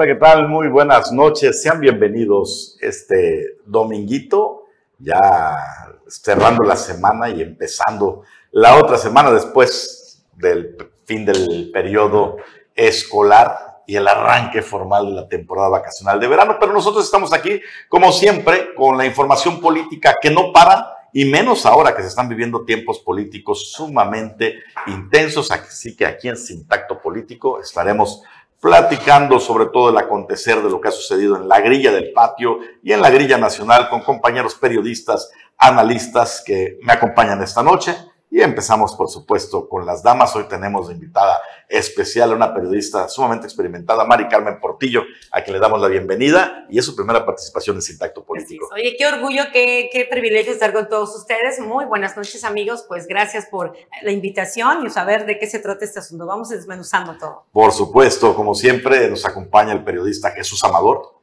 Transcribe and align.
Hola, 0.00 0.14
¿qué 0.14 0.14
tal? 0.14 0.46
Muy 0.46 0.68
buenas 0.68 1.10
noches. 1.10 1.60
Sean 1.60 1.80
bienvenidos 1.80 2.78
este 2.80 3.56
dominguito, 3.66 4.66
ya 4.96 5.58
cerrando 6.06 6.62
la 6.62 6.76
semana 6.76 7.28
y 7.30 7.42
empezando 7.42 8.22
la 8.52 8.76
otra 8.76 8.96
semana 8.96 9.32
después 9.32 10.24
del 10.36 10.76
fin 11.04 11.24
del 11.24 11.72
periodo 11.72 12.36
escolar 12.76 13.80
y 13.88 13.96
el 13.96 14.06
arranque 14.06 14.62
formal 14.62 15.06
de 15.06 15.14
la 15.14 15.28
temporada 15.28 15.68
vacacional 15.68 16.20
de 16.20 16.28
verano. 16.28 16.58
Pero 16.60 16.72
nosotros 16.72 17.04
estamos 17.04 17.32
aquí, 17.32 17.60
como 17.88 18.12
siempre, 18.12 18.76
con 18.76 18.96
la 18.96 19.04
información 19.04 19.60
política 19.60 20.14
que 20.22 20.30
no 20.30 20.52
para 20.52 20.94
y 21.12 21.24
menos 21.24 21.66
ahora 21.66 21.96
que 21.96 22.02
se 22.02 22.08
están 22.08 22.28
viviendo 22.28 22.64
tiempos 22.64 23.00
políticos 23.00 23.72
sumamente 23.72 24.60
intensos. 24.86 25.50
Así 25.50 25.96
que 25.96 26.06
aquí 26.06 26.28
en 26.28 26.36
Sintacto 26.36 27.00
Político 27.00 27.60
estaremos 27.60 28.22
platicando 28.60 29.38
sobre 29.38 29.66
todo 29.66 29.90
el 29.90 29.98
acontecer 29.98 30.62
de 30.62 30.70
lo 30.70 30.80
que 30.80 30.88
ha 30.88 30.92
sucedido 30.92 31.36
en 31.36 31.48
la 31.48 31.60
grilla 31.60 31.92
del 31.92 32.12
patio 32.12 32.58
y 32.82 32.92
en 32.92 33.00
la 33.00 33.10
grilla 33.10 33.38
nacional 33.38 33.88
con 33.88 34.02
compañeros 34.02 34.54
periodistas, 34.56 35.30
analistas 35.56 36.42
que 36.44 36.78
me 36.82 36.92
acompañan 36.92 37.42
esta 37.42 37.62
noche. 37.62 37.96
Y 38.30 38.42
empezamos, 38.42 38.94
por 38.94 39.08
supuesto, 39.08 39.68
con 39.68 39.86
las 39.86 40.02
damas. 40.02 40.36
Hoy 40.36 40.44
tenemos 40.44 40.88
de 40.88 40.94
invitada 40.94 41.40
especial 41.66 42.32
a 42.32 42.34
una 42.34 42.52
periodista 42.52 43.08
sumamente 43.08 43.46
experimentada, 43.46 44.04
Mari 44.04 44.28
Carmen 44.28 44.60
Portillo, 44.60 45.02
a 45.30 45.42
quien 45.42 45.54
le 45.54 45.60
damos 45.60 45.80
la 45.80 45.88
bienvenida 45.88 46.66
y 46.68 46.78
es 46.78 46.84
su 46.84 46.94
primera 46.94 47.24
participación 47.24 47.76
en 47.76 47.82
Sintacto 47.82 48.24
Político. 48.24 48.68
Oye, 48.72 48.96
qué 48.98 49.06
orgullo, 49.06 49.44
qué, 49.52 49.88
qué 49.90 50.06
privilegio 50.10 50.52
estar 50.52 50.72
con 50.74 50.88
todos 50.88 51.16
ustedes. 51.16 51.58
Muy 51.60 51.86
buenas 51.86 52.16
noches, 52.16 52.44
amigos. 52.44 52.84
Pues 52.86 53.06
gracias 53.06 53.46
por 53.46 53.74
la 54.02 54.12
invitación 54.12 54.86
y 54.86 54.90
saber 54.90 55.24
de 55.24 55.38
qué 55.38 55.46
se 55.46 55.58
trata 55.58 55.84
este 55.84 56.00
asunto. 56.00 56.26
Vamos 56.26 56.50
desmenuzando 56.50 57.16
todo. 57.16 57.46
Por 57.52 57.72
supuesto, 57.72 58.34
como 58.34 58.54
siempre, 58.54 59.08
nos 59.08 59.24
acompaña 59.24 59.72
el 59.72 59.84
periodista 59.84 60.30
Jesús 60.32 60.62
Amador. 60.64 61.17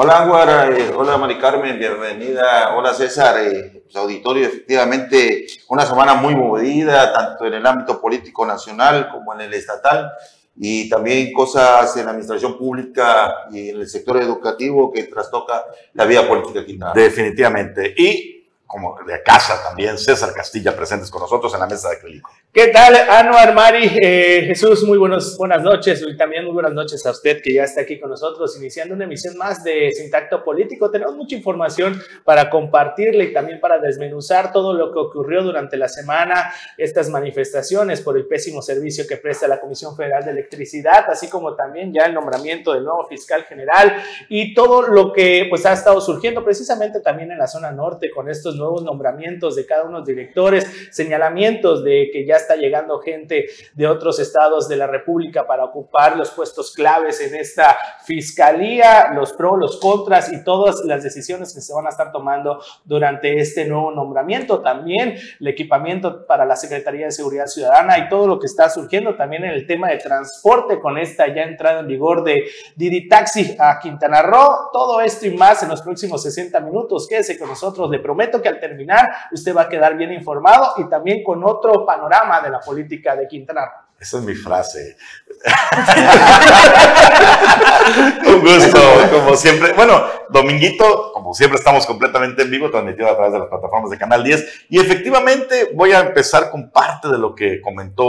Hola, 0.00 0.22
Anguara, 0.22 0.68
eh, 0.68 0.92
hola, 0.96 1.18
Mari 1.18 1.38
Carmen, 1.38 1.76
bienvenida. 1.76 2.72
Hola, 2.76 2.94
César, 2.94 3.36
eh, 3.40 3.82
pues, 3.82 3.96
auditorio. 3.96 4.46
Efectivamente, 4.46 5.44
una 5.70 5.84
semana 5.84 6.14
muy 6.14 6.36
movida, 6.36 7.12
tanto 7.12 7.46
en 7.46 7.54
el 7.54 7.66
ámbito 7.66 8.00
político 8.00 8.46
nacional 8.46 9.08
como 9.10 9.34
en 9.34 9.40
el 9.40 9.54
estatal, 9.54 10.12
y 10.54 10.88
también 10.88 11.32
cosas 11.32 11.96
en 11.96 12.04
la 12.04 12.12
administración 12.12 12.56
pública 12.56 13.48
y 13.50 13.70
en 13.70 13.80
el 13.80 13.88
sector 13.88 14.18
educativo 14.18 14.92
que 14.92 15.02
trastoca 15.02 15.64
la 15.94 16.04
vida 16.04 16.28
política 16.28 16.60
aquí. 16.60 16.78
Definitivamente. 16.94 17.92
Y 17.96 18.46
como 18.68 18.98
de 19.04 19.20
casa 19.24 19.60
también, 19.66 19.98
César 19.98 20.32
Castilla 20.32 20.76
presentes 20.76 21.10
con 21.10 21.22
nosotros 21.22 21.52
en 21.54 21.58
la 21.58 21.66
mesa 21.66 21.88
de 21.88 21.96
acrílico. 21.96 22.30
¿Qué 22.50 22.68
tal, 22.68 22.96
Anuar 22.96 23.54
Mari? 23.54 23.90
Eh, 24.00 24.44
Jesús, 24.46 24.82
muy 24.82 24.96
buenos, 24.96 25.36
buenas 25.36 25.62
noches 25.62 26.02
y 26.08 26.16
también 26.16 26.44
muy 26.44 26.54
buenas 26.54 26.72
noches 26.72 27.04
a 27.04 27.10
usted 27.10 27.42
que 27.42 27.52
ya 27.52 27.64
está 27.64 27.82
aquí 27.82 28.00
con 28.00 28.08
nosotros, 28.08 28.56
iniciando 28.58 28.94
una 28.94 29.04
emisión 29.04 29.36
más 29.36 29.62
de 29.62 29.92
Sintacto 29.92 30.42
Político. 30.42 30.90
Tenemos 30.90 31.14
mucha 31.14 31.36
información 31.36 32.00
para 32.24 32.48
compartirle 32.48 33.24
y 33.24 33.32
también 33.34 33.60
para 33.60 33.78
desmenuzar 33.78 34.50
todo 34.50 34.72
lo 34.72 34.90
que 34.94 34.98
ocurrió 34.98 35.42
durante 35.42 35.76
la 35.76 35.88
semana, 35.88 36.50
estas 36.78 37.10
manifestaciones 37.10 38.00
por 38.00 38.16
el 38.16 38.26
pésimo 38.26 38.62
servicio 38.62 39.06
que 39.06 39.18
presta 39.18 39.46
la 39.46 39.60
Comisión 39.60 39.94
Federal 39.94 40.24
de 40.24 40.30
Electricidad, 40.30 41.04
así 41.10 41.28
como 41.28 41.54
también 41.54 41.92
ya 41.92 42.06
el 42.06 42.14
nombramiento 42.14 42.72
del 42.72 42.84
nuevo 42.84 43.06
fiscal 43.08 43.44
general 43.44 43.94
y 44.30 44.54
todo 44.54 44.80
lo 44.80 45.12
que 45.12 45.46
pues 45.50 45.66
ha 45.66 45.74
estado 45.74 46.00
surgiendo 46.00 46.42
precisamente 46.42 47.00
también 47.00 47.30
en 47.30 47.36
la 47.36 47.46
zona 47.46 47.72
norte 47.72 48.10
con 48.10 48.30
estos 48.30 48.56
nuevos 48.56 48.82
nombramientos 48.82 49.54
de 49.54 49.66
cada 49.66 49.82
uno 49.82 49.92
de 49.92 49.98
los 49.98 50.06
directores, 50.06 50.66
señalamientos 50.90 51.84
de 51.84 52.08
que 52.10 52.24
ya 52.24 52.37
está 52.38 52.56
llegando 52.56 52.98
gente 53.00 53.46
de 53.74 53.86
otros 53.86 54.18
estados 54.18 54.68
de 54.68 54.76
la 54.76 54.86
República 54.86 55.46
para 55.46 55.64
ocupar 55.64 56.16
los 56.16 56.30
puestos 56.30 56.72
claves 56.72 57.20
en 57.20 57.34
esta 57.34 57.76
fiscalía, 58.04 59.12
los 59.14 59.32
pros, 59.32 59.58
los 59.58 59.76
contras 59.78 60.32
y 60.32 60.42
todas 60.42 60.84
las 60.84 61.02
decisiones 61.02 61.54
que 61.54 61.60
se 61.60 61.74
van 61.74 61.86
a 61.86 61.90
estar 61.90 62.10
tomando 62.12 62.60
durante 62.84 63.38
este 63.38 63.66
nuevo 63.66 63.90
nombramiento. 63.90 64.60
También 64.62 65.16
el 65.40 65.46
equipamiento 65.46 66.26
para 66.26 66.44
la 66.44 66.56
Secretaría 66.56 67.06
de 67.06 67.12
Seguridad 67.12 67.46
Ciudadana 67.46 67.98
y 67.98 68.08
todo 68.08 68.26
lo 68.26 68.38
que 68.38 68.46
está 68.46 68.68
surgiendo 68.70 69.16
también 69.16 69.44
en 69.44 69.50
el 69.50 69.66
tema 69.66 69.88
de 69.88 69.98
transporte 69.98 70.80
con 70.80 70.98
esta 70.98 71.26
ya 71.34 71.42
entrada 71.42 71.80
en 71.80 71.86
vigor 71.86 72.24
de 72.24 72.44
Didi 72.76 73.08
Taxi 73.08 73.56
a 73.58 73.78
Quintana 73.78 74.22
Roo. 74.22 74.70
Todo 74.72 75.00
esto 75.00 75.26
y 75.26 75.36
más 75.36 75.62
en 75.62 75.68
los 75.68 75.82
próximos 75.82 76.22
60 76.22 76.60
minutos. 76.60 77.06
Quédese 77.08 77.38
con 77.38 77.48
nosotros. 77.48 77.90
Le 77.90 77.98
prometo 77.98 78.40
que 78.40 78.48
al 78.48 78.60
terminar 78.60 79.08
usted 79.32 79.54
va 79.54 79.62
a 79.62 79.68
quedar 79.68 79.96
bien 79.96 80.12
informado 80.12 80.74
y 80.76 80.88
también 80.88 81.22
con 81.22 81.44
otro 81.44 81.84
panorama 81.84 82.27
de 82.42 82.50
la 82.50 82.60
política 82.60 83.16
de 83.16 83.26
Quintana 83.26 83.62
Roo. 83.62 83.88
Esa 83.98 84.18
es 84.18 84.24
mi 84.24 84.34
frase. 84.34 84.96
Un 88.26 88.40
gusto, 88.40 88.78
como 89.10 89.34
siempre. 89.34 89.72
Bueno, 89.72 90.04
Dominguito, 90.28 91.10
como 91.12 91.34
siempre 91.34 91.58
estamos 91.58 91.84
completamente 91.84 92.42
en 92.42 92.50
vivo, 92.50 92.70
transmitido 92.70 93.08
a 93.08 93.16
través 93.16 93.32
de 93.32 93.40
las 93.40 93.48
plataformas 93.48 93.90
de 93.90 93.98
Canal 93.98 94.22
10. 94.22 94.66
Y 94.68 94.78
efectivamente 94.78 95.70
voy 95.74 95.90
a 95.92 96.00
empezar 96.00 96.50
con 96.50 96.70
parte 96.70 97.08
de 97.08 97.18
lo 97.18 97.34
que 97.34 97.60
comentó 97.60 98.06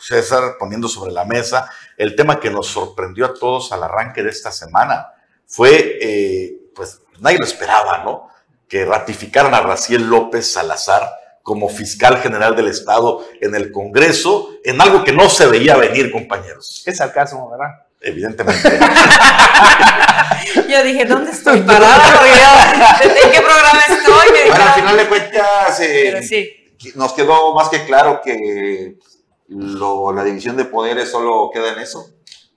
César 0.00 0.54
poniendo 0.58 0.88
sobre 0.88 1.12
la 1.12 1.26
mesa 1.26 1.68
el 1.98 2.16
tema 2.16 2.40
que 2.40 2.50
nos 2.50 2.68
sorprendió 2.68 3.26
a 3.26 3.34
todos 3.34 3.70
al 3.72 3.82
arranque 3.82 4.22
de 4.22 4.30
esta 4.30 4.50
semana. 4.50 5.08
Fue, 5.46 5.98
eh, 6.00 6.70
pues 6.74 7.02
nadie 7.20 7.36
lo 7.38 7.44
esperaba, 7.44 7.98
¿no? 7.98 8.32
que 8.72 8.86
ratificaran 8.86 9.52
a 9.52 9.60
Raciel 9.60 10.08
López 10.08 10.50
Salazar 10.50 11.06
como 11.42 11.68
fiscal 11.68 12.18
general 12.18 12.56
del 12.56 12.68
Estado 12.68 13.24
en 13.40 13.54
el 13.54 13.72
Congreso, 13.72 14.50
en 14.64 14.80
algo 14.80 15.04
que 15.04 15.12
no 15.12 15.28
se 15.28 15.46
veía 15.46 15.76
venir, 15.76 16.10
compañeros. 16.10 16.82
Es 16.86 16.98
sarcasmo, 16.98 17.50
¿verdad? 17.50 17.86
Evidentemente. 18.00 18.68
Yo 20.68 20.82
dije, 20.82 21.04
¿dónde 21.04 21.30
estoy 21.30 21.60
parada? 21.60 22.02
¿En 23.02 23.30
qué 23.30 23.40
programa 23.40 23.80
estoy? 23.88 24.48
bueno, 24.48 24.64
al 24.64 24.72
final 24.72 24.96
de 24.96 25.08
cuentas, 25.08 25.80
eh, 25.80 26.20
nos 26.94 27.12
quedó 27.12 27.54
más 27.54 27.68
que 27.68 27.84
claro 27.84 28.20
que 28.24 28.96
la 29.48 30.24
división 30.24 30.56
de 30.56 30.64
poderes 30.64 31.10
solo 31.10 31.50
queda 31.52 31.72
en 31.72 31.80
eso, 31.80 32.10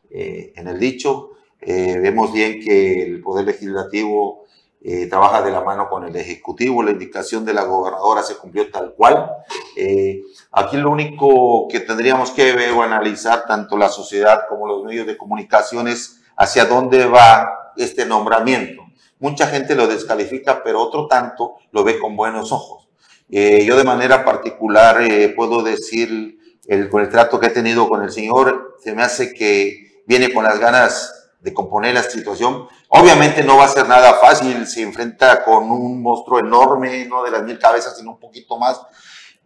eh, 0.10 0.54
en 0.56 0.68
el 0.68 0.80
dicho. 0.80 1.32
Eh, 1.62 1.98
vemos 2.00 2.32
bien 2.32 2.60
que 2.60 3.04
el 3.04 3.22
Poder 3.22 3.46
Legislativo 3.46 4.45
eh, 4.88 5.08
trabaja 5.08 5.42
de 5.42 5.50
la 5.50 5.62
mano 5.62 5.90
con 5.90 6.06
el 6.06 6.16
Ejecutivo, 6.16 6.84
la 6.84 6.92
indicación 6.92 7.44
de 7.44 7.56
la 7.56 7.64
gobernadora 7.64 8.22
se 8.22 8.38
cumplió 8.38 8.70
tal 8.70 8.94
cual. 8.94 9.32
Eh, 9.76 10.22
aquí 10.52 10.78
lo 10.78 10.92
único 10.92 11.68
que 11.68 11.80
tendríamos 11.80 12.30
que 12.30 12.54
ver 12.54 12.70
o 12.70 12.84
analizar, 12.84 13.48
tanto 13.48 13.80
la 13.80 13.90
sociedad 13.90 14.44
como 14.48 14.68
los 14.68 14.84
medios 14.84 15.08
de 15.08 15.18
comunicación, 15.18 15.88
es 15.88 16.22
hacia 16.38 16.66
dónde 16.66 17.08
va 17.08 17.72
este 17.78 18.06
nombramiento. 18.06 18.84
Mucha 19.18 19.48
gente 19.48 19.74
lo 19.74 19.88
descalifica, 19.88 20.62
pero 20.64 20.84
otro 20.84 21.08
tanto 21.08 21.56
lo 21.72 21.84
ve 21.84 21.98
con 21.98 22.16
buenos 22.16 22.52
ojos. 22.52 22.88
Eh, 23.32 23.66
yo 23.66 23.78
de 23.78 23.86
manera 23.86 24.24
particular 24.24 25.00
puedo 25.36 25.64
decir, 25.64 26.38
el, 26.68 26.90
con 26.90 27.02
el 27.02 27.10
trato 27.10 27.40
que 27.40 27.48
he 27.48 27.50
tenido 27.50 27.90
con 27.90 28.04
el 28.04 28.12
señor, 28.12 28.76
se 28.84 28.94
me 28.94 29.02
hace 29.02 29.34
que 29.34 30.04
viene 30.06 30.32
con 30.32 30.44
las 30.44 30.60
ganas 30.60 31.32
de 31.40 31.54
componer 31.56 31.96
la 31.96 32.04
situación. 32.04 32.68
Obviamente 32.90 33.44
no 33.44 33.58
va 33.58 33.66
a 33.66 33.70
ser 33.70 33.88
nada 33.88 34.14
fácil, 34.16 34.68
se 34.68 34.82
enfrenta 34.82 35.44
con 35.44 35.70
un 35.72 36.02
monstruo 36.02 36.40
enorme, 36.40 37.06
no 37.06 37.24
de 37.24 37.32
las 37.32 37.44
mil 37.44 37.58
cabezas, 37.60 37.98
sino 37.98 38.12
un 38.12 38.20
poquito 38.20 38.58
más, 38.58 38.80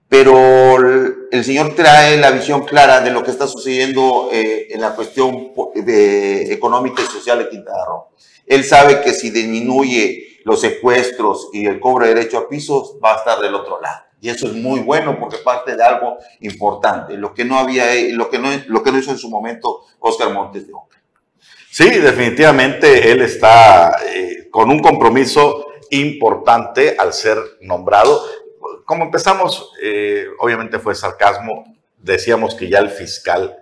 pero 0.10 0.78
el, 1.31 1.44
señor 1.46 1.75
trae 1.75 2.18
la 2.18 2.31
visión 2.31 2.66
clara 2.66 3.00
de 3.00 3.12
lo 3.12 3.24
que 3.24 3.30
está 3.30 3.48
sucediendo 3.48 4.30
eh, 4.31 4.68
en 4.72 4.81
la 4.81 4.96
cuestión 4.96 5.54
económica 5.86 7.04
y 7.04 7.06
social 7.06 7.38
de 7.38 7.50
Quintana 7.50 7.86
Roo. 7.86 8.08
Él 8.48 8.63
sabe 8.63 9.02
que 9.02 9.13
si 9.13 9.30
disminuye 9.30 10.42
los 10.46 10.62
secuestros 10.62 11.50
y 11.54 11.68
el 11.68 11.80
cobro 11.80 12.08
de 12.08 12.16
derecho 12.16 12.40
a 12.40 12.50
pisos, 12.50 12.96
va 13.04 13.13
a 13.13 13.18
estar 13.18 13.40
del 13.40 13.54
otro 13.54 13.80
lado. 13.80 14.02
Y 14.19 14.30
eso 14.30 14.48
es 14.48 14.54
muy 14.54 14.80
bueno 14.80 15.18
porque 15.19 15.38
parte 15.38 15.75
de 15.75 15.84
algo 15.84 16.18
importante, 16.42 17.16
lo 17.16 17.34
que 17.36 17.46
no 17.46 17.60
había, 17.60 17.86
lo 18.12 18.31
que 18.31 18.40
no, 18.40 18.50
lo 18.68 18.81
que 18.81 18.92
no 18.92 18.98
hizo 18.98 19.12
en 19.12 19.19
su 19.19 19.30
momento 19.30 19.81
Oscar 20.00 20.34
Montes 20.34 20.66
de 20.68 20.74
Oca. 20.74 20.99
Sí, 21.80 21.88
definitivamente 21.92 23.10
él 23.10 23.22
está 23.22 23.96
eh, 24.06 24.50
con 24.52 24.70
un 24.70 24.80
compromiso 24.80 25.68
importante 25.92 26.98
al 27.00 27.14
ser 27.14 27.38
nombrado. 27.62 28.22
Como 28.84 29.06
empezamos, 29.06 29.72
eh, 29.81 30.26
obviamente 30.40 30.80
fue 30.80 30.94
sarcasmo, 30.94 31.74
decíamos 31.98 32.56
que 32.56 32.68
ya 32.68 32.80
el 32.80 32.90
fiscal 32.90 33.58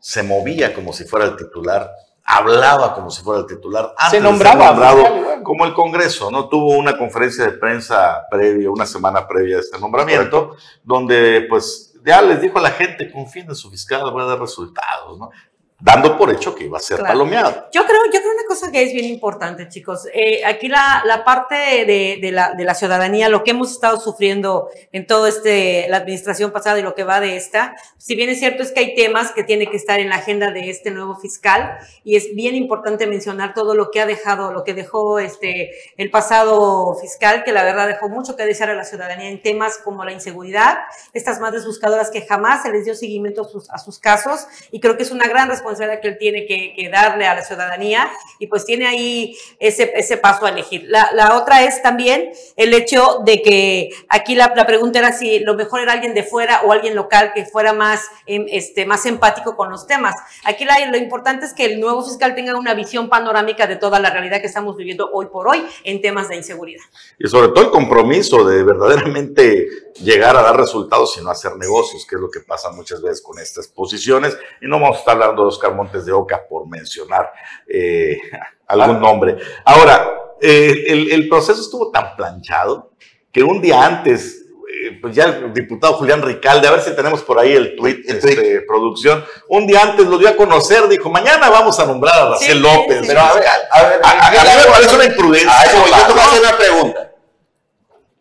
se 0.00 0.24
movía 0.24 0.74
como 0.74 0.92
si 0.92 1.04
fuera 1.04 1.26
el 1.26 1.36
titular, 1.36 1.92
hablaba 2.24 2.92
como 2.92 3.08
si 3.08 3.22
fuera 3.22 3.42
el 3.42 3.46
titular. 3.46 3.94
se 4.10 4.18
nombraba. 4.18 4.70
nombrado 4.72 5.04
como 5.44 5.64
el 5.64 5.72
Congreso, 5.72 6.28
¿no? 6.28 6.48
Tuvo 6.48 6.76
una 6.76 6.98
conferencia 6.98 7.44
de 7.44 7.52
prensa 7.52 8.26
previa, 8.28 8.68
una 8.68 8.84
semana 8.84 9.28
previa 9.28 9.58
a 9.58 9.60
este 9.60 9.78
nombramiento, 9.78 10.56
donde 10.82 11.46
pues 11.48 11.94
ya 12.04 12.20
les 12.20 12.40
dijo 12.40 12.58
a 12.58 12.62
la 12.62 12.72
gente, 12.72 13.12
confíen 13.12 13.48
en 13.48 13.54
su 13.54 13.70
fiscal, 13.70 14.10
voy 14.10 14.22
a 14.22 14.26
dar 14.26 14.40
resultados, 14.40 15.16
¿no? 15.20 15.30
Dando 15.80 16.18
por 16.18 16.30
hecho 16.30 16.54
que 16.54 16.64
iba 16.64 16.76
a 16.76 16.80
ser 16.80 17.00
palomeado. 17.00 17.68
Yo 17.72 17.84
creo, 17.84 18.04
yo 18.12 18.20
creo 18.20 18.32
una 18.32 18.46
cosa 18.46 18.70
que 18.70 18.82
es 18.82 18.92
bien 18.92 19.06
importante, 19.06 19.68
chicos. 19.68 20.06
Eh, 20.12 20.44
aquí 20.44 20.68
la, 20.68 21.02
la 21.06 21.24
parte 21.24 21.54
de, 21.54 22.18
de, 22.20 22.32
la, 22.32 22.52
de, 22.52 22.64
la, 22.64 22.74
ciudadanía, 22.74 23.28
lo 23.28 23.44
que 23.44 23.52
hemos 23.52 23.72
estado 23.72 23.98
sufriendo 23.98 24.68
en 24.92 25.06
todo 25.06 25.26
este, 25.26 25.86
la 25.88 25.98
administración 25.98 26.50
pasada 26.50 26.78
y 26.78 26.82
lo 26.82 26.94
que 26.94 27.04
va 27.04 27.20
de 27.20 27.36
esta, 27.36 27.74
si 27.96 28.14
bien 28.14 28.28
es 28.28 28.38
cierto 28.38 28.62
es 28.62 28.72
que 28.72 28.80
hay 28.80 28.94
temas 28.94 29.32
que 29.32 29.42
tienen 29.42 29.70
que 29.70 29.76
estar 29.76 30.00
en 30.00 30.10
la 30.10 30.16
agenda 30.16 30.50
de 30.50 30.68
este 30.68 30.90
nuevo 30.90 31.16
fiscal 31.16 31.78
y 32.04 32.16
es 32.16 32.34
bien 32.34 32.54
importante 32.54 33.06
mencionar 33.06 33.54
todo 33.54 33.74
lo 33.74 33.90
que 33.90 34.00
ha 34.00 34.06
dejado, 34.06 34.52
lo 34.52 34.64
que 34.64 34.74
dejó 34.74 35.18
este, 35.18 35.70
el 35.96 36.10
pasado 36.10 36.94
fiscal, 37.00 37.42
que 37.42 37.52
la 37.52 37.64
verdad 37.64 37.88
dejó 37.88 38.08
mucho 38.08 38.36
que 38.36 38.44
desear 38.44 38.70
a 38.70 38.74
la 38.74 38.84
ciudadanía 38.84 39.30
en 39.30 39.40
temas 39.42 39.78
como 39.78 40.04
la 40.04 40.12
inseguridad, 40.12 40.78
estas 41.14 41.40
madres 41.40 41.64
buscadoras 41.64 42.10
que 42.10 42.22
jamás 42.22 42.62
se 42.62 42.70
les 42.70 42.84
dio 42.84 42.94
seguimiento 42.94 43.42
a 43.42 43.48
sus, 43.48 43.70
a 43.70 43.78
sus 43.78 43.98
casos 43.98 44.46
y 44.70 44.80
creo 44.80 44.96
que 44.96 45.04
es 45.04 45.10
una 45.10 45.26
gran 45.26 45.48
responsabilidad 45.48 45.69
responsabilidad 45.70 46.00
que 46.00 46.08
él 46.08 46.18
tiene 46.18 46.46
que, 46.46 46.90
darle 46.90 47.26
a 47.26 47.34
la 47.34 47.42
ciudadanía 47.42 48.10
y 48.38 48.48
pues 48.48 48.64
tiene 48.64 48.86
ahí 48.86 49.36
ese, 49.58 49.92
ese 49.94 50.16
paso 50.16 50.46
a 50.46 50.48
elegir. 50.48 50.84
La, 50.88 51.10
la, 51.14 51.36
otra 51.36 51.62
es 51.62 51.82
también 51.82 52.32
el 52.56 52.74
hecho 52.74 53.20
de 53.24 53.42
que 53.42 53.90
aquí 54.08 54.34
la, 54.34 54.52
la, 54.56 54.66
pregunta 54.66 54.98
era 54.98 55.12
si 55.12 55.38
lo 55.40 55.54
mejor 55.54 55.80
era 55.80 55.92
alguien 55.92 56.14
de 56.14 56.24
fuera 56.24 56.62
o 56.64 56.72
alguien 56.72 56.96
local 56.96 57.32
que 57.32 57.44
fuera 57.44 57.72
más, 57.72 58.06
em, 58.26 58.46
este, 58.48 58.86
más 58.86 59.06
empático 59.06 59.56
con 59.56 59.70
los 59.70 59.86
temas. 59.86 60.14
Aquí 60.44 60.64
la, 60.64 60.84
lo 60.86 60.96
importante 60.96 61.46
es 61.46 61.54
que 61.54 61.66
el 61.66 61.80
nuevo 61.80 62.02
fiscal 62.02 62.34
tenga 62.34 62.56
una 62.56 62.74
visión 62.74 63.08
panorámica 63.08 63.66
de 63.66 63.76
toda 63.76 64.00
la 64.00 64.10
realidad 64.10 64.40
que 64.40 64.46
estamos 64.48 64.76
viviendo 64.76 65.10
hoy 65.12 65.26
por 65.26 65.48
hoy 65.48 65.64
en 65.84 66.00
temas 66.00 66.28
de 66.28 66.36
inseguridad. 66.36 66.82
Y 67.18 67.28
sobre 67.28 67.48
todo 67.48 67.64
el 67.64 67.70
compromiso 67.70 68.44
de 68.44 68.64
verdaderamente 68.64 69.68
llegar 70.02 70.36
a 70.36 70.42
dar 70.42 70.56
resultados 70.56 71.16
y 71.18 71.24
no 71.24 71.30
hacer 71.30 71.56
negocios, 71.56 72.06
que 72.06 72.16
es 72.16 72.20
lo 72.20 72.30
que 72.30 72.40
pasa 72.40 72.70
muchas 72.70 73.02
veces 73.02 73.22
con 73.22 73.38
estas 73.38 73.68
posiciones. 73.68 74.36
Y 74.60 74.66
no 74.66 74.80
vamos 74.80 74.96
a 74.96 75.00
estar 75.00 75.14
hablando 75.14 75.44
Oscar 75.60 75.74
Montes 75.74 76.06
de 76.06 76.12
Oca 76.12 76.42
por 76.48 76.66
mencionar 76.66 77.30
eh, 77.68 78.18
algún 78.66 78.96
ah. 78.96 79.00
nombre. 79.00 79.36
Ahora, 79.64 80.10
eh, 80.40 80.84
el, 80.88 81.28
proceso 81.28 81.60
estuvo 81.60 81.90
tan 81.90 82.16
planchado 82.16 82.92
que 83.30 83.42
un 83.42 83.60
día 83.60 83.84
antes, 83.84 84.46
eh, 84.82 84.98
pues 85.00 85.14
ya 85.14 85.24
el 85.24 85.52
diputado 85.52 85.94
Julián 85.94 86.22
Ricalde, 86.22 86.66
a 86.66 86.70
ver 86.70 86.80
si 86.80 86.96
tenemos 86.96 87.22
por 87.22 87.38
ahí 87.38 87.52
el 87.52 87.76
tweet 87.76 88.02
de 88.04 88.18
este, 88.18 88.60
producción, 88.62 89.22
un 89.48 89.66
día 89.66 89.82
antes 89.82 90.06
lo 90.06 90.16
dio 90.16 90.30
a 90.30 90.36
conocer, 90.36 90.88
dijo, 90.88 91.10
mañana 91.10 91.50
vamos 91.50 91.78
a 91.78 91.84
nombrar 91.84 92.18
a 92.18 92.30
Raciel 92.30 92.62
López. 92.62 93.04
Pero 93.06 93.20
a 93.20 93.34
ver, 93.34 93.44
a, 93.70 93.82
ver, 93.82 94.00
a, 94.02 94.30
mí 94.30 94.36
me 94.64 94.70
parece 94.72 94.94
una 94.94 95.04
imprudencia. 95.04 95.52
yo 95.66 96.06
te 96.06 96.12
voy 96.12 96.20
a 96.20 96.24
hacer 96.24 96.40
una 96.40 96.56
pregunta. 96.56 97.12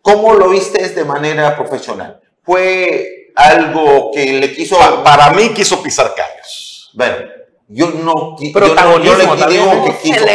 ¿Cómo 0.01 0.33
lo 0.33 0.50
viste 0.50 0.89
de 0.89 1.06
manera 1.06 1.56
profesional? 1.56 2.19
¿Fue 2.44 3.31
algo 3.35 4.12
que 4.13 4.33
le 4.33 4.53
quiso... 4.53 4.77
Para, 5.03 5.31
mí 5.31 5.50
quiso 5.53 5.81
pisar 5.81 6.13
callos. 6.15 6.69
Bueno, 6.94 7.18
yo 7.71 7.91
no, 7.91 8.36
yo, 8.39 9.00
yo 9.00 9.15
le 9.15 9.45
digo 9.47 9.86
que 9.86 9.97
quiso, 10.01 10.25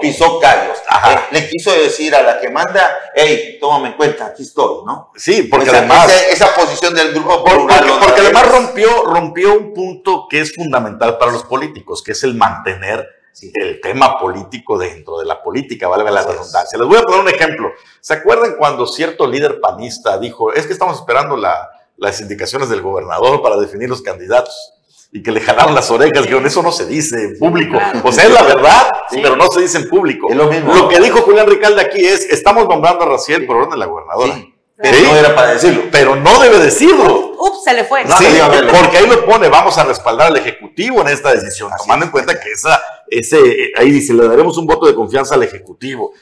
pisó 0.00 0.40
callos. 0.40 0.78
Eh, 0.78 1.18
le 1.30 1.48
quiso 1.48 1.72
decir 1.72 2.14
a 2.14 2.22
la 2.22 2.40
que 2.40 2.48
manda, 2.48 2.90
hey, 3.14 3.58
tómame 3.60 3.88
en 3.88 3.94
cuenta, 3.94 4.26
aquí 4.26 4.42
estoy, 4.42 4.86
¿no? 4.86 5.12
Sí, 5.14 5.42
porque 5.42 5.68
además... 5.68 6.10
Esa, 6.30 6.54
posición 6.54 6.94
del 6.94 7.12
grupo 7.12 7.44
porque, 7.44 7.74
porque 8.02 8.20
además 8.22 8.48
rompió, 8.50 9.04
rompió 9.04 9.58
un 9.58 9.74
punto 9.74 10.26
que 10.28 10.40
es 10.40 10.54
fundamental 10.54 11.18
para 11.18 11.32
los 11.32 11.44
políticos, 11.44 12.02
que 12.02 12.12
es 12.12 12.24
el 12.24 12.34
mantener 12.34 13.06
el 13.54 13.80
tema 13.82 14.18
político 14.18 14.78
dentro 14.78 15.18
de 15.18 15.26
la 15.26 15.42
política, 15.42 15.86
valga 15.86 16.10
la 16.10 16.22
redundancia. 16.22 16.78
Les 16.78 16.88
voy 16.88 16.96
a 16.96 17.02
poner 17.02 17.20
un 17.20 17.28
ejemplo. 17.28 17.70
¿Se 18.00 18.14
acuerdan 18.14 18.56
cuando 18.56 18.86
cierto 18.86 19.26
líder 19.26 19.60
panista 19.60 20.18
dijo, 20.18 20.52
es 20.52 20.66
que 20.66 20.72
estamos 20.72 20.96
esperando 20.96 21.36
las 21.36 22.20
indicaciones 22.22 22.70
del 22.70 22.80
gobernador 22.80 23.42
para 23.42 23.56
definir 23.56 23.90
los 23.90 24.00
candidatos? 24.00 24.79
Y 25.12 25.22
que 25.22 25.32
le 25.32 25.40
jalaron 25.40 25.74
las 25.74 25.90
orejas, 25.90 26.22
dijeron, 26.22 26.46
eso 26.46 26.62
no 26.62 26.70
se 26.70 26.86
dice 26.86 27.16
en 27.20 27.38
público. 27.38 27.76
O 28.04 28.12
sea, 28.12 28.24
es 28.24 28.30
la 28.30 28.44
verdad, 28.44 28.92
pero 29.10 29.34
no 29.34 29.50
se 29.50 29.62
dice 29.62 29.78
en 29.78 29.88
público. 29.88 30.32
Lo, 30.32 30.48
que 30.88 31.00
dijo 31.00 31.22
Julián 31.22 31.48
Ricalde 31.48 31.80
aquí 31.80 32.04
es, 32.04 32.30
estamos 32.30 32.68
nombrando 32.68 33.04
a 33.04 33.08
Raciel 33.08 33.44
por 33.44 33.56
orden 33.56 33.70
de 33.70 33.76
la 33.78 33.86
gobernadora. 33.86 34.40
Pero 34.76 34.98
no 35.02 35.16
era 35.16 35.34
para 35.34 35.52
decirlo. 35.52 35.82
Pero 35.90 36.16
no 36.16 36.38
debe 36.40 36.58
decirlo. 36.58 37.32
Ups, 37.38 37.64
se 37.64 37.74
le 37.74 37.84
fue. 37.84 38.04
sí, 38.06 38.24
porque 38.70 38.98
ahí 38.98 39.06
lo 39.06 39.24
pone, 39.26 39.48
vamos 39.48 39.76
a 39.78 39.84
respaldar 39.84 40.28
al 40.28 40.36
Ejecutivo 40.36 41.00
en 41.02 41.08
esta 41.08 41.32
decisión, 41.34 41.70
tomando 41.76 42.06
en 42.06 42.12
cuenta 42.12 42.38
que 42.38 42.50
esa, 42.50 42.80
ese, 43.08 43.72
ahí 43.76 43.90
dice, 43.90 44.14
le 44.14 44.26
daremos 44.26 44.56
un 44.58 44.66
voto 44.66 44.86
de 44.86 44.94
confianza 44.94 45.34
al 45.34 45.42
Ejecutivo. 45.42 46.12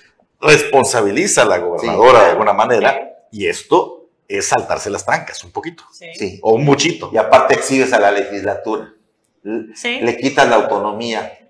Responsabiliza 0.40 1.42
a 1.42 1.44
la 1.44 1.58
gobernadora 1.58 2.20
de 2.20 2.30
alguna 2.30 2.52
manera 2.52 3.26
y 3.30 3.46
esto 3.46 3.97
es 4.28 4.46
saltarse 4.46 4.90
las 4.90 5.04
trancas 5.04 5.42
un 5.42 5.50
poquito. 5.50 5.84
Sí. 5.90 6.38
O 6.42 6.52
un 6.52 6.64
muchito. 6.64 7.10
Y 7.12 7.16
aparte 7.16 7.54
exhibes 7.54 7.92
a 7.92 7.98
la 7.98 8.12
legislatura. 8.12 8.92
Le 9.42 10.16
quitas 10.18 10.48
la 10.48 10.56
autonomía 10.56 11.48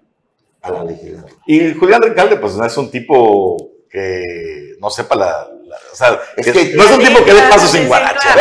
a 0.63 0.71
la 0.71 0.85
legislatura. 0.85 1.35
Y 1.47 1.75
Julián 1.75 2.01
Recalde, 2.01 2.37
pues 2.37 2.55
no 2.55 2.65
es 2.65 2.77
un 2.77 2.91
tipo 2.91 3.73
que 3.91 4.77
no 4.81 4.91
sepa 4.91 5.17
la, 5.17 5.49
o 5.93 5.97
sea, 5.97 6.21
es 6.37 6.53
que, 6.53 6.73
no 6.75 6.85
es 6.85 6.91
un 6.91 7.01
tipo 7.01 7.25
que 7.25 7.33
dé 7.33 7.43
pasos 7.43 7.71
sin 7.71 7.87
guaracha. 7.89 8.35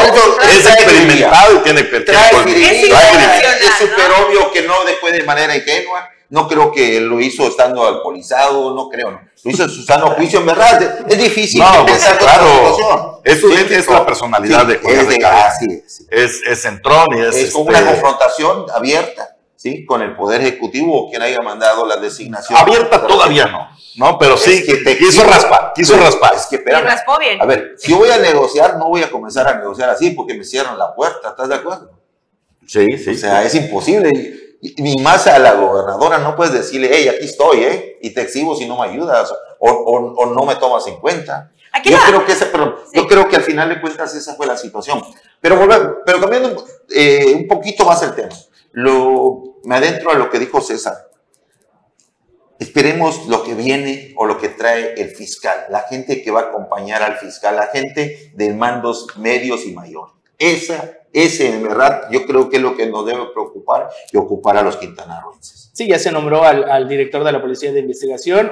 Es 0.51 0.65
experimentado 0.65 1.57
y 1.57 1.59
tiene 1.59 1.89
que 1.89 1.97
Es 1.97 2.05
súper 3.79 4.11
obvio 4.23 4.51
que 4.51 4.63
no 4.63 4.83
después 4.85 5.13
de 5.13 5.23
manera 5.23 5.55
ingenua. 5.55 6.09
No 6.29 6.47
creo 6.47 6.71
que 6.73 6.99
lo 6.99 7.21
hizo 7.21 7.47
estando 7.47 7.87
alcoholizado, 7.87 8.73
no 8.73 8.89
creo. 8.89 9.11
No. 9.11 9.21
Lo 9.43 9.51
hizo 9.51 9.63
en 9.63 9.69
su 9.69 9.83
sano 9.83 10.11
juicio, 10.11 10.39
en 10.39 10.45
verdad. 10.45 11.05
Es 11.07 11.17
difícil 11.17 11.61
no, 11.61 11.85
pues, 11.85 12.03
claro. 12.19 13.21
Es, 13.23 13.41
es, 13.43 13.87
la 13.87 14.05
personalidad 14.05 14.65
de 14.65 14.77
Juan 14.77 15.07
de, 15.07 15.83
es, 16.09 16.41
es 16.45 16.61
centrón 16.61 17.07
y 17.15 17.21
es. 17.21 17.35
Es 17.35 17.51
como 17.53 17.69
una 17.69 17.79
este 17.79 17.91
confrontación 17.91 18.65
abierta, 18.73 19.37
¿sí? 19.55 19.85
Con 19.85 20.01
el 20.01 20.15
Poder 20.15 20.41
Ejecutivo 20.41 21.05
o 21.05 21.09
quien 21.09 21.21
haya 21.21 21.39
mandado 21.39 21.85
la 21.85 21.97
designación. 21.97 22.59
Abierta 22.59 23.07
todavía 23.07 23.45
no. 23.47 23.69
No, 23.97 24.17
pero 24.19 24.37
sí, 24.37 24.63
que 24.63 24.77
te 24.77 24.97
quiso 24.97 25.23
raspar, 25.23 25.71
quiso 25.73 25.97
raspar. 25.97 26.35
Es 26.35 26.45
que, 26.45 26.57
espérame, 26.57 26.83
raspó 26.83 27.17
bien. 27.17 27.41
A 27.41 27.45
ver, 27.45 27.73
si 27.77 27.93
voy 27.93 28.09
a 28.09 28.17
negociar, 28.17 28.77
no 28.77 28.89
voy 28.89 29.01
a 29.01 29.09
comenzar 29.09 29.47
a 29.47 29.57
negociar 29.57 29.89
así 29.89 30.11
porque 30.11 30.35
me 30.35 30.43
cierran 30.43 30.77
la 30.77 30.93
puerta, 30.93 31.29
¿estás 31.29 31.49
de 31.49 31.55
acuerdo? 31.55 31.91
Sí, 32.67 32.85
sí. 32.97 33.11
O 33.11 33.17
sea, 33.17 33.43
es 33.43 33.55
imposible. 33.55 34.46
Ni 34.77 34.95
más 35.03 35.27
a 35.27 35.37
la 35.37 35.53
gobernadora 35.53 36.17
no 36.17 36.35
puedes 36.35 36.53
decirle, 36.53 36.89
hey, 36.91 37.07
aquí 37.07 37.25
estoy, 37.25 37.63
¿eh? 37.63 37.97
Y 38.01 38.09
te 38.11 38.21
exhibo 38.21 38.55
si 38.55 38.67
no 38.67 38.79
me 38.79 38.87
ayudas 38.87 39.31
o, 39.59 39.69
o, 39.69 40.25
no 40.25 40.45
me 40.45 40.55
tomas 40.55 40.87
en 40.87 40.97
cuenta. 40.97 41.51
yo 41.83 41.97
creo, 42.07 42.25
que 42.25 42.31
ese, 42.31 42.47
pero, 42.47 42.77
yo 42.91 43.07
creo 43.07 43.27
que 43.27 43.35
al 43.35 43.43
final 43.43 43.69
de 43.69 43.79
cuentas 43.79 44.15
esa 44.15 44.35
fue 44.35 44.47
la 44.47 44.57
situación. 44.57 45.03
Pero, 45.41 45.59
pero 46.05 46.19
cambiando 46.19 46.65
eh, 46.89 47.33
un 47.35 47.47
poquito 47.47 47.85
más 47.85 48.01
el 48.01 48.15
tema, 48.15 48.35
lo, 48.71 49.59
me 49.63 49.75
adentro 49.75 50.11
a 50.11 50.15
lo 50.15 50.29
que 50.29 50.39
dijo 50.39 50.61
César. 50.61 51.07
Esperemos 52.59 53.27
lo 53.27 53.43
que 53.43 53.53
viene 53.53 54.13
o 54.17 54.25
lo 54.25 54.39
que 54.39 54.49
trae 54.49 54.99
el 54.99 55.11
fiscal, 55.11 55.65
la 55.69 55.81
gente 55.81 56.23
que 56.23 56.31
va 56.31 56.39
a 56.39 56.43
acompañar 56.45 57.03
al 57.03 57.17
fiscal, 57.17 57.55
la 57.55 57.67
gente 57.67 58.31
de 58.33 58.53
mandos 58.53 59.15
medios 59.17 59.63
y 59.65 59.73
mayores. 59.73 60.15
Esa, 60.39 60.96
ese 61.13 61.53
en 61.53 61.63
verdad, 61.63 62.09
yo 62.11 62.25
creo 62.25 62.49
que 62.49 62.57
es 62.57 62.61
lo 62.61 62.75
que 62.75 62.87
nos 62.87 63.05
debe 63.05 63.25
preocupar 63.33 63.89
y 64.11 64.17
ocupar 64.17 64.57
a 64.57 64.61
los 64.61 64.77
quintanarroenses. 64.77 65.66
Sí, 65.77 65.87
ya 65.87 65.99
se 65.99 66.11
nombró 66.11 66.43
al, 66.43 66.87
director 66.87 67.23
de 67.23 67.31
la 67.31 67.39
Policía 67.39 67.71
de 67.71 67.81
Investigación, 67.81 68.49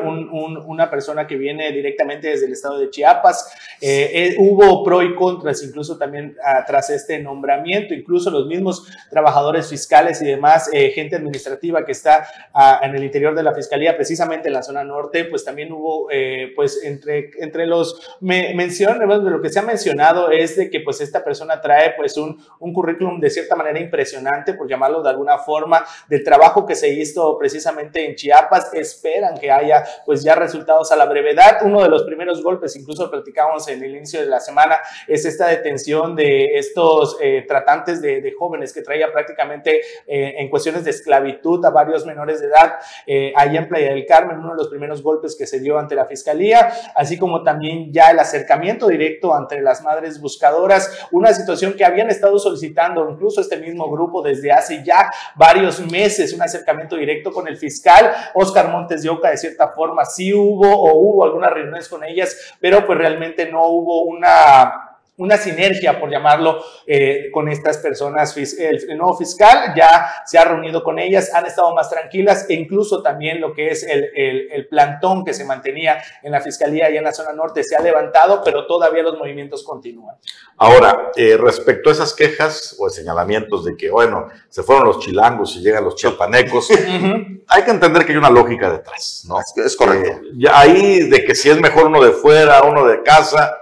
una 0.67 0.91
persona 0.91 1.25
que 1.25 1.37
viene 1.37 1.71
directamente 1.71 2.27
desde 2.27 2.45
el 2.45 2.51
estado 2.51 2.77
de 2.77 2.91
Chiapas. 2.91 3.51
Eh, 3.81 4.11
eh, 4.13 4.35
hubo 4.37 4.83
pro 4.83 5.01
y 5.01 5.15
contras, 5.15 5.63
incluso 5.63 5.97
también 5.97 6.37
ah, 6.45 6.63
tras 6.67 6.91
este 6.91 7.17
nombramiento, 7.17 7.95
incluso 7.95 8.29
los 8.29 8.45
mismos 8.45 8.87
trabajadores 9.09 9.67
fiscales 9.67 10.21
y 10.21 10.25
demás, 10.25 10.69
eh, 10.71 10.91
gente 10.91 11.15
administrativa 11.15 11.83
que 11.83 11.93
está 11.93 12.27
ah, 12.53 12.81
en 12.83 12.93
el 12.93 13.03
interior 13.03 13.33
de 13.33 13.41
la 13.41 13.55
Fiscalía, 13.55 13.95
precisamente 13.95 14.49
en 14.49 14.53
la 14.53 14.61
zona 14.61 14.83
norte, 14.83 15.25
pues 15.25 15.43
también 15.43 15.71
hubo, 15.71 16.09
pues 16.55 16.83
entre, 16.83 17.31
entre 17.39 17.65
los 17.65 18.19
de 18.21 19.31
lo 19.31 19.41
que 19.41 19.49
se 19.49 19.57
ha 19.57 19.63
mencionado 19.63 20.29
es 20.29 20.57
de 20.57 20.69
que 20.69 20.81
pues 20.81 21.01
esta 21.01 21.23
persona 21.23 21.59
trae 21.59 21.95
pues 21.97 22.17
un, 22.17 22.39
un 22.59 22.71
currículum 22.71 23.19
de 23.19 23.31
cierta 23.31 23.55
manera 23.55 23.79
impresionante, 23.79 24.53
por 24.53 24.69
llamarlo 24.69 25.01
de 25.01 25.09
alguna 25.09 25.39
forma, 25.39 25.83
del 26.07 26.23
trabajo 26.23 26.67
que 26.67 26.75
se 26.75 26.93
hizo 26.93 27.14
precisamente 27.39 28.05
en 28.05 28.15
Chiapas, 28.15 28.73
esperan 28.73 29.37
que 29.37 29.51
haya 29.51 29.83
pues 30.05 30.23
ya 30.23 30.35
resultados 30.35 30.91
a 30.91 30.95
la 30.95 31.05
brevedad. 31.05 31.59
Uno 31.63 31.81
de 31.81 31.89
los 31.89 32.03
primeros 32.03 32.43
golpes, 32.43 32.75
incluso 32.75 33.09
platicamos 33.09 33.67
en 33.67 33.83
el 33.83 33.95
inicio 33.95 34.19
de 34.19 34.27
la 34.27 34.39
semana, 34.39 34.79
es 35.07 35.25
esta 35.25 35.47
detención 35.47 36.15
de 36.15 36.57
estos 36.57 37.17
eh, 37.21 37.43
tratantes 37.47 38.01
de, 38.01 38.33
jóvenes 38.37 38.73
que 38.73 38.81
traía 38.81 39.11
prácticamente 39.11 39.81
eh, 40.07 40.35
en 40.37 40.49
cuestiones 40.49 40.83
de 40.83 40.91
esclavitud 40.91 41.63
a 41.63 41.69
varios 41.69 42.05
menores 42.05 42.41
de 42.41 42.47
edad 42.47 42.73
eh, 43.05 43.31
allá 43.35 43.59
en 43.59 43.69
Playa 43.69 43.89
del 43.89 44.05
Carmen, 44.05 44.39
uno 44.39 44.51
de 44.51 44.57
los 44.57 44.67
primeros 44.67 45.01
golpes 45.01 45.35
que 45.37 45.47
se 45.47 45.59
dio 45.59 45.77
ante 45.77 45.95
la 45.95 46.05
fiscalía, 46.05 46.71
así 46.95 47.17
como 47.17 47.43
también 47.43 47.93
ya 47.93 48.11
el 48.11 48.19
acercamiento 48.19 48.87
directo 48.87 49.37
entre 49.37 49.61
las 49.61 49.83
madres 49.83 50.19
buscadoras, 50.19 51.07
una 51.11 51.33
situación 51.33 51.73
que 51.73 51.85
habían 51.85 52.09
estado 52.09 52.37
solicitando 52.39 53.07
incluso 53.09 53.41
este 53.41 53.57
mismo 53.57 53.89
grupo 53.89 54.21
desde 54.21 54.51
hace 54.51 54.83
ya 54.83 55.09
varios 55.35 55.79
meses, 55.79 56.33
un 56.33 56.41
acercamiento 56.41 56.95
directo 56.95 57.04
directo 57.05 57.31
con 57.31 57.47
el 57.47 57.57
fiscal. 57.57 58.11
Oscar 58.33 58.69
Montes 58.69 59.03
de 59.03 59.09
Oca, 59.09 59.29
de 59.29 59.37
cierta 59.37 59.69
forma, 59.69 60.05
sí 60.05 60.33
hubo 60.33 60.69
o 60.69 60.97
hubo 60.97 61.23
algunas 61.23 61.51
reuniones 61.51 61.87
con 61.87 62.03
ellas, 62.03 62.55
pero 62.59 62.85
pues 62.85 62.97
realmente 62.97 63.49
no 63.51 63.67
hubo 63.67 64.03
una 64.03 64.84
una 65.17 65.37
sinergia, 65.37 65.99
por 65.99 66.09
llamarlo, 66.09 66.61
eh, 66.85 67.29
con 67.31 67.47
estas 67.47 67.77
personas. 67.77 68.35
El, 68.37 68.97
nuevo 68.97 69.15
fiscal 69.17 69.73
ya 69.75 70.07
se 70.25 70.37
ha 70.37 70.45
reunido 70.45 70.83
con 70.83 70.99
ellas, 70.99 71.33
han 71.33 71.45
estado 71.45 71.73
más 71.73 71.89
tranquilas 71.89 72.45
e 72.49 72.53
incluso 72.53 73.01
también 73.01 73.39
lo 73.39 73.53
que 73.53 73.69
es 73.69 73.83
el, 73.83 74.09
el, 74.15 74.67
plantón 74.67 75.23
que 75.23 75.33
se 75.33 75.45
mantenía 75.45 76.01
en 76.23 76.31
la 76.31 76.41
fiscalía 76.41 76.89
y 76.89 76.97
en 76.97 77.03
la 77.03 77.13
zona 77.13 77.31
norte 77.33 77.63
se 77.63 77.75
ha 77.75 77.81
levantado, 77.81 78.41
pero 78.43 78.65
todavía 78.65 79.03
los 79.03 79.17
movimientos 79.17 79.63
continúan. 79.63 80.15
Ahora, 80.57 81.11
eh, 81.15 81.37
respecto 81.37 81.89
a 81.89 81.93
esas 81.93 82.13
quejas 82.13 82.75
o 82.79 82.89
señalamientos 82.89 83.65
de 83.65 83.77
que, 83.77 83.89
bueno, 83.89 84.27
se 84.49 84.63
fueron 84.63 84.87
los 84.87 84.99
chilangos 84.99 85.55
y 85.55 85.61
llegan 85.61 85.83
los 85.83 85.95
chiapanecos, 85.95 86.69
hay 87.47 87.63
que 87.63 87.71
entender 87.71 88.05
que 88.05 88.11
hay 88.11 88.17
una 88.17 88.29
lógica 88.29 88.71
detrás, 88.71 89.25
¿no? 89.27 89.37
Es, 89.39 89.75
correcto. 89.75 90.09
Eh, 90.09 90.31
ya 90.37 90.59
ahí 90.59 91.07
de 91.09 91.23
que 91.23 91.35
si 91.35 91.49
es 91.49 91.59
mejor 91.59 91.85
uno 91.85 92.03
de 92.03 92.11
fuera, 92.11 92.63
uno 92.63 92.85
de 92.85 93.01
casa, 93.03 93.55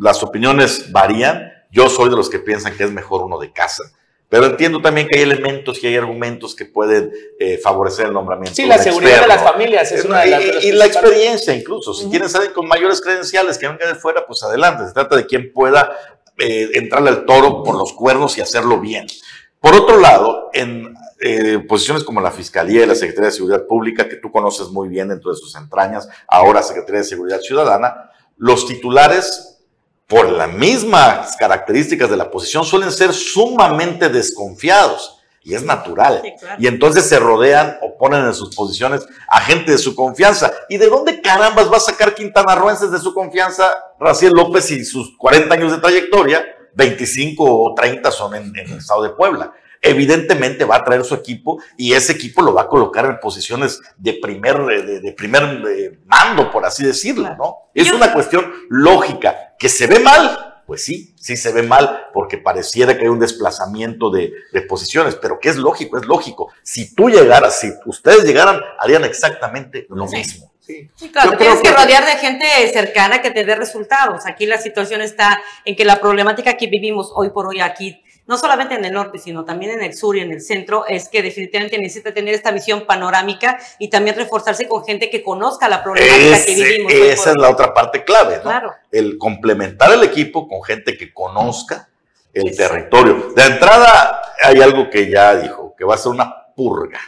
las 0.00 0.22
opiniones 0.22 0.90
varían. 0.90 1.52
Yo 1.70 1.88
soy 1.88 2.10
de 2.10 2.16
los 2.16 2.28
que 2.28 2.38
piensan 2.38 2.76
que 2.76 2.84
es 2.84 2.90
mejor 2.90 3.22
uno 3.22 3.38
de 3.38 3.52
casa. 3.52 3.84
Pero 4.28 4.46
entiendo 4.46 4.80
también 4.80 5.08
que 5.08 5.18
hay 5.18 5.24
elementos 5.24 5.82
y 5.82 5.88
hay 5.88 5.96
argumentos 5.96 6.54
que 6.54 6.64
pueden 6.64 7.12
eh, 7.40 7.58
favorecer 7.58 8.06
el 8.06 8.12
nombramiento. 8.12 8.54
Sí, 8.54 8.64
la 8.64 8.78
seguridad 8.78 9.22
de 9.22 9.26
las 9.26 9.42
familias 9.42 9.90
es 9.90 10.04
una 10.04 10.20
de 10.20 10.30
las. 10.30 10.64
Y, 10.64 10.68
y 10.68 10.72
la 10.72 10.86
experiencia, 10.86 11.52
incluso. 11.52 11.92
Si 11.94 12.08
tienes 12.08 12.32
alguien 12.36 12.52
con 12.52 12.68
mayores 12.68 13.00
credenciales 13.00 13.58
que 13.58 13.66
venga 13.66 13.88
de 13.88 13.96
fuera, 13.96 14.24
pues 14.26 14.42
adelante. 14.44 14.86
Se 14.86 14.92
trata 14.92 15.16
de 15.16 15.26
quien 15.26 15.52
pueda 15.52 15.90
eh, 16.38 16.70
entrarle 16.74 17.10
al 17.10 17.26
toro 17.26 17.64
por 17.64 17.76
los 17.76 17.92
cuernos 17.92 18.38
y 18.38 18.40
hacerlo 18.40 18.78
bien. 18.78 19.08
Por 19.58 19.74
otro 19.74 19.98
lado, 19.98 20.48
en 20.52 20.94
eh, 21.20 21.58
posiciones 21.68 22.04
como 22.04 22.20
la 22.20 22.30
Fiscalía 22.30 22.84
y 22.84 22.86
la 22.86 22.94
Secretaría 22.94 23.30
de 23.30 23.36
Seguridad 23.36 23.66
Pública, 23.66 24.08
que 24.08 24.16
tú 24.16 24.30
conoces 24.30 24.68
muy 24.68 24.88
bien 24.88 25.08
dentro 25.08 25.32
de 25.32 25.36
sus 25.36 25.56
entrañas, 25.56 26.08
ahora 26.28 26.62
Secretaría 26.62 27.00
de 27.00 27.06
Seguridad 27.06 27.40
Ciudadana, 27.40 28.10
los 28.36 28.66
titulares 28.66 29.49
por 30.10 30.28
las 30.28 30.52
mismas 30.52 31.36
características 31.36 32.10
de 32.10 32.16
la 32.16 32.32
posición, 32.32 32.64
suelen 32.64 32.90
ser 32.90 33.12
sumamente 33.12 34.08
desconfiados. 34.08 35.18
Y 35.42 35.54
es 35.54 35.62
natural. 35.62 36.20
Y 36.58 36.66
entonces 36.66 37.08
se 37.08 37.18
rodean 37.18 37.78
o 37.80 37.96
ponen 37.96 38.26
en 38.26 38.34
sus 38.34 38.54
posiciones 38.54 39.06
a 39.26 39.40
gente 39.40 39.72
de 39.72 39.78
su 39.78 39.94
confianza. 39.94 40.52
¿Y 40.68 40.76
de 40.76 40.88
dónde 40.88 41.22
carambas 41.22 41.72
va 41.72 41.78
a 41.78 41.80
sacar 41.80 42.14
Quintana 42.14 42.54
Roenses 42.56 42.90
de 42.90 42.98
su 42.98 43.14
confianza 43.14 43.72
Raciel 43.98 44.34
López 44.34 44.70
y 44.72 44.84
sus 44.84 45.16
40 45.16 45.54
años 45.54 45.72
de 45.72 45.78
trayectoria? 45.78 46.44
25 46.74 47.42
o 47.42 47.74
30 47.74 48.10
son 48.10 48.34
en, 48.34 48.52
en 48.54 48.70
el 48.70 48.78
estado 48.78 49.02
de 49.02 49.10
Puebla 49.10 49.52
evidentemente 49.80 50.64
va 50.64 50.76
a 50.76 50.84
traer 50.84 51.04
su 51.04 51.14
equipo 51.14 51.62
y 51.76 51.94
ese 51.94 52.12
equipo 52.12 52.42
lo 52.42 52.52
va 52.52 52.62
a 52.62 52.68
colocar 52.68 53.06
en 53.06 53.18
posiciones 53.18 53.80
de 53.96 54.14
primer, 54.14 54.58
de, 54.64 55.12
primer 55.12 55.62
eh, 55.68 55.98
mando, 56.06 56.50
por 56.50 56.64
así 56.64 56.84
decirlo, 56.84 57.34
¿no? 57.36 57.70
Es 57.74 57.90
una 57.92 58.12
cuestión 58.12 58.52
lógica. 58.68 59.54
¿Que 59.58 59.68
se 59.68 59.86
ve 59.86 60.00
mal? 60.00 60.62
Pues 60.66 60.84
sí, 60.84 61.14
sí 61.18 61.36
se 61.36 61.52
ve 61.52 61.62
mal 61.62 62.08
porque 62.12 62.38
pareciera 62.38 62.96
que 62.96 63.02
hay 63.02 63.08
un 63.08 63.18
desplazamiento 63.18 64.10
de, 64.10 64.32
posiciones, 64.68 65.16
pero 65.16 65.40
que 65.40 65.48
es 65.48 65.56
lógico, 65.56 65.98
es 65.98 66.06
lógico. 66.06 66.52
Si 66.62 66.94
tú 66.94 67.08
llegaras, 67.08 67.58
si 67.58 67.72
ustedes 67.86 68.24
llegaran, 68.24 68.60
harían 68.78 69.04
exactamente 69.04 69.86
lo 69.88 70.06
mismo. 70.06 70.52
Sí, 70.60 70.88
claro, 71.10 71.36
tienes 71.36 71.60
que, 71.60 71.72
rodear 71.72 72.04
de 72.04 72.12
gente 72.12 72.46
cercana 72.72 73.20
que 73.20 73.32
te 73.32 73.44
dé 73.44 73.56
resultados. 73.56 74.26
Aquí 74.26 74.46
la 74.46 74.58
situación 74.58 75.00
está 75.00 75.42
en 75.64 75.74
que 75.74 75.84
la 75.84 76.00
problemática 76.00 76.56
que 76.56 76.68
vivimos 76.68 77.10
hoy 77.16 77.30
por 77.30 77.48
hoy 77.48 77.60
aquí 77.60 78.00
no 78.30 78.38
solamente 78.38 78.76
en 78.76 78.84
el 78.84 78.92
norte, 78.92 79.18
sino 79.18 79.44
también 79.44 79.72
en 79.72 79.82
el 79.82 79.92
sur 79.92 80.16
y 80.16 80.20
en 80.20 80.30
el 80.30 80.40
centro, 80.40 80.86
es 80.86 81.08
que 81.08 81.20
definitivamente 81.20 81.76
necesita 81.78 82.14
tener 82.14 82.32
esta 82.32 82.52
visión 82.52 82.86
panorámica 82.86 83.58
y 83.80 83.90
también 83.90 84.14
reforzarse 84.14 84.68
con 84.68 84.84
gente 84.84 85.10
que 85.10 85.24
conozca 85.24 85.68
la 85.68 85.82
problemática 85.82 86.44
que 86.46 86.54
vivimos. 86.54 86.92
Esa 86.92 87.30
es 87.30 87.36
la 87.36 87.50
otra 87.50 87.74
parte 87.74 88.04
clave, 88.04 88.36
¿no? 88.36 88.42
Claro. 88.42 88.72
El 88.92 89.18
complementar 89.18 89.92
el 89.92 90.04
equipo 90.04 90.46
con 90.46 90.62
gente 90.62 90.96
que 90.96 91.12
conozca 91.12 91.88
el 92.32 92.56
territorio. 92.56 93.32
De 93.34 93.42
entrada, 93.42 94.22
hay 94.40 94.60
algo 94.60 94.88
que 94.88 95.10
ya 95.10 95.34
dijo, 95.34 95.74
que 95.76 95.84
va 95.84 95.96
a 95.96 95.98
ser 95.98 96.12
una 96.12 96.54
purga 96.54 97.00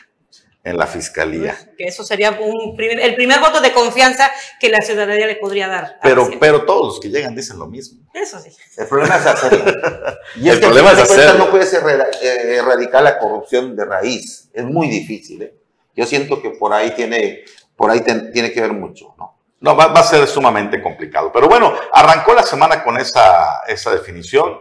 en 0.64 0.76
la 0.76 0.86
fiscalía. 0.86 1.56
Que 1.76 1.84
eso 1.84 2.04
sería 2.04 2.38
un 2.40 2.76
el 2.78 3.14
primer 3.14 3.40
voto 3.40 3.60
de 3.60 3.72
confianza 3.72 4.30
que 4.60 4.68
la 4.68 4.78
ciudadanía 4.80 5.26
le 5.26 5.36
podría 5.36 5.68
dar. 5.68 5.98
Pero, 6.02 6.30
pero 6.38 6.64
todos 6.64 6.86
los 6.86 7.00
que 7.00 7.08
llegan 7.08 7.34
dicen 7.34 7.58
lo 7.58 7.66
mismo. 7.66 8.06
Eso 8.14 8.38
sí. 8.38 8.50
El 8.76 8.86
problema 8.86 9.16
es 9.16 9.26
hacerlo. 9.26 9.64
Y 10.36 10.48
el 10.48 10.60
problema 10.60 10.92
es 10.92 10.98
hacerlo. 10.98 11.44
No 11.44 11.50
puedes 11.50 11.72
eh, 11.74 12.56
erradicar 12.56 13.02
la 13.02 13.18
corrupción 13.18 13.74
de 13.74 13.84
raíz. 13.84 14.48
Es 14.52 14.64
muy 14.64 14.88
difícil. 14.88 15.42
¿eh? 15.42 15.54
Yo 15.96 16.06
siento 16.06 16.40
que 16.40 16.50
por 16.50 16.72
ahí 16.72 16.92
tiene, 16.92 17.44
por 17.76 17.90
ahí 17.90 18.00
tiene 18.00 18.52
que 18.52 18.60
ver 18.60 18.72
mucho, 18.72 19.14
¿no? 19.18 19.38
No, 19.60 19.76
va, 19.76 19.88
va, 19.88 20.00
a 20.00 20.04
ser 20.04 20.26
sumamente 20.26 20.82
complicado. 20.82 21.30
Pero 21.32 21.48
bueno, 21.48 21.72
arrancó 21.92 22.34
la 22.34 22.42
semana 22.42 22.82
con 22.82 22.98
esa, 22.98 23.60
esa 23.68 23.92
definición. 23.92 24.58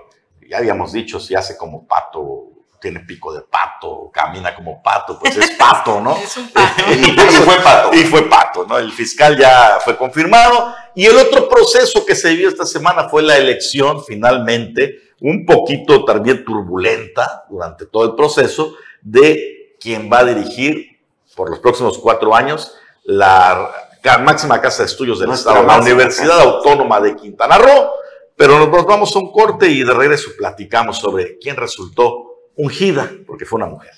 Ya 0.48 0.58
habíamos 0.58 0.92
dicho, 0.92 1.20
si 1.20 1.34
hace 1.34 1.58
como 1.58 1.88
pato 1.88 2.51
tiene 2.82 3.02
pico 3.02 3.32
de 3.32 3.42
pato, 3.42 4.10
camina 4.12 4.56
como 4.56 4.82
pato, 4.82 5.18
pues 5.20 5.38
es 5.38 5.52
pato, 5.52 6.02
¿no? 6.02 6.18
es 6.24 6.36
un 6.36 6.50
pato. 6.50 6.84
y, 6.92 7.04
fue 7.14 7.56
pato. 7.58 7.94
Y 7.94 8.04
fue 8.04 8.22
pato, 8.24 8.66
¿no? 8.66 8.78
El 8.78 8.92
fiscal 8.92 9.38
ya 9.38 9.78
fue 9.84 9.96
confirmado. 9.96 10.74
Y 10.96 11.06
el 11.06 11.18
otro 11.18 11.48
proceso 11.48 12.06
que 12.06 12.16
se 12.16 12.32
vivió 12.32 12.50
esta 12.50 12.66
semana 12.66 13.08
fue 13.08 13.22
la 13.22 13.38
elección, 13.38 14.04
finalmente, 14.04 15.14
un 15.22 15.46
poquito 15.46 16.04
también 16.04 16.44
turbulenta 16.44 17.46
durante 17.50 17.86
todo 17.86 18.06
el 18.06 18.16
proceso, 18.16 18.76
de 19.02 19.78
quien 19.80 20.12
va 20.12 20.20
a 20.20 20.26
dirigir 20.26 21.00
por 21.36 21.50
los 21.50 21.60
próximos 21.60 21.98
cuatro 21.98 22.36
años 22.36 22.76
la 23.04 23.72
máxima 24.20 24.60
casa 24.60 24.84
de 24.84 24.88
estudios 24.88 25.20
del 25.20 25.32
Estado, 25.32 25.64
la 25.64 25.80
Universidad 25.80 26.40
Autónoma 26.40 27.00
de 27.00 27.16
Quintana 27.16 27.58
Roo. 27.58 27.92
Pero 28.36 28.58
nos 28.58 28.86
vamos 28.86 29.16
a 29.16 29.20
un 29.20 29.32
corte 29.32 29.68
y 29.68 29.84
de 29.84 29.94
regreso 29.94 30.32
platicamos 30.36 30.98
sobre 30.98 31.38
quién 31.38 31.58
resultó 31.58 32.31
ungida, 32.62 33.10
porque 33.26 33.46
fue 33.46 33.58
una 33.58 33.66
mujer. 33.66 33.92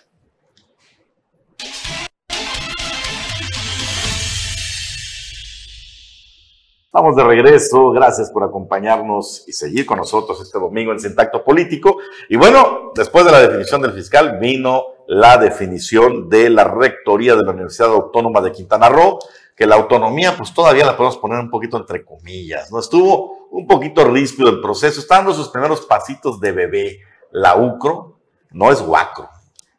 Vamos 6.93 7.15
de 7.15 7.23
regreso, 7.23 7.89
gracias 7.89 8.31
por 8.31 8.43
acompañarnos 8.43 9.43
y 9.47 9.51
seguir 9.51 9.85
con 9.85 9.97
nosotros 9.97 10.39
este 10.41 10.59
domingo 10.59 10.91
en 10.91 10.99
Sintacto 10.99 11.43
Político. 11.43 11.97
Y 12.29 12.37
bueno, 12.37 12.91
después 12.95 13.25
de 13.25 13.31
la 13.31 13.41
definición 13.41 13.81
del 13.81 13.93
fiscal 13.93 14.37
vino 14.39 14.83
la 15.07 15.37
definición 15.37 16.29
de 16.29 16.49
la 16.49 16.63
rectoría 16.63 17.35
de 17.35 17.43
la 17.43 17.51
Universidad 17.51 17.91
Autónoma 17.91 18.39
de 18.39 18.53
Quintana 18.53 18.87
Roo, 18.87 19.19
que 19.57 19.65
la 19.65 19.75
autonomía 19.75 20.37
pues 20.37 20.53
todavía 20.53 20.85
la 20.85 20.95
podemos 20.95 21.17
poner 21.17 21.39
un 21.39 21.49
poquito 21.49 21.75
entre 21.77 22.05
comillas, 22.05 22.71
¿no? 22.71 22.79
Estuvo 22.79 23.47
un 23.51 23.67
poquito 23.67 24.05
ríspido 24.05 24.49
el 24.49 24.61
proceso, 24.61 25.01
está 25.01 25.17
dando 25.17 25.33
sus 25.33 25.49
primeros 25.49 25.81
pasitos 25.81 26.39
de 26.39 26.51
bebé 26.53 26.99
la 27.31 27.57
UCRO, 27.57 28.22
no 28.53 28.71
es 28.71 28.79
Huacro. 28.81 29.29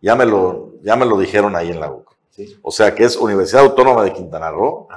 Ya 0.00 0.14
me 0.14 0.26
lo, 0.26 0.75
ya 0.83 0.97
me 0.97 1.07
lo 1.07 1.19
dijeron 1.19 1.57
ahí 1.57 1.71
en 1.71 1.81
la 1.81 1.90
UCRO. 1.90 2.14
O 2.62 2.71
sea 2.71 2.95
que 2.95 3.04
es 3.04 3.16
Universidad 3.16 3.62
Autónoma 3.62 4.02
de 4.02 4.12
Quintana 4.12 4.50
Roo, 4.50 4.88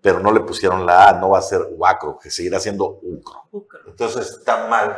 pero 0.00 0.20
no 0.20 0.32
le 0.32 0.40
pusieron 0.40 0.86
la 0.86 1.08
A, 1.08 1.12
no 1.14 1.30
va 1.30 1.38
a 1.38 1.42
ser 1.42 1.60
Huacro, 1.72 2.18
que 2.18 2.30
seguirá 2.30 2.60
siendo 2.60 3.00
UCRO. 3.02 3.68
Entonces 3.86 4.30
está 4.30 4.68
mal. 4.68 4.96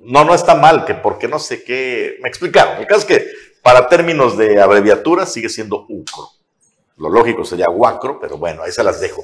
No, 0.00 0.24
no 0.24 0.34
está 0.34 0.54
mal, 0.54 0.84
que 0.84 0.94
porque 0.94 1.28
no 1.28 1.38
sé 1.38 1.62
qué. 1.62 2.16
Me 2.22 2.28
explicaron. 2.28 2.78
El 2.78 2.86
caso 2.86 3.00
es 3.00 3.06
que 3.06 3.26
para 3.62 3.88
términos 3.88 4.36
de 4.36 4.60
abreviatura 4.60 5.26
sigue 5.26 5.48
siendo 5.48 5.86
UCRO. 5.88 6.30
Lo 6.96 7.10
lógico 7.10 7.44
sería 7.44 7.68
Huacro, 7.68 8.18
pero 8.18 8.38
bueno, 8.38 8.62
ahí 8.62 8.72
se 8.72 8.82
las 8.82 9.00
dejo. 9.00 9.22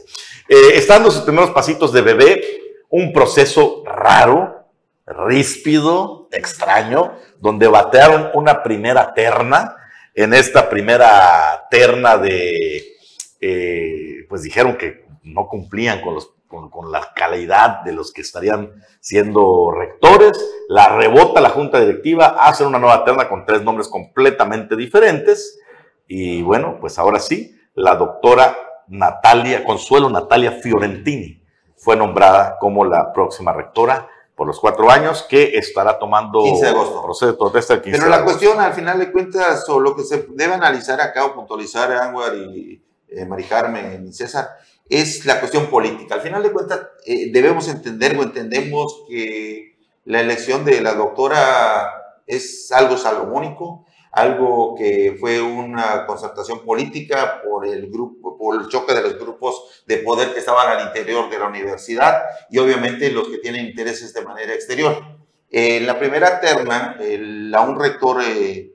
Eh, 0.49 0.73
estando 0.75 1.11
sus 1.11 1.23
primeros 1.23 1.51
pasitos 1.51 1.93
de 1.93 2.03
bebé, 2.03 2.45
un 2.91 3.13
proceso 3.13 3.83
raro, 3.87 4.62
ríspido, 5.07 6.29
extraño, 6.33 7.13
donde 7.39 7.69
batearon 7.69 8.31
una 8.35 8.63
primera 8.63 9.15
terna. 9.15 9.77
En 10.15 10.35
esta 10.35 10.69
primera 10.69 11.67
terna 11.71 12.19
de, 12.19 12.97
eh, 13.41 14.27
pues 14.29 14.43
dijeron 14.43 14.77
que 14.77 15.07
no 15.23 15.47
cumplían 15.49 16.01
con, 16.03 16.15
los, 16.15 16.35
con, 16.49 16.93
la 16.93 17.13
calidad 17.15 17.83
de 17.83 17.93
los 17.93 18.13
que 18.13 18.21
estarían 18.21 18.73
siendo 19.01 19.71
rectores. 19.73 20.39
La 20.69 20.97
rebota 20.97 21.41
la 21.41 21.51
junta 21.51 21.81
directiva, 21.81 22.37
hacen 22.41 22.67
una 22.67 22.79
nueva 22.79 23.05
terna 23.05 23.29
con 23.29 23.47
tres 23.47 23.63
nombres 23.63 23.89
completamente 23.89 24.77
diferentes. 24.77 25.59
Y 26.07 26.43
bueno, 26.43 26.79
pues 26.81 26.99
ahora 26.99 27.19
sí, 27.19 27.57
la 27.75 27.97
doctora 27.97 28.57
Natalia, 28.89 29.65
Consuelo 29.65 30.11
Natalia 30.11 30.53
Fiorentini, 30.53 31.43
fue 31.77 31.97
nombrada 31.97 32.59
como 32.61 32.85
la 32.85 33.13
próxima 33.13 33.53
rectora 33.53 34.09
por 34.35 34.47
los 34.47 34.59
cuatro 34.59 34.91
años 34.91 35.27
que 35.29 35.57
estará 35.57 35.99
tomando 35.99 36.43
15 36.43 36.65
de 36.65 36.71
agosto. 36.71 37.03
proceso 37.03 37.27
de 37.27 37.35
protesta 37.35 37.75
el 37.75 37.83
15 37.83 37.99
Pero 37.99 38.11
la 38.11 38.25
cuestión, 38.25 38.61
al 38.61 38.73
final 38.73 38.99
de 38.99 39.13
cuentas, 39.13 39.69
o 39.69 39.79
lo 39.79 39.95
que 39.95 40.05
se 40.05 40.27
debe 40.31 40.55
analizar 40.55 41.01
acá 41.01 41.25
o 41.25 41.35
puntualizar 41.35 41.93
Anwar 41.93 42.35
y 42.35 42.83
eh, 43.09 43.25
Mari 43.27 43.45
Carmen 43.45 44.07
y 44.07 44.13
César, 44.13 44.49
es 44.89 45.25
la 45.27 45.39
cuestión 45.41 45.67
política. 45.67 46.17
Al 46.17 46.21
final 46.23 46.43
de 46.43 46.53
cuentas, 46.53 46.81
eh, 47.07 47.31
debemos 47.33 47.69
entender 47.69 48.17
o 48.17 48.23
entendemos 48.23 49.05
que 49.09 49.77
la 50.05 50.21
elección 50.21 50.65
de 50.65 50.81
la 50.81 50.95
doctora 50.95 51.91
es 52.27 52.73
algo 52.73 52.97
salomónico, 52.97 53.87
algo 54.13 54.75
que 54.77 55.17
fue 55.19 55.41
una 55.41 56.07
concertación 56.07 56.65
política 56.65 57.41
por 57.43 57.67
el 57.67 57.91
grupo, 57.91 58.22
por 58.43 58.61
el 58.61 58.69
choque 58.69 58.93
de 58.93 59.03
los 59.03 59.17
grupos 59.21 59.85
de 59.87 59.99
poder 59.99 60.33
que 60.33 60.41
estaban 60.41 60.67
al 60.67 60.89
interior 60.89 61.31
de 61.31 61.39
la 61.39 61.47
universidad 61.47 62.25
y 62.51 62.59
obviamente 62.59 63.09
los 63.13 63.29
que 63.29 63.39
tienen 63.39 63.67
intereses 63.67 64.13
de 64.13 64.23
manera 64.23 64.53
exterior. 64.53 65.01
En 65.49 65.87
la 65.87 65.97
primera 65.97 66.41
terna, 66.41 66.97
el, 67.01 67.55
a 67.55 67.61
un 67.61 67.79
rector, 67.79 68.21
eh, 68.21 68.75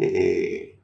eh, 0.00 0.78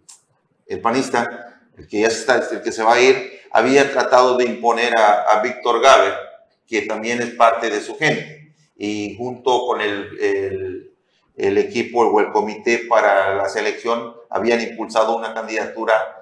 el 0.67 0.81
panista, 0.81 1.63
el 1.77 1.87
que 1.87 2.01
ya 2.01 2.09
está, 2.09 2.45
el 2.51 2.61
que 2.61 2.73
se 2.73 2.83
va 2.83 2.95
a 2.95 3.01
ir, 3.01 3.39
había 3.53 3.89
tratado 3.93 4.37
de 4.37 4.47
imponer 4.47 4.99
a, 4.99 5.41
Víctor 5.41 5.81
Gaber, 5.81 6.15
que 6.67 6.83
también 6.83 7.23
es 7.23 7.31
parte 7.37 7.71
de 7.71 7.81
su 7.81 7.97
gente, 7.97 8.53
y 8.77 9.17
junto 9.17 9.65
con 9.65 9.81
el, 9.81 10.91
el, 11.37 11.59
equipo 11.59 12.01
o 12.01 12.21
el 12.21 12.33
comité 12.33 12.79
para 12.89 13.37
la 13.37 13.49
selección 13.49 14.13
habían 14.29 14.61
impulsado 14.61 15.17
una 15.17 15.33
candidatura 15.35 16.18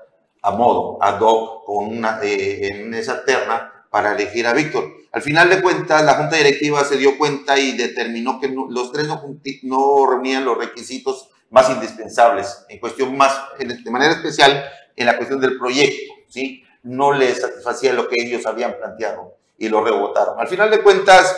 a 0.47 0.53
modo, 0.53 0.97
ad 1.01 1.21
hoc, 1.21 1.65
con 1.65 1.89
una, 1.89 2.21
eh, 2.23 2.69
en 2.69 2.95
esa 2.95 3.25
terna 3.25 3.85
para 3.91 4.13
elegir 4.13 4.47
a 4.47 4.53
Víctor. 4.53 4.93
Al 5.11 5.21
final 5.21 5.51
de 5.51 5.61
cuentas, 5.61 6.05
la 6.05 6.15
Junta 6.15 6.37
Directiva 6.37 6.85
se 6.85 6.97
dio 6.97 7.19
cuenta 7.19 7.59
y 7.59 7.77
determinó 7.77 8.39
que 8.39 8.49
los 8.49 8.93
tres 8.93 9.09
no, 9.09 9.21
no 9.65 10.07
reunían 10.09 10.45
los 10.45 10.57
requisitos 10.57 11.31
más 11.51 11.69
indispensables, 11.69 12.65
en 12.69 12.79
cuestión 12.79 13.17
más, 13.17 13.37
de 13.59 13.91
manera 13.91 14.13
especial, 14.13 14.65
en 14.95 15.07
la 15.07 15.17
cuestión 15.17 15.41
del 15.41 15.59
proyecto, 15.59 16.15
¿sí? 16.29 16.63
No 16.85 17.13
les 17.13 17.41
satisfacía 17.41 17.93
lo 17.93 18.09
que 18.09 18.23
ellos 18.23 18.47
habían 18.47 18.77
planteado 18.77 19.39
y 19.59 19.69
lo 19.69 19.83
rebotaron. 19.83 20.39
Al 20.39 20.47
final 20.47 20.71
de 20.71 20.81
cuentas, 20.81 21.37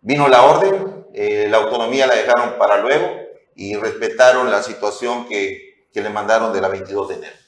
vino 0.00 0.26
la 0.26 0.42
orden, 0.42 1.06
eh, 1.14 1.46
la 1.48 1.58
autonomía 1.58 2.08
la 2.08 2.14
dejaron 2.14 2.58
para 2.58 2.78
luego 2.78 3.08
y 3.54 3.76
respetaron 3.76 4.50
la 4.50 4.64
situación 4.64 5.28
que, 5.28 5.86
que 5.92 6.02
le 6.02 6.10
mandaron 6.10 6.52
de 6.52 6.60
la 6.60 6.66
22 6.66 7.08
de 7.10 7.14
enero. 7.14 7.43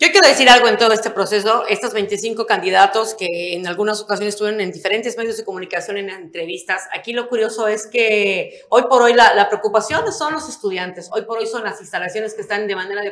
Yo 0.00 0.12
quiero 0.12 0.28
decir 0.28 0.48
algo 0.48 0.68
en 0.68 0.78
todo 0.78 0.92
este 0.92 1.10
proceso. 1.10 1.66
Estos 1.68 1.92
25 1.92 2.46
candidatos 2.46 3.14
que 3.14 3.54
en 3.54 3.66
algunas 3.66 4.00
ocasiones 4.00 4.34
estuvieron 4.34 4.60
en 4.60 4.70
diferentes 4.70 5.16
medios 5.18 5.36
de 5.36 5.44
comunicación, 5.44 5.96
en 5.96 6.08
entrevistas, 6.08 6.84
aquí 6.94 7.12
lo 7.12 7.28
curioso 7.28 7.66
es 7.66 7.88
que 7.88 8.62
hoy 8.68 8.82
por 8.88 9.02
hoy 9.02 9.14
la, 9.14 9.48
preocupación 9.48 10.12
son 10.12 10.34
los 10.34 10.48
estudiantes, 10.48 11.10
hoy 11.12 11.22
por 11.22 11.38
hoy 11.38 11.48
son 11.48 11.64
las 11.64 11.80
instalaciones 11.80 12.34
que 12.34 12.42
están 12.42 12.68
de 12.68 12.76
manera 12.76 13.02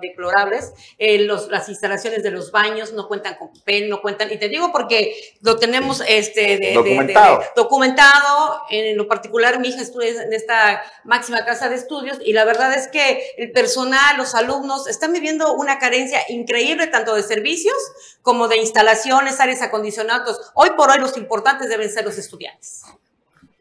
deplorables, 0.00 0.72
eh, 0.96 1.18
los, 1.18 1.48
las 1.48 1.68
instalaciones 1.68 2.22
de 2.22 2.30
los 2.30 2.50
baños 2.52 2.94
no 2.94 3.06
cuentan 3.06 3.34
con 3.34 3.50
PEN, 3.62 3.90
no 3.90 4.00
cuentan, 4.00 4.32
y 4.32 4.38
te 4.38 4.48
digo 4.48 4.72
porque 4.72 5.14
lo 5.42 5.58
tenemos 5.58 6.02
este, 6.08 6.72
documentado. 6.72 7.42
documentado, 7.54 8.62
en 8.70 8.96
lo 8.96 9.06
particular 9.08 9.60
mi 9.60 9.68
hija 9.68 9.82
estudia 9.82 10.22
en 10.22 10.32
esta 10.32 10.82
máxima 11.04 11.44
casa 11.44 11.68
de 11.68 11.74
estudios 11.74 12.16
y 12.24 12.32
la 12.32 12.46
verdad 12.46 12.72
es 12.72 12.88
que 12.88 13.22
el 13.36 13.52
personal, 13.52 14.16
los 14.16 14.34
alumnos 14.34 14.86
están 14.86 15.12
viviendo 15.12 15.52
una 15.52 15.78
carencia 15.78 16.20
increíble 16.30 16.86
tanto 16.86 17.14
de 17.14 17.22
servicios 17.22 17.76
como 18.22 18.48
de 18.48 18.58
instalaciones, 18.58 19.40
áreas 19.40 19.62
acondicionados. 19.62 20.52
Hoy 20.54 20.70
por 20.76 20.90
hoy 20.90 20.98
los 20.98 21.16
importantes 21.16 21.68
deben 21.68 21.90
ser 21.90 22.04
los 22.04 22.18
estudiantes. 22.18 22.82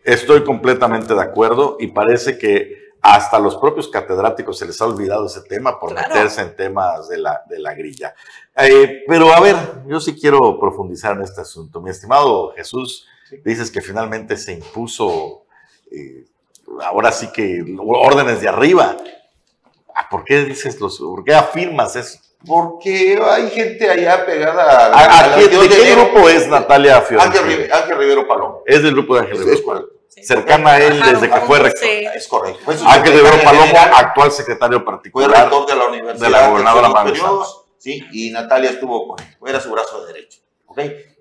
Estoy 0.03 0.43
completamente 0.43 1.13
de 1.13 1.21
acuerdo 1.21 1.77
y 1.79 1.87
parece 1.87 2.37
que 2.37 2.89
hasta 3.01 3.39
los 3.39 3.57
propios 3.57 3.87
catedráticos 3.87 4.57
se 4.57 4.65
les 4.65 4.81
ha 4.81 4.85
olvidado 4.85 5.25
ese 5.25 5.41
tema 5.41 5.79
por 5.79 5.93
meterse 5.93 6.41
en 6.41 6.55
temas 6.55 7.07
de 7.07 7.17
la, 7.17 7.43
de 7.47 7.59
la 7.59 7.73
grilla. 7.73 8.13
Eh, 8.55 9.03
pero 9.07 9.33
a 9.33 9.39
ver, 9.39 9.55
yo 9.87 9.99
sí 9.99 10.15
quiero 10.19 10.59
profundizar 10.59 11.15
en 11.15 11.23
este 11.23 11.41
asunto. 11.41 11.81
Mi 11.81 11.91
estimado 11.91 12.53
Jesús, 12.55 13.07
dices 13.43 13.71
que 13.71 13.81
finalmente 13.81 14.35
se 14.35 14.53
impuso, 14.53 15.45
eh, 15.91 16.25
ahora 16.81 17.11
sí 17.11 17.31
que 17.31 17.63
órdenes 17.79 18.41
de 18.41 18.49
arriba. 18.49 18.97
Ah, 19.95 20.07
¿Por 20.09 20.23
qué 20.23 20.45
dices 20.45 20.79
los, 20.79 20.99
por 20.99 21.23
qué 21.23 21.33
afirmas 21.33 21.95
eso? 21.95 22.19
Porque 22.45 23.19
hay 23.21 23.49
gente 23.49 23.89
allá 23.89 24.25
pegada 24.25 24.93
a, 24.93 25.33
a, 25.33 25.37
¿De 25.37 25.49
qué 25.49 25.95
grupo 25.95 26.29
es 26.29 26.47
Natalia 26.47 27.01
Fiorentino? 27.01 27.41
Ángel, 27.75 27.97
Rivero 27.97 28.27
Palomo. 28.27 28.63
Es 28.65 28.81
del 28.81 28.93
grupo 28.93 29.15
de 29.15 29.21
Ángel 29.21 29.39
Rivero 29.39 29.65
Palomo. 29.65 29.87
Cercana 30.07 30.71
a 30.71 30.81
él 30.81 31.01
desde 31.01 31.29
que 31.29 31.39
fue 31.41 31.59
rector. 31.59 31.87
Es 32.15 32.27
correcto. 32.27 32.71
Ángel 32.87 33.13
Rivero 33.13 33.43
Palomo, 33.43 33.77
actual 33.95 34.31
secretario 34.31 34.83
particular. 34.85 35.29
Fue 35.29 35.39
rector 35.39 35.65
de 35.67 35.75
la 35.75 35.85
Universidad. 35.87 36.25
De 36.25 36.29
la 36.31 36.47
gobernadora 36.47 36.89
Manuel 36.89 37.21
Sí, 37.77 38.05
y 38.11 38.29
Natalia 38.31 38.71
estuvo 38.71 39.07
con 39.07 39.19
él. 39.19 39.37
Era 39.45 39.59
su 39.59 39.71
brazo 39.71 40.05
de 40.05 40.13
derecho. 40.13 40.39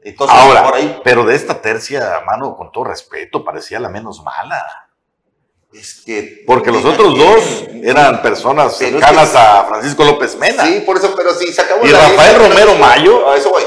Entonces, 0.03 0.37
Ahora, 0.37 0.65
por 0.65 0.75
ahí, 0.75 1.01
pero 1.03 1.25
de 1.25 1.35
esta 1.35 1.61
tercia, 1.61 2.23
mano, 2.25 2.57
con 2.57 2.71
todo 2.71 2.85
respeto, 2.85 3.45
parecía 3.45 3.81
la 3.81 3.89
menos 3.89 4.23
mala. 4.23 4.88
Es 5.73 6.03
que. 6.05 6.45
Porque 6.47 6.71
los 6.71 6.85
otros 6.85 7.17
dos 7.19 7.65
eran 7.83 8.23
personas 8.23 8.77
cercanas 8.77 9.35
a 9.35 9.67
Francisco 9.69 10.03
López 10.05 10.37
Mena. 10.37 10.67
Sí, 10.67 10.81
por 10.81 10.97
eso, 10.97 11.15
pero 11.15 11.35
sí, 11.35 11.53
se 11.53 11.61
acabó. 11.61 11.87
Y 11.87 11.91
Rafael 11.91 12.37
Romero 12.39 12.75
Mayo. 12.77 13.29
A 13.31 13.37
eso 13.37 13.51
voy. 13.51 13.63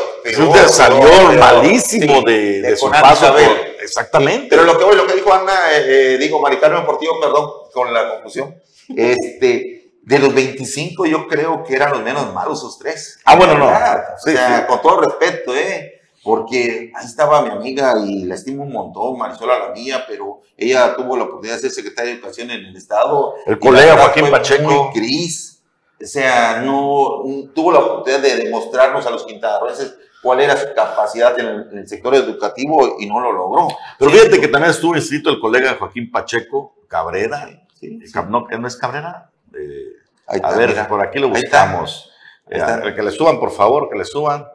salió 0.67 1.33
malísimo 1.39 2.21
de, 2.21 2.75
su 2.75 2.89
paso. 2.89 3.35
exactamente. 3.81 4.47
pero 4.49 4.63
lo 4.63 4.77
que 4.77 4.83
voy, 4.83 4.95
lo 4.95 5.05
que 5.05 5.13
dijo 5.13 5.31
Ana, 5.31 5.53
eh, 5.73 6.13
eh 6.13 6.17
digo, 6.17 6.41
Maricarmen 6.41 6.81
Deportivo, 6.81 7.19
perdón, 7.19 7.49
con 7.71 7.93
la 7.93 8.15
confusión. 8.15 8.55
Este, 8.95 9.93
de 10.01 10.19
los 10.19 10.33
25, 10.33 11.05
yo 11.05 11.27
creo 11.27 11.63
que 11.63 11.75
eran 11.75 11.91
los 11.91 12.01
menos 12.01 12.33
malos 12.33 12.57
esos 12.57 12.79
tres. 12.79 13.19
Ah, 13.25 13.35
bueno, 13.35 13.57
no. 13.57 13.67
o 13.67 14.19
sea, 14.19 14.65
con 14.65 14.81
todo 14.81 15.01
respeto, 15.01 15.55
¿eh? 15.55 16.00
Porque 16.23 16.91
ahí 16.95 17.05
estaba 17.05 17.41
mi 17.41 17.49
amiga 17.49 17.95
y 18.05 18.25
la 18.25 18.35
estimo 18.35 18.63
un 18.63 18.71
montón, 18.71 19.17
Marisola 19.17 19.57
la 19.57 19.69
mía, 19.69 20.05
pero 20.07 20.41
ella 20.55 20.95
tuvo 20.95 21.17
la 21.17 21.23
oportunidad 21.23 21.55
de 21.55 21.61
ser 21.61 21.71
secretaria 21.71 22.11
de 22.11 22.17
Educación 22.17 22.51
en 22.51 22.65
el 22.65 22.75
Estado. 22.75 23.33
El 23.45 23.57
colega 23.57 23.97
Joaquín 23.97 24.29
Pacheco. 24.29 24.63
Muy 24.63 24.93
gris, 24.93 25.63
o 26.01 26.05
sea, 26.05 26.61
no 26.61 27.23
tuvo 27.53 27.71
la 27.71 27.79
oportunidad 27.79 28.21
de 28.21 28.35
demostrarnos 28.35 29.05
a 29.05 29.09
los 29.09 29.25
quintanarroenses 29.25 29.95
cuál 30.21 30.41
era 30.41 30.55
su 30.55 30.67
capacidad 30.75 31.37
en 31.39 31.77
el, 31.77 31.87
sector 31.87 32.13
educativo 32.13 32.97
y 32.99 33.07
no 33.07 33.19
lo 33.19 33.31
logró. 33.31 33.67
Pero 33.97 34.11
fíjate 34.11 34.39
que 34.39 34.47
también 34.47 34.71
estuvo 34.71 34.95
inscrito 34.95 35.29
el 35.29 35.39
colega 35.39 35.75
Joaquín 35.79 36.11
Pacheco 36.11 36.75
Cabrera. 36.87 37.49
Sí, 37.79 37.99
no, 38.29 38.47
¿No 38.47 38.67
es 38.67 38.75
Cabrera? 38.75 39.31
Eh, 39.55 40.39
a 40.43 40.55
ver, 40.55 40.87
por 40.87 41.01
aquí 41.01 41.19
lo 41.19 41.29
buscamos. 41.29 42.11
Eh, 42.49 42.93
que 42.95 43.01
le 43.01 43.11
suban, 43.11 43.39
por 43.39 43.51
favor, 43.51 43.89
que 43.89 43.97
le 43.97 44.05
suban. 44.05 44.45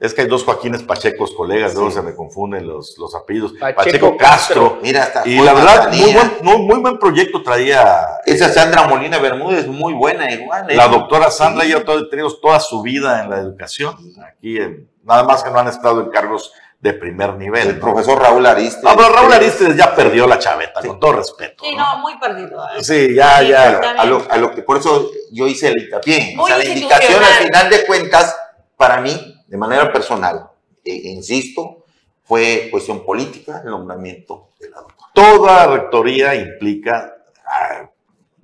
Es 0.00 0.14
que 0.14 0.22
hay 0.22 0.28
dos 0.28 0.44
Joaquines 0.44 0.84
Pachecos, 0.84 1.32
colegas, 1.32 1.74
luego 1.74 1.90
se 1.90 2.02
me 2.02 2.14
confunden 2.14 2.68
los, 2.68 2.96
los 2.98 3.16
apellidos. 3.16 3.52
Pacheco, 3.58 4.16
Castro. 4.16 4.78
Mira, 4.80 5.10
y 5.24 5.40
la 5.40 5.52
verdad, 5.52 5.92
muy 5.92 6.12
buen, 6.12 6.66
muy, 6.66 6.78
buen 6.78 6.98
proyecto 6.98 7.42
traía. 7.42 8.06
Esa 8.24 8.48
Sandra 8.48 8.86
Molina 8.86 9.18
Bermúdez, 9.18 9.66
muy 9.66 9.94
buena 9.94 10.30
igual. 10.30 10.70
¿eh? 10.70 10.76
La 10.76 10.86
doctora 10.86 11.32
Sandra 11.32 11.64
ya 11.64 11.78
ha 11.78 12.08
tenido 12.08 12.32
toda 12.38 12.60
su 12.60 12.80
vida 12.80 13.24
en 13.24 13.30
la 13.30 13.38
educación. 13.38 13.96
Aquí, 14.24 14.60
nada 15.02 15.24
más 15.24 15.42
que 15.42 15.50
no 15.50 15.58
han 15.58 15.66
estado 15.66 16.00
en 16.02 16.10
cargos 16.10 16.52
de 16.78 16.92
primer 16.92 17.34
nivel. 17.34 17.66
El 17.66 17.80
profesor 17.80 18.22
Raúl 18.22 18.46
Aristes. 18.46 18.84
Ah, 18.86 18.94
pero 18.96 19.08
Raúl 19.08 19.32
Aristes 19.32 19.76
ya 19.76 19.96
perdió 19.96 20.28
la 20.28 20.38
chaveta, 20.38 20.80
con 20.80 21.00
todo 21.00 21.14
respeto. 21.14 21.64
Sí, 21.64 21.74
no, 21.74 21.98
muy 21.98 22.16
perdido. 22.18 22.62
¿eh? 22.68 22.84
Sí, 22.84 23.16
ya, 23.16 23.42
ya. 23.42 23.80
A 23.98 24.04
lo, 24.04 24.24
a 24.30 24.36
lo, 24.36 24.54
que 24.54 24.62
por 24.62 24.76
eso 24.76 25.10
yo 25.32 25.48
hice 25.48 25.68
el 25.68 25.82
hincapié. 25.82 26.36
o 26.38 26.46
sea, 26.46 26.56
la 26.58 26.64
indicación 26.64 27.20
al 27.20 27.46
final 27.46 27.70
de 27.70 27.84
cuentas, 27.84 28.36
para 28.76 29.00
mí, 29.00 29.27
de 29.48 29.56
manera 29.56 29.92
personal, 29.92 30.50
e, 30.84 30.94
insisto, 31.10 31.84
fue 32.22 32.68
cuestión 32.70 33.04
política 33.04 33.62
el 33.64 33.70
nombramiento 33.70 34.50
de 34.60 34.70
la 34.70 34.82
doctora. 34.82 35.10
Toda 35.14 35.66
rectoría 35.66 36.34
implica, 36.34 37.14
ah, 37.46 37.88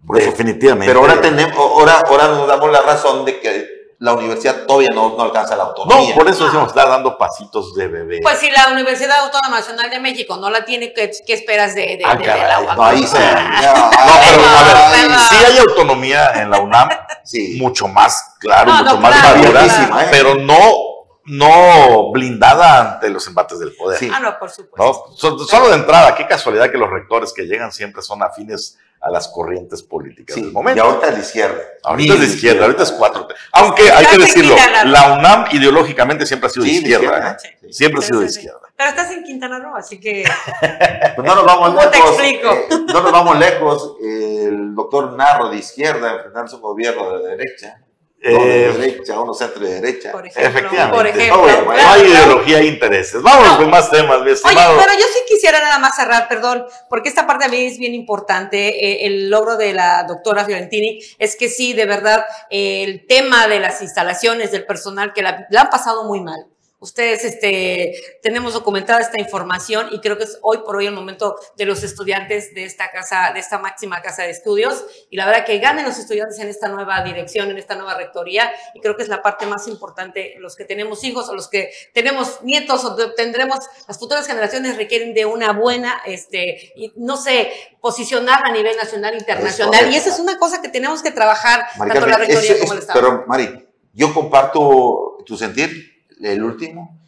definitivamente. 0.02 0.86
Pero 0.86 1.00
ahora, 1.00 1.20
tenemos, 1.20 1.54
ahora, 1.56 2.00
ahora 2.06 2.28
nos 2.28 2.48
damos 2.48 2.72
la 2.72 2.80
razón 2.80 3.24
de 3.26 3.38
que 3.38 3.74
la 3.98 4.14
universidad 4.14 4.66
todavía 4.66 4.90
no, 4.90 5.16
no, 5.16 5.22
alcanza 5.22 5.54
la 5.54 5.64
autonomía. 5.64 6.10
No, 6.10 6.14
por 6.14 6.28
eso 6.28 6.44
decimos, 6.44 6.68
está 6.68 6.86
dando 6.86 7.16
pasitos 7.16 7.74
de 7.74 7.88
bebé. 7.88 8.20
Pues 8.22 8.38
si 8.38 8.50
la 8.50 8.68
Universidad 8.72 9.18
Autónoma 9.20 9.58
Nacional 9.58 9.90
de 9.90 10.00
México 10.00 10.36
no 10.36 10.50
la 10.50 10.64
tiene, 10.64 10.92
¿qué, 10.92 11.10
qué 11.26 11.32
esperas 11.34 11.74
de, 11.74 11.98
de, 11.98 12.02
ah, 12.04 12.16
de, 12.16 12.26
la 12.26 12.60
UAM? 12.60 12.76
No, 12.76 12.84
ahí 12.84 13.06
se... 13.06 13.18
no, 13.18 13.90
pero 14.26 14.42
a 14.44 14.90
ver, 14.90 15.18
sí 15.30 15.36
hay 15.44 15.58
autonomía 15.58 16.32
en 16.42 16.50
la 16.50 16.58
UNAM, 16.58 16.88
sí. 17.22 17.56
mucho 17.60 17.86
más, 17.86 18.34
claro, 18.38 18.72
mucho 18.72 18.98
más 18.98 19.22
madura, 19.22 19.66
¿eh? 19.66 20.08
pero 20.10 20.34
no 20.34 20.93
no 21.26 22.12
blindada 22.12 22.94
ante 22.94 23.08
los 23.08 23.26
embates 23.26 23.58
del 23.58 23.74
poder. 23.74 23.98
Ah, 24.12 24.20
no, 24.20 24.38
por 24.38 24.50
supuesto. 24.50 25.12
Solo 25.46 25.68
de 25.68 25.76
entrada, 25.76 26.14
qué 26.14 26.26
casualidad 26.26 26.70
que 26.70 26.78
los 26.78 26.90
rectores 26.90 27.32
que 27.32 27.44
llegan 27.44 27.72
siempre 27.72 28.02
son 28.02 28.22
afines 28.22 28.78
a 29.00 29.10
las 29.10 29.28
corrientes 29.28 29.82
políticas 29.82 30.36
del 30.36 30.50
momento. 30.50 30.82
Y 30.82 30.86
ahorita 30.86 31.08
es 31.08 31.14
de 31.16 31.20
izquierda. 31.20 31.60
Ahorita 31.82 32.14
es 32.14 32.20
de 32.20 32.26
izquierda, 32.26 32.64
ahorita 32.64 32.82
es 32.84 32.92
cuatro. 32.92 33.28
Aunque 33.52 33.90
hay 33.90 34.06
que 34.06 34.18
decirlo, 34.18 34.56
la 34.86 35.18
UNAM 35.18 35.46
ideológicamente 35.52 36.24
siempre 36.24 36.46
ha 36.46 36.50
sido 36.50 36.64
de 36.64 36.72
izquierda. 36.72 37.36
¿eh? 37.42 37.70
Siempre 37.70 38.00
ha 38.00 38.02
sido 38.02 38.20
de 38.20 38.26
izquierda. 38.26 38.60
Pero 38.76 38.90
estás 38.90 39.10
en 39.12 39.22
Quintana 39.22 39.58
Roo, 39.58 39.76
así 39.76 40.00
que. 40.00 40.24
pues 41.16 41.26
no 41.26 41.34
nos 41.34 41.44
vamos 41.44 41.74
¿Cómo 41.74 41.90
te 41.90 41.98
explico? 41.98 42.66
no 42.92 43.02
nos 43.02 43.12
vamos 43.12 43.38
lejos. 43.38 43.96
El 44.02 44.74
doctor 44.74 45.12
Narro 45.12 45.50
de 45.50 45.58
izquierda 45.58 46.14
enfrentando 46.14 46.50
su 46.50 46.60
gobierno 46.60 47.18
de 47.18 47.36
derecha 47.36 47.83
de 48.30 48.64
eh, 48.66 48.72
derecha, 48.72 49.20
uno 49.20 49.34
centro 49.34 49.60
de 49.60 49.80
derecha. 49.80 50.10
Por 50.12 50.26
ejemplo, 50.26 50.48
Efectivamente. 50.48 50.96
Por 50.96 51.06
ejemplo, 51.06 51.64
no, 51.64 51.70
hay 51.72 52.02
ideología 52.02 52.58
e 52.60 52.66
intereses. 52.66 53.22
Vamos 53.22 53.56
con 53.58 53.70
más 53.70 53.90
temas, 53.90 54.22
mi 54.22 54.30
estimado. 54.30 54.74
Oye, 54.74 54.84
pero 54.84 54.98
yo 54.98 55.06
sí 55.12 55.20
quisiera 55.28 55.60
nada 55.60 55.78
más 55.78 55.94
cerrar, 55.94 56.26
perdón, 56.28 56.64
porque 56.88 57.10
esta 57.10 57.26
parte 57.26 57.44
a 57.44 57.48
mí 57.48 57.66
es 57.66 57.78
bien 57.78 57.94
importante. 57.94 58.68
Eh, 58.68 59.06
el 59.06 59.28
logro 59.28 59.56
de 59.56 59.74
la 59.74 60.04
doctora 60.04 60.44
Fiorentini 60.44 61.00
es 61.18 61.36
que 61.36 61.48
sí, 61.48 61.74
de 61.74 61.84
verdad, 61.84 62.24
el 62.50 63.06
tema 63.06 63.46
de 63.46 63.60
las 63.60 63.82
instalaciones, 63.82 64.52
del 64.52 64.64
personal, 64.64 65.12
que 65.12 65.22
la, 65.22 65.46
han 65.54 65.70
pasado 65.70 66.04
muy 66.04 66.20
mal. 66.20 66.46
Ustedes, 66.84 67.24
este, 67.24 67.94
tenemos 68.20 68.52
documentada 68.52 69.00
esta 69.00 69.18
información 69.18 69.88
y 69.90 70.02
creo 70.02 70.18
que 70.18 70.24
es 70.24 70.38
hoy 70.42 70.58
por 70.58 70.76
hoy 70.76 70.86
el 70.86 70.92
momento 70.92 71.34
de 71.56 71.64
los 71.64 71.82
estudiantes 71.82 72.54
de 72.54 72.64
esta 72.66 72.90
casa, 72.90 73.30
de 73.32 73.40
esta 73.40 73.58
máxima 73.58 74.02
casa 74.02 74.24
de 74.24 74.30
estudios. 74.30 74.84
Y 75.08 75.16
la 75.16 75.24
verdad 75.24 75.46
que 75.46 75.58
ganen 75.60 75.86
los 75.86 75.96
estudiantes 75.96 76.38
en 76.40 76.48
esta 76.48 76.68
nueva 76.68 77.02
dirección, 77.02 77.50
en 77.50 77.56
esta 77.56 77.74
nueva 77.74 77.94
rectoría. 77.94 78.52
Y 78.74 78.80
creo 78.80 78.96
que 78.96 79.02
es 79.02 79.08
la 79.08 79.22
parte 79.22 79.46
más 79.46 79.66
importante. 79.66 80.34
Los 80.40 80.56
que 80.56 80.66
tenemos 80.66 81.04
hijos 81.04 81.26
o 81.30 81.34
los 81.34 81.48
que 81.48 81.70
tenemos 81.94 82.42
nietos 82.42 82.84
o 82.84 82.94
tendremos, 83.14 83.60
las 83.88 83.98
futuras 83.98 84.26
generaciones 84.26 84.76
requieren 84.76 85.14
de 85.14 85.24
una 85.24 85.54
buena, 85.54 86.02
este, 86.04 86.74
y 86.76 86.92
no 86.96 87.16
sé, 87.16 87.50
posicionar 87.80 88.42
a 88.44 88.52
nivel 88.52 88.76
nacional, 88.76 89.14
internacional. 89.14 89.90
y 89.90 89.96
esa 89.96 90.10
es 90.10 90.18
una 90.18 90.36
cosa 90.38 90.60
que 90.60 90.68
tenemos 90.68 91.02
que 91.02 91.12
trabajar 91.12 91.64
tanto 91.78 92.06
la 92.06 92.18
rectoría 92.18 92.58
como 92.60 92.74
el 92.74 92.80
Estado. 92.80 93.00
Pero, 93.00 93.24
Mari, 93.26 93.66
yo 93.94 94.12
comparto 94.12 95.16
tu 95.24 95.38
sentir 95.38 95.93
el 96.32 96.42
último, 96.42 96.98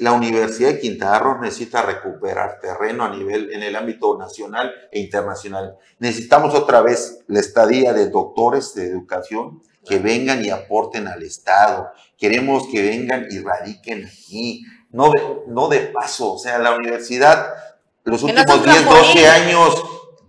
la 0.00 0.12
Universidad 0.12 0.70
de 0.70 0.80
Quintana 0.80 1.18
Roo 1.18 1.40
necesita 1.40 1.82
recuperar 1.82 2.58
terreno 2.60 3.04
a 3.04 3.14
nivel 3.14 3.52
en 3.52 3.62
el 3.62 3.76
ámbito 3.76 4.16
nacional 4.16 4.72
e 4.90 5.00
internacional. 5.00 5.76
Necesitamos 5.98 6.54
otra 6.54 6.80
vez 6.80 7.20
la 7.26 7.40
estadía 7.40 7.92
de 7.92 8.08
doctores 8.08 8.74
de 8.74 8.86
educación 8.86 9.62
que 9.86 9.98
vengan 9.98 10.44
y 10.44 10.50
aporten 10.50 11.08
al 11.08 11.22
Estado. 11.22 11.90
Queremos 12.16 12.68
que 12.72 12.82
vengan 12.82 13.26
y 13.30 13.38
radiquen 13.40 14.06
aquí, 14.06 14.64
no 14.90 15.10
de, 15.10 15.22
no 15.48 15.68
de 15.68 15.80
paso. 15.80 16.34
O 16.34 16.38
sea, 16.38 16.58
la 16.58 16.74
universidad, 16.74 17.52
los 18.04 18.22
últimos 18.22 18.64
10, 18.64 18.84
12 18.84 19.28
años 19.28 19.82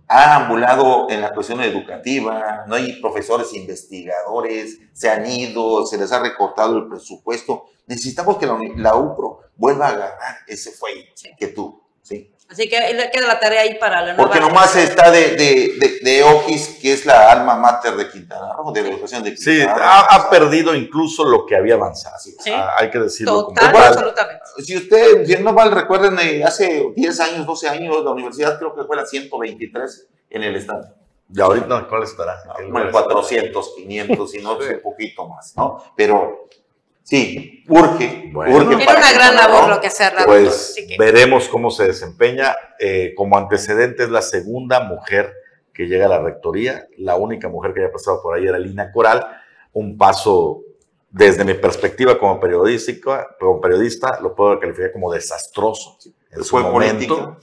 ha 0.08 0.36
ambulado 0.36 1.08
en 1.08 1.22
la 1.22 1.32
cuestión 1.32 1.62
educativa, 1.62 2.64
no 2.66 2.74
hay 2.74 3.00
profesores 3.00 3.54
investigadores, 3.54 4.78
se 4.92 5.08
han 5.08 5.24
ido, 5.26 5.86
se 5.86 5.96
les 5.96 6.12
ha 6.12 6.20
recortado 6.20 6.76
el 6.76 6.88
presupuesto. 6.88 7.64
Necesitamos 7.92 8.38
que 8.38 8.46
la, 8.46 8.94
UPRO 8.94 9.40
vuelva 9.54 9.88
a 9.88 9.90
agarrar 9.90 10.36
ese 10.46 10.72
fuelle 10.72 11.12
que 11.38 11.48
tú, 11.48 11.82
¿sí? 12.00 12.32
Así 12.48 12.66
que 12.66 12.76
queda 13.12 13.26
la 13.26 13.38
tarea 13.38 13.60
ahí 13.60 13.78
para 13.78 14.00
la 14.00 14.14
nueva 14.14 14.16
Porque 14.16 14.40
nomás 14.40 14.74
está 14.76 15.10
de, 15.10 15.36
de, 15.36 16.00
de, 16.02 16.22
Oquis, 16.22 16.78
que 16.80 16.94
es 16.94 17.04
la 17.04 17.30
alma 17.30 17.56
mater 17.56 17.94
de 17.96 18.08
Quintana 18.08 18.54
Roo, 18.54 18.72
de 18.72 18.82
la 18.82 18.88
educación 18.88 19.22
de 19.22 19.34
Quintana 19.34 19.66
Sí, 19.68 19.82
ha, 20.08 20.30
perdido 20.30 20.74
incluso 20.74 21.24
lo 21.24 21.44
que 21.44 21.54
había 21.54 21.74
avanzado. 21.74 22.16
¿Sí? 22.18 22.50
Ah, 22.50 22.76
hay 22.78 22.90
que 22.90 22.98
decirlo. 22.98 23.48
Total, 23.48 23.76
absolutamente. 23.76 24.44
Si 24.64 24.74
usted, 24.74 25.26
si 25.26 25.36
no 25.42 25.52
mal 25.52 25.70
recuerden, 25.70 26.18
eh, 26.18 26.44
hace 26.44 26.92
10 26.96 27.20
años, 27.20 27.46
12 27.46 27.68
años, 27.68 28.02
la 28.02 28.10
universidad 28.10 28.58
creo 28.58 28.74
que 28.74 28.84
fue 28.84 28.96
la 28.96 29.04
123 29.04 30.08
en 30.30 30.42
el 30.42 30.56
estado. 30.56 30.94
Y 31.34 31.40
ahorita, 31.42 31.86
¿cuál 31.88 32.04
estará? 32.04 32.42
el 32.58 32.90
400, 32.90 33.74
500, 33.76 34.34
y 34.34 34.38
no, 34.42 34.52
un 34.56 34.80
poquito 34.82 35.28
más, 35.28 35.54
¿no? 35.56 35.82
Pero 35.94 36.48
Sí, 37.04 37.64
urge. 37.68 38.30
Bueno, 38.32 38.56
urge 38.56 38.76
Tiene 38.76 38.92
una 38.92 39.12
gran 39.12 39.34
labor 39.34 39.68
lo 39.68 39.80
que 39.80 39.88
hacer. 39.88 40.12
Pues 40.24 40.76
veremos 40.98 41.48
cómo 41.48 41.70
se 41.70 41.86
desempeña. 41.86 42.54
Eh, 42.78 43.12
como 43.16 43.36
antecedente 43.36 44.04
es 44.04 44.10
la 44.10 44.22
segunda 44.22 44.80
mujer 44.80 45.34
que 45.74 45.86
llega 45.86 46.06
a 46.06 46.08
la 46.08 46.20
rectoría. 46.20 46.86
La 46.96 47.16
única 47.16 47.48
mujer 47.48 47.74
que 47.74 47.80
haya 47.80 47.92
pasado 47.92 48.22
por 48.22 48.34
ahí 48.34 48.46
era 48.46 48.58
Lina 48.58 48.92
Coral. 48.92 49.26
Un 49.72 49.96
paso, 49.96 50.62
desde 51.10 51.44
mi 51.44 51.54
perspectiva 51.54 52.18
como 52.18 52.38
periodística, 52.38 53.28
como 53.38 53.60
periodista, 53.60 54.20
lo 54.20 54.34
puedo 54.34 54.58
calificar 54.60 54.92
como 54.92 55.12
desastroso. 55.12 55.98
En 56.30 56.44
fue 56.44 56.62
política. 56.62 57.38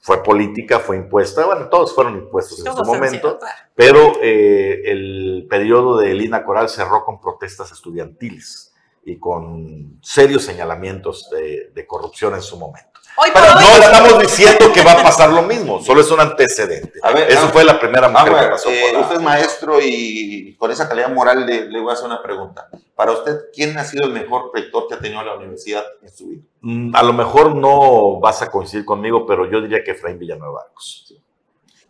Fue 0.00 0.22
política, 0.22 0.80
fue 0.80 0.96
impuesta. 0.96 1.46
Bueno, 1.46 1.70
todos 1.70 1.94
fueron 1.94 2.16
impuestos 2.16 2.58
en 2.66 2.74
su 2.74 2.84
momento. 2.84 3.38
Pero 3.74 4.18
eh, 4.20 4.82
el 4.84 5.46
periodo 5.48 5.96
de 5.98 6.12
Lina 6.12 6.44
Coral 6.44 6.68
cerró 6.68 7.06
con 7.06 7.18
protestas 7.18 7.72
estudiantiles 7.72 8.73
y 9.06 9.18
con 9.18 9.98
serios 10.02 10.42
señalamientos 10.42 11.28
de, 11.30 11.86
corrupción 11.86 12.34
en 12.34 12.42
su 12.42 12.58
momento. 12.58 12.90
Pero 13.32 13.54
no 13.54 13.60
estamos 13.60 14.18
diciendo 14.18 14.72
que 14.72 14.82
va 14.82 14.92
a 14.92 15.02
pasar 15.02 15.30
lo 15.30 15.42
mismo, 15.42 15.80
solo 15.80 16.00
es 16.00 16.10
un 16.10 16.20
antecedente. 16.20 16.98
Eso 17.28 17.48
fue 17.48 17.64
la 17.64 17.78
primera 17.78 18.08
mujer 18.08 18.32
que 18.32 18.50
pasó 18.50 18.70
eh, 18.70 18.96
Usted 18.98 19.16
es 19.16 19.22
maestro 19.22 19.78
y 19.80 20.56
con 20.56 20.72
esa 20.72 20.88
calidad 20.88 21.10
moral 21.10 21.46
le, 21.46 21.66
le, 21.66 21.80
voy 21.80 21.90
a 21.90 21.92
hacer 21.92 22.06
una 22.06 22.22
pregunta. 22.22 22.68
Para 22.96 23.12
usted, 23.12 23.50
¿quién 23.52 23.78
ha 23.78 23.84
sido 23.84 24.06
el 24.06 24.12
mejor 24.12 24.50
rector 24.52 24.88
que 24.88 24.94
ha 24.94 24.98
tenido 24.98 25.22
la 25.22 25.36
universidad 25.36 25.84
en 26.02 26.10
su 26.10 26.28
vida? 26.28 26.42
Mm, 26.62 26.96
a 26.96 27.02
lo 27.04 27.12
mejor 27.12 27.54
no 27.54 28.18
vas 28.18 28.42
a 28.42 28.50
coincidir 28.50 28.84
conmigo, 28.84 29.26
pero 29.26 29.48
yo 29.48 29.60
diría 29.60 29.84
que 29.84 29.92
Efraín 29.92 30.18
Villanueva 30.18 30.62
Arcos. 30.66 31.14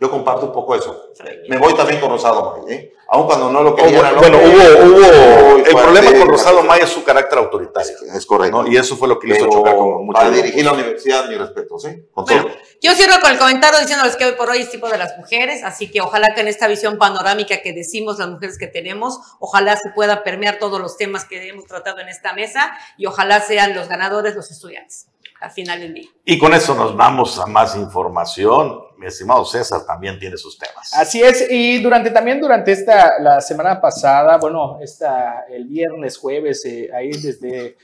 Yo 0.00 0.10
comparto 0.10 0.46
un 0.46 0.52
poco 0.52 0.74
eso. 0.74 1.10
Me 1.48 1.58
voy 1.58 1.74
también 1.74 2.00
con 2.00 2.10
Rosado 2.10 2.56
May, 2.56 2.74
¿eh? 2.74 2.94
Aun 3.08 3.26
cuando 3.26 3.50
no 3.50 3.62
lo 3.62 3.76
quería. 3.76 4.12
bueno, 4.12 4.38
hubo, 4.38 4.86
hubo 4.86 5.56
el 5.56 5.74
problema 5.74 6.18
con 6.18 6.28
Rosado 6.28 6.62
May 6.62 6.80
es 6.80 6.88
su 6.88 7.04
carácter 7.04 7.38
autoritario. 7.38 7.92
Es, 8.14 8.26
correcto. 8.26 8.66
Y 8.66 8.76
eso 8.76 8.96
fue 8.96 9.08
lo 9.08 9.18
que 9.18 9.28
le 9.28 9.36
hizo 9.36 9.48
chocar 9.48 9.76
con 9.76 10.06
mucho. 10.06 10.18
Para 10.18 10.30
dirigir 10.30 10.64
la 10.64 10.72
universidad, 10.72 11.28
mi 11.28 11.36
respeto, 11.36 11.78
¿sí? 11.78 12.08
Con 12.12 12.24
bueno, 12.24 12.48
yo 12.82 12.92
cierro 12.94 13.20
con 13.20 13.30
el 13.30 13.38
comentario 13.38 13.78
diciéndoles 13.80 14.16
que 14.16 14.24
hoy 14.24 14.32
por 14.32 14.50
hoy 14.50 14.58
es 14.58 14.70
tipo 14.70 14.88
de 14.88 14.98
las 14.98 15.16
mujeres, 15.16 15.62
así 15.64 15.90
que 15.90 16.00
ojalá 16.00 16.34
que 16.34 16.40
en 16.40 16.48
esta 16.48 16.66
visión 16.66 16.98
panorámica 16.98 17.62
que 17.62 17.72
decimos 17.72 18.18
las 18.18 18.28
mujeres 18.28 18.58
que 18.58 18.66
tenemos, 18.66 19.18
ojalá 19.38 19.76
se 19.76 19.90
pueda 19.94 20.22
permear 20.22 20.58
todos 20.58 20.80
los 20.80 20.96
temas 20.96 21.24
que 21.24 21.48
hemos 21.48 21.66
tratado 21.66 22.00
en 22.00 22.08
esta 22.08 22.32
mesa 22.34 22.72
y 22.98 23.06
ojalá 23.06 23.40
sean 23.40 23.74
los 23.74 23.88
ganadores 23.88 24.34
los 24.34 24.50
estudiantes 24.50 25.06
al 25.40 25.50
final 25.50 25.80
del 25.80 25.94
día. 25.94 26.08
Y 26.24 26.38
con 26.38 26.54
eso 26.54 26.74
nos 26.74 26.96
vamos 26.96 27.38
a 27.38 27.46
más 27.46 27.76
información. 27.76 28.80
Estimado 29.06 29.44
César 29.44 29.84
también 29.86 30.18
tiene 30.18 30.36
sus 30.36 30.58
temas. 30.58 30.92
Así 30.94 31.22
es, 31.22 31.50
y 31.50 31.82
durante 31.82 32.10
también 32.10 32.40
durante 32.40 32.72
esta, 32.72 33.18
la 33.20 33.40
semana 33.40 33.80
pasada, 33.80 34.38
bueno, 34.38 34.78
esta, 34.80 35.44
el 35.48 35.66
viernes, 35.66 36.16
jueves, 36.16 36.64
eh, 36.64 36.90
ahí 36.94 37.10
desde 37.10 37.76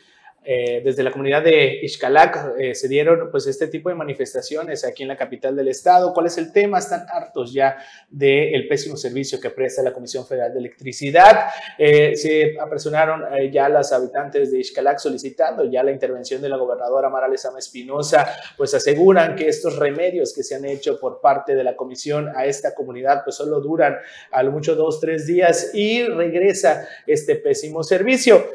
eh, 0.43 0.81
desde 0.83 1.03
la 1.03 1.11
comunidad 1.11 1.43
de 1.43 1.81
Ixcalac 1.83 2.55
eh, 2.59 2.75
se 2.75 2.89
dieron 2.89 3.31
pues 3.31 3.47
este 3.47 3.67
tipo 3.67 3.91
de 3.91 3.95
manifestaciones 3.95 4.87
aquí 4.87 5.03
en 5.03 5.09
la 5.09 5.17
capital 5.17 5.55
del 5.55 5.69
estado. 5.69 6.15
¿Cuál 6.15 6.27
es 6.27 6.39
el 6.39 6.51
tema? 6.51 6.79
Están 6.79 7.05
hartos 7.13 7.53
ya 7.53 7.77
del 8.09 8.67
pésimo 8.67 8.97
servicio 8.97 9.39
que 9.39 9.51
presta 9.51 9.83
la 9.83 9.93
Comisión 9.93 10.27
Federal 10.27 10.53
de 10.53 10.61
Electricidad. 10.61 11.51
Eh, 11.77 12.17
se 12.17 12.59
apresionaron 12.59 13.23
ya 13.53 13.69
las 13.69 13.93
habitantes 13.93 14.51
de 14.51 14.59
Ixcalac 14.61 14.99
solicitando 14.99 15.65
ya 15.65 15.83
la 15.83 15.93
intervención 15.93 16.41
de 16.41 16.49
la 16.49 16.57
gobernadora 16.57 17.11
Mara 17.11 17.29
Lezama 17.29 17.59
Espinosa, 17.59 18.27
pues 18.57 18.73
aseguran 18.73 19.37
que 19.37 19.47
estos 19.47 19.77
remedios 19.77 20.33
que 20.35 20.43
se 20.43 20.55
han 20.55 20.65
hecho 20.65 20.99
por 20.99 21.21
parte 21.21 21.55
de 21.55 21.65
la 21.65 21.77
comisión 21.77 22.31
a 22.35 22.47
esta 22.47 22.75
comunidad 22.75 23.25
pues 23.25 23.37
solo 23.37 23.61
duran 23.61 23.97
a 24.31 24.43
lo 24.43 24.53
mucho 24.53 24.75
dos, 24.75 25.01
tres 25.01 25.27
días 25.27 25.73
y 25.75 26.03
regresa 26.05 26.89
este 27.07 27.37
pésimo 27.37 27.83
servicio. 27.83 28.47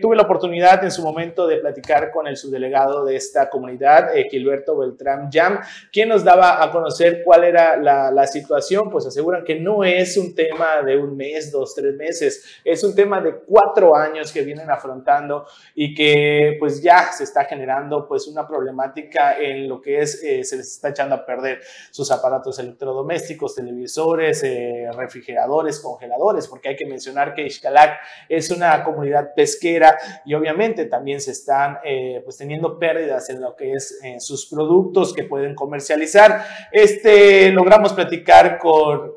tuve 0.00 0.14
la 0.14 0.22
oportunidad 0.22 0.84
en 0.84 0.90
su 0.92 1.07
momento 1.08 1.46
de 1.46 1.56
platicar 1.56 2.10
con 2.10 2.26
el 2.26 2.36
subdelegado 2.36 3.04
de 3.04 3.16
esta 3.16 3.48
comunidad, 3.48 4.16
eh, 4.16 4.28
Gilberto 4.30 4.76
Beltrán 4.76 5.30
Jam, 5.32 5.60
quien 5.92 6.08
nos 6.08 6.22
daba 6.22 6.62
a 6.62 6.70
conocer 6.70 7.22
cuál 7.24 7.44
era 7.44 7.76
la, 7.76 8.10
la, 8.10 8.26
situación, 8.26 8.90
pues 8.90 9.06
aseguran 9.06 9.42
que 9.44 9.58
no 9.58 9.84
es 9.84 10.16
un 10.16 10.34
tema 10.34 10.82
de 10.82 10.98
un 10.98 11.16
mes, 11.16 11.50
dos, 11.50 11.74
tres 11.74 11.94
meses, 11.94 12.60
es 12.64 12.84
un 12.84 12.94
tema 12.94 13.20
de 13.20 13.36
cuatro 13.36 13.96
años 13.96 14.32
que 14.32 14.42
vienen 14.42 14.70
afrontando 14.70 15.46
y 15.74 15.94
que 15.94 16.56
pues 16.58 16.82
ya 16.82 17.10
se 17.10 17.24
está 17.24 17.44
generando 17.44 18.06
pues 18.06 18.26
una 18.28 18.46
problemática 18.46 19.38
en 19.38 19.68
lo 19.68 19.80
que 19.80 20.00
es, 20.00 20.22
eh, 20.22 20.44
se 20.44 20.56
les 20.56 20.72
está 20.72 20.90
echando 20.90 21.14
a 21.14 21.24
perder 21.24 21.60
sus 21.90 22.10
aparatos 22.10 22.58
electrodomésticos, 22.58 23.54
televisores, 23.54 24.42
eh, 24.44 24.88
refrigeradores, 24.94 25.80
congeladores, 25.80 26.46
porque 26.48 26.68
hay 26.68 26.76
que 26.76 26.86
mencionar 26.86 27.34
que 27.34 27.46
Ixcalac 27.46 27.98
es 28.28 28.50
una 28.50 28.84
comunidad 28.84 29.32
pesquera 29.34 29.96
y 30.24 30.34
obviamente 30.34 30.84
también 30.84 30.97
también 30.98 31.20
se 31.20 31.30
están 31.30 31.78
eh, 31.84 32.20
pues 32.24 32.38
teniendo 32.38 32.76
pérdidas 32.76 33.30
en 33.30 33.40
lo 33.40 33.54
que 33.54 33.72
es 33.72 34.00
en 34.02 34.20
sus 34.20 34.46
productos 34.46 35.14
que 35.14 35.22
pueden 35.22 35.54
comercializar. 35.54 36.44
Este, 36.72 37.52
logramos 37.52 37.92
platicar 37.92 38.58
con, 38.58 39.12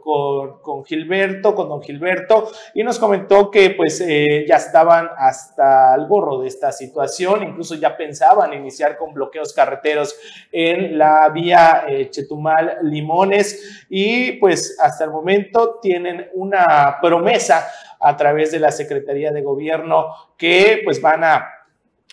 con, 0.61 0.85
Gilberto, 0.85 1.55
con 1.55 1.69
don 1.69 1.81
Gilberto, 1.81 2.51
y 2.75 2.83
nos 2.83 2.99
comentó 2.99 3.49
que 3.49 3.71
pues 3.71 3.99
eh, 3.99 4.45
ya 4.47 4.57
estaban 4.57 5.09
hasta 5.17 5.95
el 5.95 6.05
gorro 6.05 6.41
de 6.41 6.49
esta 6.49 6.71
situación, 6.71 7.41
incluso 7.41 7.73
ya 7.73 7.97
pensaban 7.97 8.53
iniciar 8.53 8.95
con 8.95 9.15
bloqueos 9.15 9.51
carreteros 9.51 10.15
en 10.51 10.99
la 10.99 11.29
vía 11.29 11.85
eh, 11.87 12.11
Chetumal-Limones 12.11 13.87
y 13.89 14.33
pues 14.33 14.77
hasta 14.79 15.05
el 15.05 15.09
momento 15.09 15.79
tienen 15.81 16.29
una 16.35 16.99
promesa 17.01 17.67
a 18.01 18.17
través 18.17 18.51
de 18.51 18.59
la 18.59 18.71
Secretaría 18.71 19.31
de 19.31 19.41
Gobierno 19.41 20.07
que 20.37 20.81
pues 20.83 21.01
van 21.01 21.23
a 21.23 21.60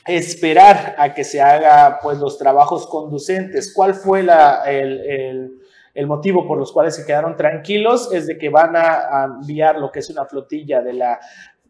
esperar 0.09 0.94
a 0.99 1.12
que 1.12 1.23
se 1.23 1.40
haga 1.40 2.01
pues 2.03 2.18
los 2.18 2.38
trabajos 2.38 2.87
conducentes. 2.87 3.73
¿Cuál 3.75 3.94
fue 3.94 4.23
la, 4.23 4.62
el, 4.66 5.61
el, 5.94 6.07
motivo 6.07 6.47
por 6.47 6.59
los 6.59 6.73
cuales 6.73 6.97
se 6.97 7.05
quedaron 7.05 7.37
tranquilos? 7.37 8.12
Es 8.12 8.27
de 8.27 8.38
que 8.38 8.49
van 8.49 8.75
a, 8.75 9.25
enviar 9.40 9.79
lo 9.79 9.92
que 9.92 9.99
es 9.99 10.09
una 10.09 10.25
flotilla 10.25 10.81
de 10.81 10.92
la 10.94 11.21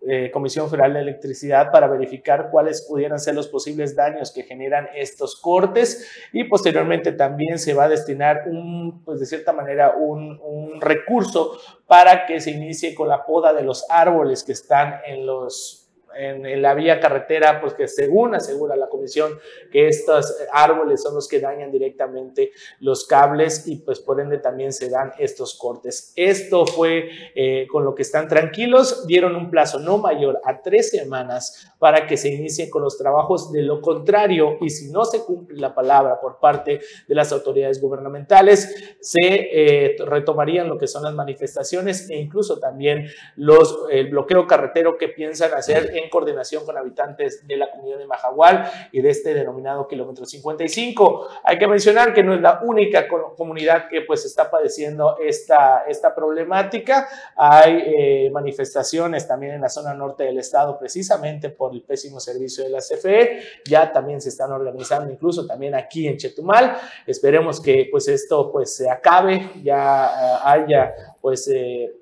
eh, 0.06 0.30
Comisión 0.30 0.70
Federal 0.70 0.94
de 0.94 1.00
Electricidad 1.00 1.72
para 1.72 1.88
verificar 1.88 2.48
cuáles 2.52 2.82
pudieran 2.82 3.18
ser 3.18 3.34
los 3.34 3.48
posibles 3.48 3.96
daños 3.96 4.30
que 4.30 4.44
generan 4.44 4.88
estos 4.94 5.34
cortes 5.40 6.08
y 6.32 6.44
posteriormente 6.44 7.10
también 7.10 7.58
se 7.58 7.74
va 7.74 7.84
a 7.84 7.88
destinar 7.88 8.44
un, 8.46 9.02
pues 9.04 9.18
de 9.18 9.26
cierta 9.26 9.52
manera, 9.52 9.94
un, 9.96 10.40
un 10.40 10.80
recurso 10.80 11.58
para 11.88 12.26
que 12.26 12.40
se 12.40 12.52
inicie 12.52 12.94
con 12.94 13.08
la 13.08 13.26
poda 13.26 13.52
de 13.52 13.64
los 13.64 13.84
árboles 13.90 14.44
que 14.44 14.52
están 14.52 15.00
en 15.04 15.26
los 15.26 15.87
en, 16.18 16.62
la 16.62 16.74
vía 16.74 17.00
carretera, 17.00 17.60
pues 17.60 17.74
que 17.74 17.86
según 17.86 18.34
asegura 18.34 18.76
la 18.76 18.88
comisión 18.88 19.38
que 19.70 19.88
estos 19.88 20.36
árboles 20.52 21.02
son 21.02 21.14
los 21.14 21.28
que 21.28 21.40
dañan 21.40 21.70
directamente 21.70 22.50
los 22.80 23.06
cables 23.06 23.66
y 23.66 23.76
pues 23.76 24.00
por 24.00 24.20
ende 24.20 24.38
también 24.38 24.72
se 24.72 24.90
dan 24.90 25.12
estos 25.18 25.56
cortes. 25.56 26.12
Esto 26.16 26.66
fue 26.66 27.08
eh, 27.34 27.66
con 27.70 27.84
lo 27.84 27.94
que 27.94 28.02
están 28.02 28.28
tranquilos, 28.28 29.06
dieron 29.06 29.36
un 29.36 29.50
plazo 29.50 29.78
no 29.78 29.98
mayor 29.98 30.40
a 30.44 30.60
tres 30.60 30.90
semanas 30.90 31.72
para 31.78 32.06
que 32.06 32.16
se 32.16 32.28
inicie 32.28 32.68
con 32.68 32.82
los 32.82 32.98
trabajos. 32.98 33.52
De 33.52 33.62
lo 33.62 33.80
contrario, 33.80 34.58
y 34.60 34.70
si 34.70 34.90
no 34.90 35.04
se 35.04 35.24
cumple 35.24 35.58
la 35.58 35.74
palabra 35.74 36.20
por 36.20 36.38
parte 36.40 36.80
de 37.06 37.14
las 37.14 37.32
autoridades 37.32 37.80
gubernamentales, 37.80 38.96
se 39.00 39.18
eh, 39.20 39.96
retomarían 40.04 40.68
lo 40.68 40.78
que 40.78 40.86
son 40.86 41.04
las 41.04 41.14
manifestaciones 41.14 42.10
e 42.10 42.16
incluso 42.16 42.58
también 42.58 43.06
los, 43.36 43.86
el 43.90 44.08
bloqueo 44.08 44.46
carretero 44.46 44.98
que 44.98 45.08
piensan 45.08 45.52
hacer 45.54 45.90
en 45.94 46.07
coordinación 46.08 46.64
con 46.64 46.76
habitantes 46.76 47.46
de 47.46 47.56
la 47.56 47.70
comunidad 47.70 47.98
de 47.98 48.06
Majagual 48.06 48.70
y 48.92 49.00
de 49.00 49.10
este 49.10 49.34
denominado 49.34 49.86
kilómetro 49.86 50.24
55. 50.24 51.28
Hay 51.44 51.58
que 51.58 51.66
mencionar 51.66 52.14
que 52.14 52.22
no 52.22 52.34
es 52.34 52.40
la 52.40 52.60
única 52.62 53.06
comunidad 53.08 53.88
que 53.88 54.02
pues 54.02 54.24
está 54.24 54.50
padeciendo 54.50 55.16
esta, 55.18 55.84
esta 55.86 56.14
problemática. 56.14 57.08
Hay 57.36 57.82
eh, 57.86 58.30
manifestaciones 58.30 59.26
también 59.26 59.54
en 59.54 59.60
la 59.60 59.68
zona 59.68 59.94
norte 59.94 60.24
del 60.24 60.38
estado 60.38 60.78
precisamente 60.78 61.50
por 61.50 61.72
el 61.72 61.82
pésimo 61.82 62.20
servicio 62.20 62.64
de 62.64 62.70
la 62.70 62.78
CFE. 62.78 63.40
Ya 63.64 63.92
también 63.92 64.20
se 64.20 64.28
están 64.28 64.52
organizando 64.52 65.12
incluso 65.12 65.46
también 65.46 65.74
aquí 65.74 66.06
en 66.06 66.16
Chetumal. 66.16 66.76
Esperemos 67.06 67.60
que 67.60 67.88
pues 67.90 68.08
esto 68.08 68.50
pues 68.50 68.74
se 68.74 68.90
acabe, 68.90 69.50
ya 69.62 70.06
eh, 70.06 70.38
haya 70.44 70.94
pues 71.20 71.48
eh, 71.48 71.92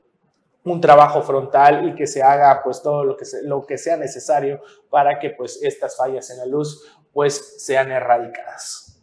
un 0.66 0.80
trabajo 0.80 1.22
frontal 1.22 1.88
y 1.88 1.94
que 1.94 2.06
se 2.06 2.22
haga 2.22 2.60
pues 2.62 2.82
todo 2.82 3.04
lo 3.04 3.16
que, 3.16 3.24
lo 3.44 3.64
que 3.64 3.78
sea 3.78 3.96
necesario 3.96 4.60
para 4.90 5.18
que 5.18 5.30
pues 5.30 5.60
estas 5.62 5.96
fallas 5.96 6.28
en 6.30 6.38
la 6.38 6.46
luz 6.46 6.84
pues 7.12 7.64
sean 7.64 7.90
erradicadas. 7.90 9.00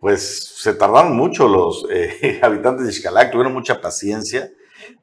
Pues 0.00 0.56
se 0.58 0.74
tardaron 0.74 1.16
mucho 1.16 1.48
los 1.48 1.86
eh, 1.90 2.40
habitantes 2.42 2.86
de 2.86 2.92
Xcalac, 2.92 3.30
tuvieron 3.30 3.52
mucha 3.52 3.80
paciencia. 3.80 4.50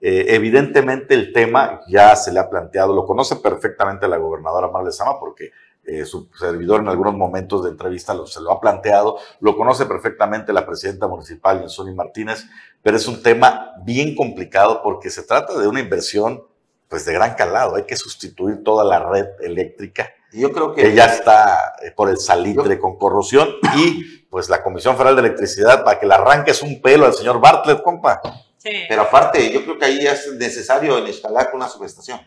evidentemente 0.02 1.14
el 1.14 1.32
tema 1.32 1.82
ya 1.88 2.16
se 2.16 2.32
le 2.32 2.40
ha 2.40 2.50
planteado, 2.50 2.94
lo 2.94 3.06
conoce 3.06 3.38
perfectamente 3.38 4.08
la 4.08 4.18
gobernadora 4.18 4.70
Marle 4.70 4.92
Sama 4.92 5.20
porque 5.20 5.52
eh, 5.86 6.06
su 6.06 6.30
servidor 6.40 6.80
en 6.80 6.88
algunos 6.88 7.14
momentos 7.14 7.62
de 7.66 7.70
entrevista 7.70 8.14
lo, 8.14 8.26
se 8.26 8.40
lo 8.40 8.54
ha 8.54 8.62
planteado, 8.62 9.18
lo 9.42 9.58
conoce 9.58 9.86
perfectamente 9.86 10.54
la 10.54 10.66
presidenta 10.66 11.08
municipal, 11.08 11.60
Yensoni 11.60 11.94
Martínez, 11.94 12.46
pero 12.84 12.98
es 12.98 13.08
un 13.08 13.24
tema 13.24 13.72
bien 13.84 14.14
complicado 14.14 14.82
porque 14.84 15.10
se 15.10 15.24
trata 15.24 15.58
de 15.58 15.68
una 15.68 15.80
inversión 15.80 16.44
pues 16.88 17.06
de 17.06 17.14
gran 17.14 17.34
calado, 17.34 17.76
hay 17.76 17.86
que 17.86 17.96
sustituir 17.96 18.64
toda 18.64 18.84
la 18.84 19.00
red 19.00 19.26
eléctrica. 19.42 20.14
Yo 20.32 20.52
creo 20.52 20.76
que, 20.76 20.94
ya 20.94 21.06
está 21.06 21.74
eh, 21.82 21.92
por 21.92 22.10
el 22.10 22.18
salitre 22.18 22.78
con 22.78 22.98
corrosión 22.98 23.50
y 23.76 24.20
pues 24.30 24.48
la 24.50 24.62
Comisión 24.62 24.96
Federal 24.96 25.16
de 25.16 25.22
Electricidad 25.22 25.84
para 25.84 26.00
que 26.00 26.06
le 26.06 26.14
arranques 26.14 26.62
un 26.62 26.82
pelo 26.82 27.06
al 27.06 27.14
señor 27.14 27.40
Bartlett, 27.40 27.82
compa. 27.82 28.22
Pero 28.62 29.02
aparte, 29.02 29.52
yo 29.52 29.64
creo 29.64 29.78
que 29.78 29.86
ahí 29.86 30.06
es 30.06 30.34
necesario 30.34 30.98
en 31.00 31.08
instalar 31.08 31.50
una 31.54 31.68
subestación 31.68 32.20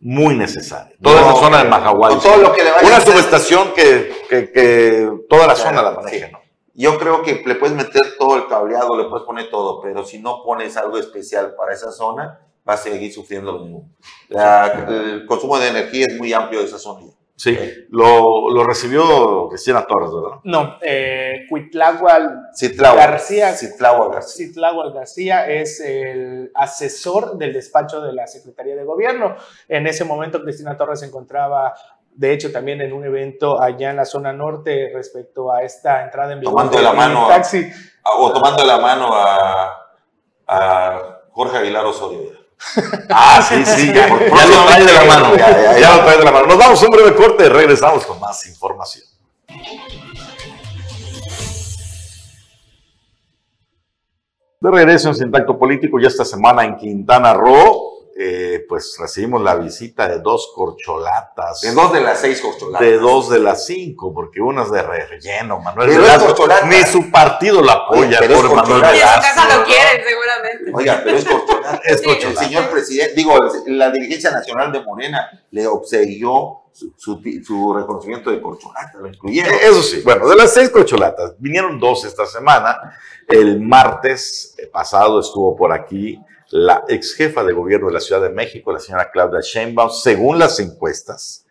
muy 0.00 0.34
necesaria. 0.34 0.96
Toda 1.00 1.20
esa 1.20 1.34
zona 1.34 1.62
de 1.62 1.68
Mahahual. 1.68 2.20
Una 2.84 3.00
subestación 3.00 3.72
que, 3.74 4.12
que, 4.28 5.10
toda 5.28 5.46
la 5.46 5.54
zona 5.54 5.82
la 5.82 5.92
maneja, 5.92 6.28
¿no? 6.32 6.39
Yo 6.74 6.98
creo 6.98 7.22
que 7.22 7.42
le 7.44 7.54
puedes 7.56 7.76
meter 7.76 8.16
todo 8.18 8.36
el 8.36 8.46
cableado, 8.46 8.96
le 8.96 9.08
puedes 9.08 9.26
poner 9.26 9.50
todo, 9.50 9.80
pero 9.80 10.04
si 10.04 10.18
no 10.18 10.42
pones 10.42 10.76
algo 10.76 10.98
especial 10.98 11.54
para 11.54 11.72
esa 11.72 11.90
zona, 11.90 12.40
va 12.68 12.74
a 12.74 12.76
seguir 12.76 13.12
sufriendo 13.12 13.52
lo 13.52 13.60
mismo. 13.60 13.90
el 14.28 15.26
consumo 15.26 15.58
de 15.58 15.68
energía 15.68 16.06
es 16.08 16.18
muy 16.18 16.32
amplio 16.32 16.60
de 16.60 16.66
esa 16.66 16.78
zona. 16.78 17.06
Sí, 17.40 17.56
lo, 17.88 18.50
lo, 18.50 18.64
recibió 18.64 19.48
Cristina 19.48 19.86
Torres, 19.86 20.10
¿verdad? 20.12 20.40
No, 20.44 20.76
eh, 20.82 21.46
García. 21.48 23.54
Citláhuac 23.54 24.12
García. 24.12 24.60
García 24.92 25.50
es 25.50 25.80
el 25.80 26.50
asesor 26.54 27.38
del 27.38 27.54
despacho 27.54 28.02
de 28.02 28.12
la 28.12 28.26
Secretaría 28.26 28.76
de 28.76 28.84
Gobierno. 28.84 29.36
En 29.68 29.86
ese 29.86 30.04
momento 30.04 30.42
Cristina 30.42 30.76
Torres 30.76 31.00
se 31.00 31.06
encontraba 31.06 31.72
de 32.12 32.32
hecho, 32.32 32.52
también 32.52 32.80
en 32.80 32.92
un 32.92 33.04
evento 33.04 33.60
allá 33.60 33.90
en 33.90 33.96
la 33.96 34.04
zona 34.04 34.32
norte 34.32 34.90
respecto 34.94 35.52
a 35.52 35.62
esta 35.62 36.04
entrada 36.04 36.32
en 36.32 36.40
vigor. 36.40 36.54
Tomando 36.54 36.76
de 36.76 36.82
la 36.82 36.92
mano 36.92 37.28
taxi. 37.28 37.70
o 38.04 38.32
tomando 38.32 38.64
la 38.64 38.78
mano 38.78 39.10
a, 39.14 39.86
a 40.46 41.20
Jorge 41.32 41.58
Aguilar 41.58 41.86
Osorio. 41.86 42.40
Ah, 43.08 43.42
sí, 43.42 43.64
sí, 43.64 43.92
ya, 43.92 44.06
lo 44.06 44.18
trae 44.18 44.84
de 44.84 44.92
la 44.92 45.04
mano. 45.04 45.34
Ya, 45.34 45.96
lo 45.96 46.04
trae 46.04 46.18
de 46.18 46.24
la 46.24 46.30
mano. 46.30 46.46
Nos 46.46 46.58
damos 46.58 46.82
un 46.82 46.90
breve 46.90 47.14
corte 47.14 47.46
y 47.46 47.48
regresamos 47.48 48.04
con 48.04 48.20
más 48.20 48.46
información. 48.46 49.04
De 54.60 54.70
regreso 54.70 55.08
en 55.08 55.14
Sintacto 55.14 55.58
Político, 55.58 55.98
ya 55.98 56.08
esta 56.08 56.24
semana 56.24 56.64
en 56.64 56.76
Quintana 56.76 57.32
Roo, 57.32 57.99
eh, 58.22 58.66
pues 58.68 58.96
recibimos 58.98 59.40
la 59.40 59.54
visita 59.54 60.06
de 60.06 60.18
dos 60.18 60.52
corcholatas. 60.54 61.62
De 61.62 61.72
dos 61.72 61.90
de 61.90 62.02
las 62.02 62.20
seis 62.20 62.38
corcholatas. 62.42 62.86
De 62.86 62.98
dos 62.98 63.30
de 63.30 63.38
las 63.38 63.64
cinco, 63.64 64.12
porque 64.12 64.42
unas 64.42 64.70
de 64.70 64.82
relleno, 64.82 65.58
Manuel 65.60 65.88
Velasco. 65.88 66.46
Ni 66.66 66.82
su 66.82 67.10
partido 67.10 67.62
la 67.62 67.72
apoya, 67.72 68.18
por 68.18 68.54
Manuel 68.54 68.82
Velasco. 68.82 68.92
En 68.92 69.22
su 69.22 69.40
casa 69.40 69.56
lo 69.56 69.64
quieren, 69.64 70.04
seguramente. 70.06 70.70
Oiga, 70.74 71.00
pero 71.02 71.16
es 71.16 71.24
corcholata. 71.24 71.80
es 71.86 72.02
corcholata. 72.02 72.28
El 72.28 72.36
señor 72.36 72.68
presidente, 72.68 73.14
digo, 73.14 73.38
la 73.68 73.90
dirigencia 73.90 74.30
nacional 74.32 74.70
de 74.70 74.84
Morena 74.84 75.30
le 75.50 75.66
obsequió 75.66 76.64
su, 76.74 77.22
su, 77.42 77.72
reconocimiento 77.72 78.30
de 78.30 78.42
corcholata, 78.42 78.98
lo 78.98 79.08
incluyeron. 79.08 79.54
Eso 79.62 79.82
sí, 79.82 80.02
bueno, 80.04 80.28
de 80.28 80.36
las 80.36 80.52
seis 80.52 80.68
corcholatas, 80.68 81.36
vinieron 81.38 81.80
dos 81.80 82.04
esta 82.04 82.26
semana. 82.26 82.98
El 83.26 83.60
martes 83.62 84.56
pasado 84.70 85.20
estuvo 85.20 85.56
por 85.56 85.72
aquí 85.72 86.20
la 86.50 86.84
ex 86.88 87.14
jefa 87.14 87.44
de 87.44 87.52
gobierno 87.52 87.88
de 87.88 87.94
la 87.94 88.00
Ciudad 88.00 88.20
de 88.20 88.30
México, 88.30 88.72
la 88.72 88.80
señora 88.80 89.10
Claudia 89.10 89.40
Sheinbaum, 89.40 89.90
según 89.90 90.38
las 90.38 90.58
encuestas, 90.60 91.46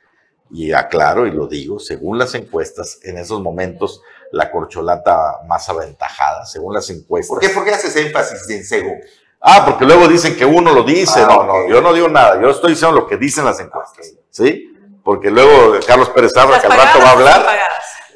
y 0.51 0.71
aclaro 0.73 1.27
y 1.27 1.31
lo 1.31 1.47
digo, 1.47 1.79
según 1.79 2.17
las 2.17 2.33
encuestas, 2.35 2.99
en 3.03 3.17
esos 3.17 3.41
momentos 3.41 4.01
la 4.31 4.51
corcholata 4.51 5.41
más 5.47 5.69
aventajada, 5.69 6.45
según 6.45 6.73
las 6.73 6.89
encuestas. 6.89 7.29
¿Por 7.29 7.39
qué, 7.39 7.49
¿Por 7.49 7.63
qué 7.63 7.71
haces 7.71 7.95
énfasis 7.95 8.49
en 8.49 8.65
según? 8.65 8.99
Ah, 9.41 9.63
porque 9.65 9.85
luego 9.85 10.07
dicen 10.07 10.35
que 10.35 10.45
uno 10.45 10.73
lo 10.73 10.83
dice. 10.83 11.21
Ah, 11.21 11.27
no, 11.27 11.43
no, 11.43 11.69
yo 11.69 11.81
no 11.81 11.93
digo 11.93 12.09
nada, 12.09 12.41
yo 12.41 12.49
estoy 12.49 12.71
diciendo 12.71 12.99
lo 12.99 13.07
que 13.07 13.17
dicen 13.17 13.45
las 13.45 13.59
encuestas. 13.59 14.13
¿Sí? 14.29 14.65
Porque 15.03 15.31
luego 15.31 15.79
Carlos 15.87 16.09
Pérez 16.09 16.35
Abra, 16.35 16.59
que 16.59 16.67
al 16.67 16.73
rato 16.73 16.99
va 16.99 17.09
a 17.09 17.11
hablar. 17.13 17.45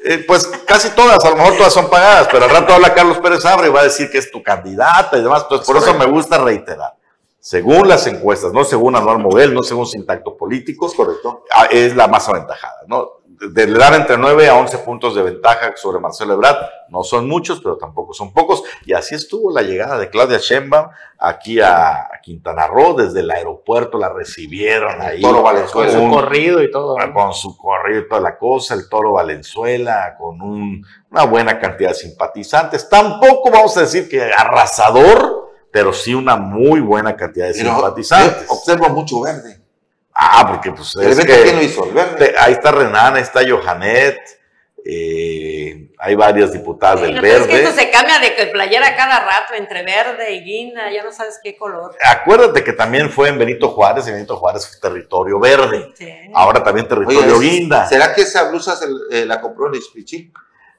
Eh, 0.06 0.22
pues 0.26 0.46
casi 0.66 0.90
todas, 0.90 1.18
a 1.24 1.30
lo 1.30 1.36
mejor 1.36 1.56
todas 1.56 1.72
son 1.72 1.88
pagadas, 1.88 2.28
pero 2.30 2.44
al 2.44 2.50
rato 2.50 2.74
habla 2.74 2.92
Carlos 2.92 3.18
Pérez 3.20 3.42
Abre 3.46 3.68
y 3.68 3.70
va 3.70 3.80
a 3.80 3.84
decir 3.84 4.10
que 4.10 4.18
es 4.18 4.30
tu 4.30 4.42
candidata 4.42 5.16
y 5.16 5.22
demás. 5.22 5.44
Entonces, 5.44 5.66
por 5.66 5.78
eso 5.78 5.94
me 5.94 6.04
gusta 6.04 6.36
reiterar. 6.36 6.94
Según 7.40 7.88
las 7.88 8.06
encuestas, 8.06 8.52
no 8.52 8.64
según 8.64 8.96
Anual 8.96 9.18
Model, 9.18 9.54
no 9.54 9.62
según 9.62 9.86
Sintacto 9.86 10.36
Político, 10.36 10.92
correcto, 10.94 11.44
ah, 11.54 11.68
es 11.70 11.96
la 11.96 12.06
más 12.06 12.28
aventajada, 12.28 12.82
¿no? 12.86 13.22
De, 13.52 13.66
dan 13.66 13.94
entre 13.94 14.16
9 14.16 14.48
a 14.48 14.56
11 14.56 14.78
puntos 14.78 15.14
de 15.14 15.22
ventaja 15.22 15.72
sobre 15.76 16.00
Marcelo 16.00 16.34
Ebrard. 16.34 16.56
No 16.88 17.02
son 17.02 17.28
muchos, 17.28 17.60
pero 17.60 17.76
tampoco 17.76 18.12
son 18.12 18.32
pocos. 18.32 18.62
Y 18.84 18.92
así 18.92 19.14
estuvo 19.14 19.52
la 19.52 19.62
llegada 19.62 19.98
de 19.98 20.10
Claudia 20.10 20.38
Sheinbaum 20.38 20.88
aquí 21.18 21.60
a, 21.60 22.08
Quintana 22.22 22.66
Roo. 22.66 22.94
Desde 22.94 23.20
el 23.20 23.30
aeropuerto 23.30 23.98
la 23.98 24.08
recibieron 24.08 25.00
ahí. 25.00 25.20
Toro 25.20 25.42
Valenzuela. 25.42 25.92
Con 25.92 26.02
su 26.02 26.10
corrido 26.10 26.62
y 26.62 26.70
todo. 26.70 26.96
Con 27.12 27.34
su 27.34 27.56
corrido 27.56 28.00
y 28.00 28.08
toda 28.08 28.20
la 28.20 28.38
cosa. 28.38 28.74
El 28.74 28.88
Toro 28.88 29.12
Valenzuela 29.12 30.16
con 30.18 30.40
una 30.40 31.24
buena 31.24 31.58
cantidad 31.58 31.90
de 31.90 31.96
simpatizantes. 31.96 32.88
Tampoco 32.88 33.50
vamos 33.50 33.76
a 33.76 33.80
decir 33.80 34.08
que 34.08 34.22
arrasador, 34.22 35.50
pero 35.70 35.92
sí 35.92 36.14
una 36.14 36.36
muy 36.36 36.80
buena 36.80 37.16
cantidad 37.16 37.46
de 37.46 37.54
simpatizantes. 37.54 38.46
Observo 38.48 38.88
mucho 38.90 39.20
verde. 39.20 39.63
Ah, 40.14 40.46
porque 40.48 40.70
pues 40.70 40.94
es 40.96 41.18
que, 41.18 41.42
quién 41.42 41.56
lo 41.56 41.62
hizo? 41.62 41.84
¿El 41.84 42.34
Ahí 42.38 42.52
está 42.52 42.70
Renan, 42.70 43.16
ahí 43.16 43.22
está 43.22 43.40
Johanet, 43.48 44.20
eh, 44.86 45.88
hay 45.98 46.14
varias 46.14 46.52
diputadas 46.52 47.00
del 47.00 47.20
verde. 47.20 47.40
Es 47.40 47.46
que 47.46 47.62
esto 47.64 47.72
se 47.72 47.90
cambia 47.90 48.18
de 48.20 48.46
playera 48.52 48.94
cada 48.94 49.20
rato 49.20 49.54
entre 49.54 49.82
verde 49.82 50.32
y 50.34 50.44
guinda, 50.44 50.92
ya 50.92 51.02
no 51.02 51.10
sabes 51.10 51.40
qué 51.42 51.56
color. 51.56 51.96
Acuérdate 52.00 52.62
que 52.62 52.74
también 52.74 53.10
fue 53.10 53.30
en 53.30 53.38
Benito 53.38 53.70
Juárez, 53.70 54.06
y 54.06 54.12
Benito 54.12 54.36
Juárez 54.36 54.68
fue 54.68 54.78
territorio 54.78 55.40
verde. 55.40 55.92
Ahora 56.34 56.62
también 56.62 56.86
territorio 56.86 57.40
guinda. 57.40 57.86
¿Será 57.86 58.14
que 58.14 58.22
esa 58.22 58.50
blusa 58.50 58.76
se, 58.76 58.86
eh, 59.10 59.26
la 59.26 59.40
compró 59.40 59.68
el 59.68 59.74
Ispichi? 59.76 60.32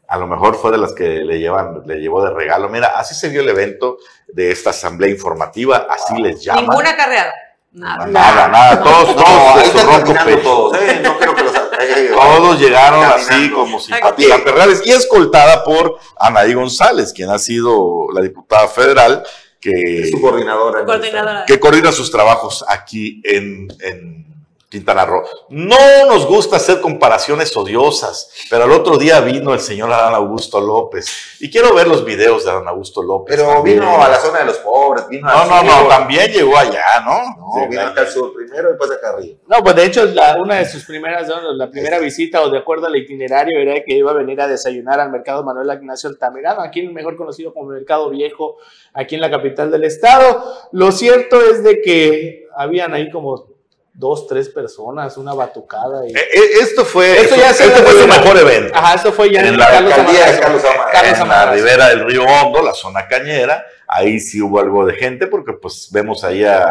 A 0.08 0.18
lo 0.18 0.28
mejor 0.28 0.56
fue 0.56 0.72
de 0.72 0.78
las 0.78 0.94
que 0.94 1.04
le 1.04 1.40
llevan, 1.40 1.82
le 1.86 1.96
llevó 1.96 2.24
de 2.24 2.32
regalo. 2.32 2.70
Mira, 2.70 2.90
así 2.96 3.16
se 3.16 3.28
vio 3.28 3.42
el 3.42 3.50
evento 3.50 3.98
de 4.28 4.52
esta 4.52 4.70
asamblea 4.70 5.10
informativa, 5.10 5.88
así 5.90 6.22
les 6.22 6.44
llaman. 6.44 6.66
Ninguna 6.66 6.96
carreada. 6.96 7.34
Nada, 7.76 8.08
nada, 8.08 8.48
nada. 8.48 8.84
Todos, 8.84 9.16
todos, 9.16 10.44
todos, 10.44 10.78
eh, 10.78 11.02
no 11.04 11.18
creo 11.18 11.36
que 11.36 11.44
los, 11.44 11.54
todos 11.54 12.60
llegaron 12.60 13.04
así 13.04 13.52
como 13.52 13.82
simpatizantes 13.82 14.54
reales 14.54 14.82
y 14.86 14.92
escoltada 14.92 15.62
por 15.66 16.00
Anaí 16.18 16.54
González, 16.54 17.12
quien 17.12 17.30
ha 17.30 17.38
sido 17.38 18.08
la 18.14 18.22
diputada 18.22 18.70
federal 18.70 19.24
que, 19.60 19.72
es 20.04 20.12
su 20.12 20.22
coordinadora, 20.22 20.86
coordinadora. 20.86 21.44
que 21.46 21.60
coordina 21.60 21.92
sus 21.92 22.10
trabajos 22.12 22.64
aquí 22.68 23.22
en, 23.26 23.68
en 23.82 24.35
Quintana 24.76 25.06
Roo. 25.06 25.24
No 25.50 26.06
nos 26.08 26.28
gusta 26.28 26.58
hacer 26.58 26.82
comparaciones 26.82 27.56
odiosas, 27.56 28.30
pero 28.50 28.66
el 28.66 28.72
otro 28.72 28.98
día 28.98 29.22
vino 29.22 29.54
el 29.54 29.62
señor 29.62 29.90
Adán 29.90 30.14
Augusto 30.14 30.60
López. 30.60 31.38
Y 31.40 31.50
quiero 31.50 31.74
ver 31.74 31.88
los 31.88 32.04
videos 32.04 32.44
de 32.44 32.52
Adán 32.52 32.68
Augusto 32.68 33.02
López. 33.02 33.38
Pero 33.38 33.64
vino 33.64 34.04
a 34.04 34.10
la 34.10 34.20
zona 34.20 34.40
de 34.40 34.46
los 34.46 34.58
pobres, 34.58 35.08
vino 35.08 35.28
No, 35.28 35.46
no, 35.46 35.64
no, 35.64 35.88
también 35.88 36.30
llegó 36.30 36.58
allá, 36.58 36.84
¿no? 37.06 37.20
No, 37.38 37.70
vino 37.70 37.84
acá 37.84 38.02
al 38.02 38.10
sur 38.10 38.34
primero 38.34 38.68
y 38.68 38.72
después 38.72 38.92
acá 38.92 39.12
arriba. 39.12 39.38
No, 39.48 39.64
pues 39.64 39.76
de 39.78 39.86
hecho, 39.86 40.04
una 40.42 40.56
de 40.56 40.66
sus 40.66 40.84
primeras, 40.84 41.30
la 41.54 41.72
primera 41.72 41.98
visita, 42.00 42.42
o 42.42 42.50
de 42.50 42.58
acuerdo 42.58 42.88
al 42.88 42.98
itinerario, 42.98 43.58
era 43.58 43.82
que 43.82 43.94
iba 43.94 44.12
a 44.12 44.16
venir 44.16 44.42
a 44.42 44.48
desayunar 44.50 45.00
al 45.00 45.10
mercado 45.10 45.46
Manuel 45.46 45.72
Ignacio 45.74 46.10
Altamirano, 46.10 46.60
aquí 46.60 46.86
mejor 46.90 47.16
conocido 47.16 47.54
como 47.54 47.70
Mercado 47.70 48.10
Viejo, 48.10 48.58
aquí 48.94 49.16
en 49.16 49.22
la 49.22 49.32
capital 49.32 49.72
del 49.72 49.86
estado. 49.86 50.44
Lo 50.74 50.92
cierto 50.92 51.40
es 51.40 51.64
de 51.64 51.82
que 51.82 52.48
habían 52.58 52.94
ahí 52.94 53.10
como 53.10 53.55
dos, 53.96 54.28
tres 54.28 54.50
personas, 54.50 55.18
una 55.18 55.34
batucada. 55.34 56.08
Y... 56.08 56.12
Eh, 56.12 56.20
eh, 56.20 56.50
esto 56.62 56.86
fue, 56.86 57.20
esto 57.22 57.36
ya 57.36 57.52
este 57.52 57.64
fue 57.66 58.02
su 58.02 58.08
mejor 58.08 58.38
evento. 58.38 58.74
Ajá, 58.76 58.96
esto 58.96 59.12
fue 59.12 59.32
ya 59.32 59.42
en, 59.42 59.58
la 59.58 59.66
alcaldía 59.66 60.32
de 60.32 60.40
Carlos 60.40 60.64
Amara. 60.64 61.22
En 61.22 61.28
la 61.28 61.52
ribera 61.52 61.90
del 61.90 62.06
río 62.06 62.24
Hondo, 62.24 62.62
la 62.62 62.74
zona 62.74 63.08
cañera. 63.08 63.66
Ahí 63.88 64.20
sí 64.20 64.42
hubo 64.42 64.60
algo 64.60 64.86
de 64.86 64.94
gente 64.94 65.28
porque 65.28 65.54
pues 65.54 65.90
vemos 65.92 66.24
ahí 66.24 66.44
a, 66.44 66.66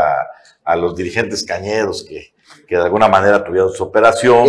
a 0.64 0.76
los 0.76 0.96
dirigentes 0.96 1.44
cañeros 1.44 2.04
que, 2.04 2.34
que 2.66 2.76
de 2.76 2.82
alguna 2.82 3.08
manera 3.08 3.44
tuvieron 3.44 3.72
su 3.72 3.84
operación. 3.84 4.48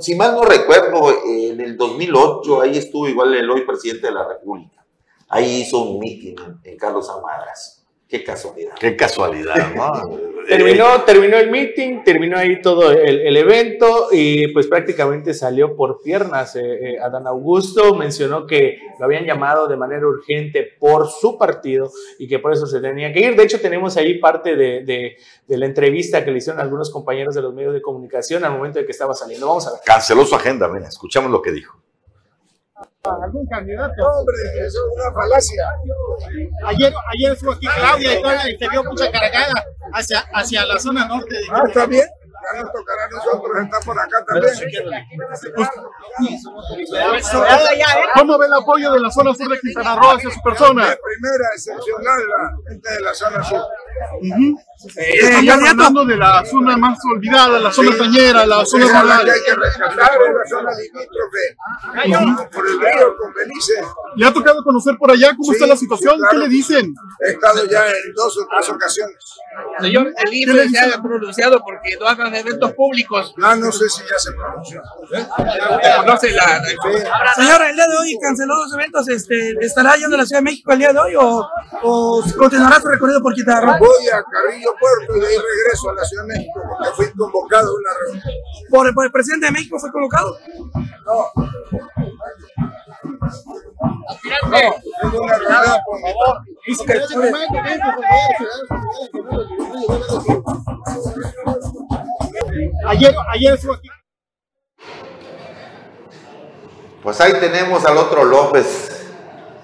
si 0.00 0.14
mal 0.14 0.32
no 0.32 0.44
recuerdo, 0.44 1.14
en 1.26 1.60
el 1.60 1.76
2008 1.76 2.62
ahí 2.62 2.78
estuvo 2.78 3.08
igual 3.08 3.34
el 3.34 3.48
hoy 3.50 3.62
presidente 3.62 4.08
de 4.08 4.12
la 4.12 4.26
República. 4.26 4.84
Ahí 5.28 5.60
hizo 5.62 5.82
un 5.82 5.98
mitin 6.00 6.36
en 6.64 6.76
Carlos 6.76 7.08
Amadras. 7.08 7.84
Qué 8.08 8.24
casualidad. 8.24 8.74
Qué 8.80 8.96
casualidad, 8.96 9.72
¿no? 9.74 10.18
terminó, 10.50 11.02
terminó 11.02 11.36
el 11.36 11.50
meeting, 11.50 12.02
terminó 12.04 12.36
ahí 12.36 12.60
todo 12.60 12.90
el, 12.90 13.36
evento 13.36 14.08
y 14.10 14.48
pues 14.48 14.66
prácticamente 14.66 15.32
salió 15.32 15.76
por 15.76 16.02
piernas. 16.02 16.56
Eh, 16.56 16.60
eh, 16.62 16.98
Adán 17.00 17.26
Augusto 17.26 17.94
mencionó 17.94 18.46
que 18.46 18.78
lo 18.98 19.04
habían 19.04 19.24
llamado 19.24 19.68
de 19.68 19.76
manera 19.76 20.06
urgente 20.06 20.68
por 20.78 21.08
su 21.08 21.38
partido 21.38 21.90
y 22.18 22.26
que 22.26 22.38
por 22.38 22.52
eso 22.52 22.66
se 22.66 22.80
tenía 22.80 23.12
que 23.12 23.20
ir. 23.20 23.36
De 23.36 23.44
hecho, 23.44 23.60
tenemos 23.60 23.96
ahí 23.96 24.18
parte 24.18 24.56
de, 24.56 24.82
de 24.84 25.56
la 25.58 25.66
entrevista 25.66 26.24
que 26.24 26.32
le 26.32 26.38
hicieron 26.38 26.60
algunos 26.60 26.90
compañeros 26.90 27.34
de 27.34 27.42
los 27.42 27.54
medios 27.54 27.72
de 27.72 27.80
comunicación 27.80 28.44
al 28.44 28.52
momento 28.52 28.80
de 28.80 28.84
que 28.84 28.92
estaba 28.92 29.14
saliendo. 29.14 29.46
Vamos 29.46 29.66
a 29.68 29.72
ver. 29.72 29.80
Canceló 29.84 30.24
su 30.24 30.34
agenda, 30.34 30.66
ven, 30.66 30.82
escuchamos 30.82 31.30
lo 31.30 31.40
que 31.40 31.52
dijo 31.52 31.80
algún 33.22 33.46
candidato. 33.46 34.02
hombre, 34.02 34.36
eso 34.66 34.78
es 34.78 34.96
una 34.96 35.12
falacia. 35.12 35.64
Ayer, 36.66 36.92
ayer 37.12 37.32
estuvo 37.32 37.52
aquí 37.52 37.66
Claudia 37.66 38.50
y, 38.50 38.58
te 38.58 38.68
dio 38.68 38.84
mucha 38.84 39.10
cargada 39.10 39.64
hacia, 39.92 40.20
hacia 40.32 40.64
la 40.66 40.78
zona 40.78 41.06
norte. 41.06 41.34
De 41.34 41.44
ah, 41.50 41.62
está 41.66 41.86
bien. 41.86 42.06
Ya 42.42 42.62
nos 42.62 42.72
tocará 42.72 43.04
a 43.04 43.08
nosotros 43.08 43.52
estar 43.64 43.84
por 43.84 43.98
acá 43.98 44.24
también. 44.24 44.54
¿Cómo 48.14 48.38
ve 48.38 48.46
el 48.46 48.54
apoyo 48.54 48.92
de 48.92 49.00
la 49.00 49.10
zona 49.10 49.34
sur 49.34 49.48
de 49.48 49.60
Quintana 49.60 49.96
Roo 49.96 50.10
hacia 50.12 50.30
su 50.30 50.40
persona? 50.42 50.88
De 50.90 50.96
primera, 50.96 51.48
excepcional, 51.54 52.20
la 52.28 52.70
gente 52.70 52.90
de 52.90 53.00
la 53.00 53.14
zona 53.14 53.44
sur. 53.44 53.60
Eh, 54.96 55.18
Estamos 55.20 55.68
hablando 55.68 56.04
de 56.06 56.16
la 56.16 56.42
zona 56.44 56.76
más 56.76 56.98
olvidada, 57.14 57.58
la 57.58 57.70
zona 57.70 57.96
tañera, 57.98 58.46
la 58.46 58.64
zona 58.64 58.86
rural. 58.86 59.28
hay 59.30 59.40
que 59.44 59.54
rescatar 59.54 60.12
la 60.18 60.48
zona 60.48 60.70
limítrofe 60.72 62.48
por 62.50 62.66
el 62.66 62.80
río 62.80 63.16
con 63.18 63.34
Belice. 63.34 63.74
¿Le 64.16 64.26
ha 64.26 64.32
tocado 64.32 64.64
conocer 64.64 64.96
por 64.98 65.10
allá 65.10 65.34
cómo 65.36 65.52
está 65.52 65.66
la 65.66 65.76
situación? 65.76 66.18
¿Qué 66.30 66.36
le 66.38 66.48
dicen? 66.48 66.94
He 67.20 67.30
estado 67.32 67.66
ya 67.66 67.86
en 67.86 68.14
dos 68.14 68.38
o 68.38 68.46
tres 68.50 68.68
ocasiones. 68.70 69.16
Señor, 69.80 70.12
el 70.16 70.34
INE 70.34 70.68
se 70.68 70.78
ha 70.78 71.02
pronunciado 71.02 71.60
porque 71.62 71.96
no 72.00 72.06
hagan 72.06 72.29
eventos 72.34 72.72
públicos. 72.72 73.34
Ah, 73.42 73.56
no 73.56 73.70
sé 73.72 73.88
si 73.88 74.02
ya 74.02 74.18
se 74.18 74.32
pronunció. 74.32 74.82
¿Eh? 75.12 75.26
Conoce 75.98 76.30
la, 76.32 76.62
Señora, 77.34 77.70
el 77.70 77.76
día 77.76 77.86
de 77.86 77.96
hoy 77.96 78.18
canceló 78.20 78.56
dos 78.56 78.72
eventos. 78.74 79.08
Este, 79.08 79.56
¿Estará 79.60 79.96
yendo 79.96 80.16
a 80.16 80.18
la 80.18 80.26
Ciudad 80.26 80.40
de 80.40 80.44
México 80.44 80.72
el 80.72 80.78
día 80.78 80.92
de 80.92 80.98
hoy 80.98 81.14
o, 81.16 81.48
o 81.82 82.24
continuará 82.36 82.80
su 82.80 82.88
recorrido 82.88 83.20
por 83.22 83.34
Quintana 83.34 83.78
Voy 83.78 84.08
a 84.08 84.22
Carrillo 84.22 84.74
Puerto 84.78 85.16
y 85.16 85.20
de 85.20 85.26
ahí 85.26 85.36
regreso 85.36 85.90
a 85.90 85.94
la 85.94 86.04
Ciudad 86.04 86.24
de 86.24 86.28
México 86.34 86.60
porque 86.68 86.90
fui 86.96 87.10
convocado 87.12 87.68
a 87.68 87.74
una 87.74 87.90
reunión. 88.04 88.94
¿Por, 88.94 89.04
el 89.06 89.12
presidente 89.12 89.46
de 89.46 89.52
México 89.52 89.78
fue 89.78 89.90
convocado? 89.90 90.38
No. 91.06 91.32
No, 94.50 94.58
es 94.58 95.14
una 95.14 95.36
reunión, 95.38 95.78
por 95.86 96.00
favor. 96.00 96.42
Ayer, 102.86 103.14
ayer 103.32 103.54
estuvo 103.54 103.74
aquí. 103.74 103.88
Pues 107.02 107.20
ahí 107.20 107.32
tenemos 107.40 107.84
al 107.84 107.96
otro 107.96 108.24
López. 108.24 109.06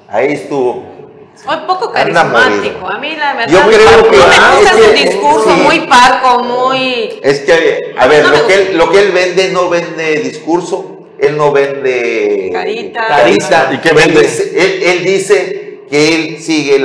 Ahí 0.09 0.33
estuvo. 0.33 0.97
Muy 1.45 1.57
poco 1.67 1.93
carismático. 1.93 2.89
A 2.89 2.99
mí 2.99 3.15
la 3.15 3.35
verdad 3.35 3.53
Yo 3.53 3.61
creo 3.69 4.11
que, 4.11 4.17
no 4.17 4.27
me 4.27 4.57
gusta 4.57 4.73
su 4.73 4.93
discurso, 4.93 5.51
muy 5.57 5.81
parco, 5.81 6.43
muy... 6.43 7.21
Es 7.23 7.41
que, 7.41 7.95
a 7.99 8.07
ver, 8.07 8.27
lo, 8.27 8.47
que 8.47 8.55
él, 8.55 8.79
lo 8.79 8.91
que 8.91 9.01
él 9.01 9.13
vende 9.13 9.51
no 9.51 9.69
vende 9.69 10.21
discurso, 10.21 11.09
él 11.19 11.37
no 11.37 11.53
vende... 11.53 12.51
Carita. 12.53 13.07
Carita. 13.07 13.71
¿Y 13.73 13.79
qué 13.79 13.93
vende? 13.93 14.21
Él, 14.21 15.05
dice 15.05 15.83
que 15.91 16.15
él 16.15 16.39
sigue 16.41 16.79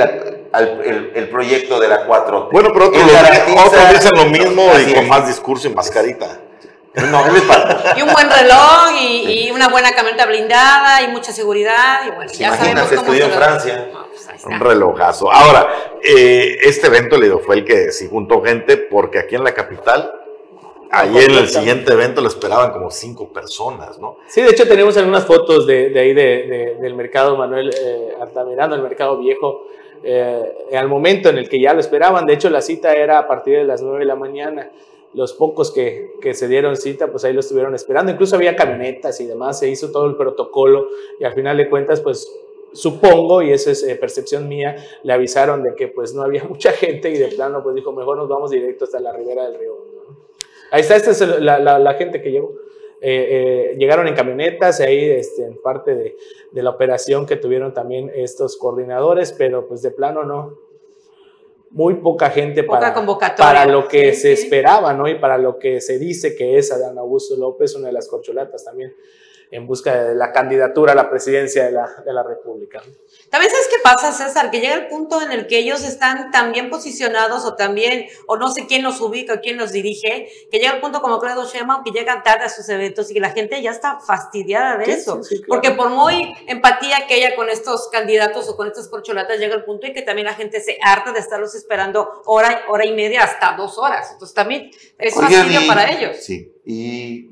el, 0.54 1.28
proyecto 1.30 1.80
de 1.80 1.88
la 1.88 2.06
4T. 2.06 2.48
Bueno, 2.52 2.70
pero 2.72 2.88
otros, 2.88 3.02
lo, 3.02 3.92
dicen 3.92 4.10
lo 4.16 4.26
mismo 4.26 4.70
y 4.86 4.92
con 4.92 5.08
más 5.08 5.26
discurso 5.26 5.68
y 5.68 5.74
más 5.74 5.90
carita. 5.90 6.40
No, 6.94 7.24
y 7.96 8.02
un 8.02 8.12
buen 8.12 8.28
reloj 8.28 8.90
y, 9.00 9.50
una 9.50 9.68
buena 9.68 9.92
camioneta 9.92 10.26
blindada 10.26 11.02
y 11.02 11.08
mucha 11.08 11.32
seguridad. 11.32 12.00
Y 12.06 12.10
bueno, 12.10 12.30
ya 12.32 12.54
sabemos 12.54 12.88
cómo 12.88 13.00
estudió 13.00 13.24
en 13.26 13.30
Francia. 13.32 13.88
Pues 14.10 14.44
un 14.44 14.60
relojazo. 14.60 15.32
Ahora, 15.32 15.68
eh, 16.02 16.58
este 16.62 16.88
evento 16.88 17.16
le 17.16 17.30
fue 17.38 17.56
el 17.56 17.64
que 17.64 17.92
sí 17.92 18.08
juntó 18.10 18.42
gente 18.42 18.76
porque 18.76 19.18
aquí 19.18 19.36
en 19.36 19.44
la 19.44 19.54
capital 19.54 20.22
Ahí 20.94 21.16
en 21.16 21.30
el 21.30 21.48
siguiente 21.48 21.90
evento 21.94 22.20
lo 22.20 22.28
esperaban 22.28 22.70
como 22.70 22.90
cinco 22.90 23.32
personas, 23.32 23.98
¿no? 23.98 24.18
Sí, 24.26 24.42
de 24.42 24.50
hecho 24.50 24.68
tenemos 24.68 24.94
algunas 24.98 25.24
fotos 25.24 25.66
de, 25.66 25.88
de 25.88 25.98
ahí 25.98 26.12
de, 26.12 26.76
del 26.78 26.94
mercado 26.94 27.34
Manuel 27.34 27.70
eh, 27.70 28.14
Altamirano, 28.20 28.74
el 28.74 28.82
mercado 28.82 29.16
viejo, 29.16 29.68
eh, 30.04 30.76
al 30.76 30.88
momento 30.88 31.28
en 31.28 31.38
el 31.38 31.48
que 31.48 31.60
ya 31.60 31.74
lo 31.74 31.80
esperaban. 31.80 32.26
De 32.26 32.34
hecho, 32.34 32.50
la 32.50 32.60
cita 32.60 32.94
era 32.94 33.18
a 33.18 33.26
partir 33.26 33.58
de 33.58 33.64
las 33.64 33.82
nueve 33.82 34.00
de 34.00 34.06
la 34.06 34.16
mañana 34.16 34.70
los 35.14 35.34
pocos 35.34 35.70
que, 35.70 36.14
que, 36.22 36.32
se 36.32 36.48
dieron 36.48 36.74
cita, 36.74 37.10
pues 37.10 37.24
ahí 37.24 37.34
lo 37.34 37.40
estuvieron 37.40 37.74
esperando. 37.74 38.10
Incluso 38.10 38.36
había 38.36 38.56
camionetas 38.56 39.20
y 39.20 39.26
demás, 39.26 39.58
se 39.58 39.68
hizo 39.68 39.90
todo 39.90 40.06
el 40.06 40.16
protocolo 40.16 40.88
y 41.20 41.24
al 41.24 41.34
final 41.34 41.58
de 41.58 41.68
cuentas, 41.68 42.00
pues 42.00 42.32
supongo, 42.72 43.42
y 43.42 43.52
esa 43.52 43.70
es 43.70 43.82
eh, 43.82 43.96
percepción 43.96 44.48
mía, 44.48 44.76
le 45.02 45.12
avisaron 45.12 45.62
de 45.62 45.74
que 45.74 45.88
pues 45.88 46.14
no 46.14 46.22
había 46.22 46.44
mucha 46.48 46.72
gente 46.72 47.10
y 47.10 47.18
de 47.18 47.28
plano 47.28 47.62
pues 47.62 47.74
dijo, 47.74 47.92
mejor 47.92 48.16
nos 48.16 48.28
vamos 48.28 48.50
directo 48.50 48.84
hasta 48.84 49.00
la 49.00 49.12
ribera 49.12 49.44
del 49.44 49.58
río. 49.58 49.92
Ahí 50.70 50.80
está, 50.80 50.96
esta 50.96 51.10
es 51.10 51.20
la, 51.40 51.58
la, 51.58 51.94
gente 51.94 52.22
que 52.22 52.30
llegó. 52.30 52.54
Eh, 53.04 53.72
eh, 53.72 53.76
llegaron 53.76 54.06
en 54.06 54.14
camionetas, 54.14 54.80
ahí 54.80 55.10
este, 55.10 55.44
en 55.44 55.60
parte 55.60 55.96
de, 55.96 56.16
de 56.52 56.62
la 56.62 56.70
operación 56.70 57.26
que 57.26 57.34
tuvieron 57.34 57.74
también 57.74 58.12
estos 58.14 58.56
coordinadores, 58.56 59.32
pero 59.32 59.66
pues 59.66 59.82
de 59.82 59.90
plano 59.90 60.22
no, 60.22 60.56
muy 61.72 61.94
poca 61.94 62.30
gente 62.30 62.64
para, 62.64 62.94
para 63.36 63.66
lo 63.66 63.88
que 63.88 64.12
se 64.12 64.32
esperaba, 64.32 64.92
¿no? 64.92 65.08
Y 65.08 65.18
para 65.18 65.38
lo 65.38 65.58
que 65.58 65.80
se 65.80 65.98
dice 65.98 66.36
que 66.36 66.58
es 66.58 66.70
Adán 66.70 66.98
Augusto 66.98 67.36
López, 67.36 67.74
una 67.74 67.88
de 67.88 67.94
las 67.94 68.08
corcholatas 68.08 68.64
también 68.64 68.94
en 69.52 69.66
busca 69.66 70.04
de 70.04 70.14
la 70.14 70.32
candidatura 70.32 70.92
a 70.92 70.94
la 70.94 71.10
presidencia 71.10 71.66
de 71.66 71.72
la, 71.72 71.86
de 72.04 72.12
la 72.12 72.22
República. 72.22 72.82
También 73.28 73.52
sabes 73.52 73.68
qué 73.68 73.76
pasa, 73.82 74.10
César, 74.10 74.50
que 74.50 74.60
llega 74.60 74.74
el 74.74 74.88
punto 74.88 75.20
en 75.20 75.30
el 75.30 75.46
que 75.46 75.58
ellos 75.58 75.84
están 75.84 76.30
tan 76.30 76.52
bien 76.52 76.70
posicionados 76.70 77.44
o 77.44 77.54
también, 77.54 78.06
o 78.26 78.36
no 78.38 78.50
sé 78.50 78.66
quién 78.66 78.82
los 78.82 78.98
ubica 79.02 79.34
o 79.34 79.40
quién 79.40 79.58
los 79.58 79.70
dirige, 79.70 80.26
que 80.50 80.58
llega 80.58 80.72
el 80.72 80.80
punto 80.80 81.02
como 81.02 81.20
Claudio 81.20 81.44
Sheinbaum 81.44 81.84
que 81.84 81.90
llegan 81.90 82.22
tarde 82.22 82.46
a 82.46 82.48
sus 82.48 82.66
eventos 82.70 83.10
y 83.10 83.14
que 83.14 83.20
la 83.20 83.30
gente 83.30 83.60
ya 83.60 83.72
está 83.72 84.00
fastidiada 84.00 84.78
de 84.78 84.90
eso. 84.90 85.20
Porque 85.46 85.72
por 85.72 85.90
muy 85.90 86.34
empatía 86.46 87.06
que 87.06 87.14
haya 87.14 87.36
con 87.36 87.50
estos 87.50 87.88
candidatos 87.92 88.48
o 88.48 88.56
con 88.56 88.68
estas 88.68 88.88
corcholatas, 88.88 89.38
llega 89.38 89.54
el 89.54 89.64
punto 89.64 89.86
en 89.86 89.92
que 89.92 90.00
también 90.00 90.26
la 90.26 90.34
gente 90.34 90.62
se 90.62 90.78
harta 90.82 91.12
de 91.12 91.18
estarlos 91.18 91.54
esperando 91.54 92.22
hora, 92.24 92.62
hora 92.70 92.86
y 92.86 92.92
media 92.94 93.24
hasta 93.24 93.54
dos 93.54 93.76
horas. 93.76 94.12
Entonces 94.12 94.34
también 94.34 94.70
es 94.96 95.14
fastidio 95.14 95.60
para 95.66 95.90
ellos. 95.90 96.16
Sí, 96.16 96.54
y 96.64 97.31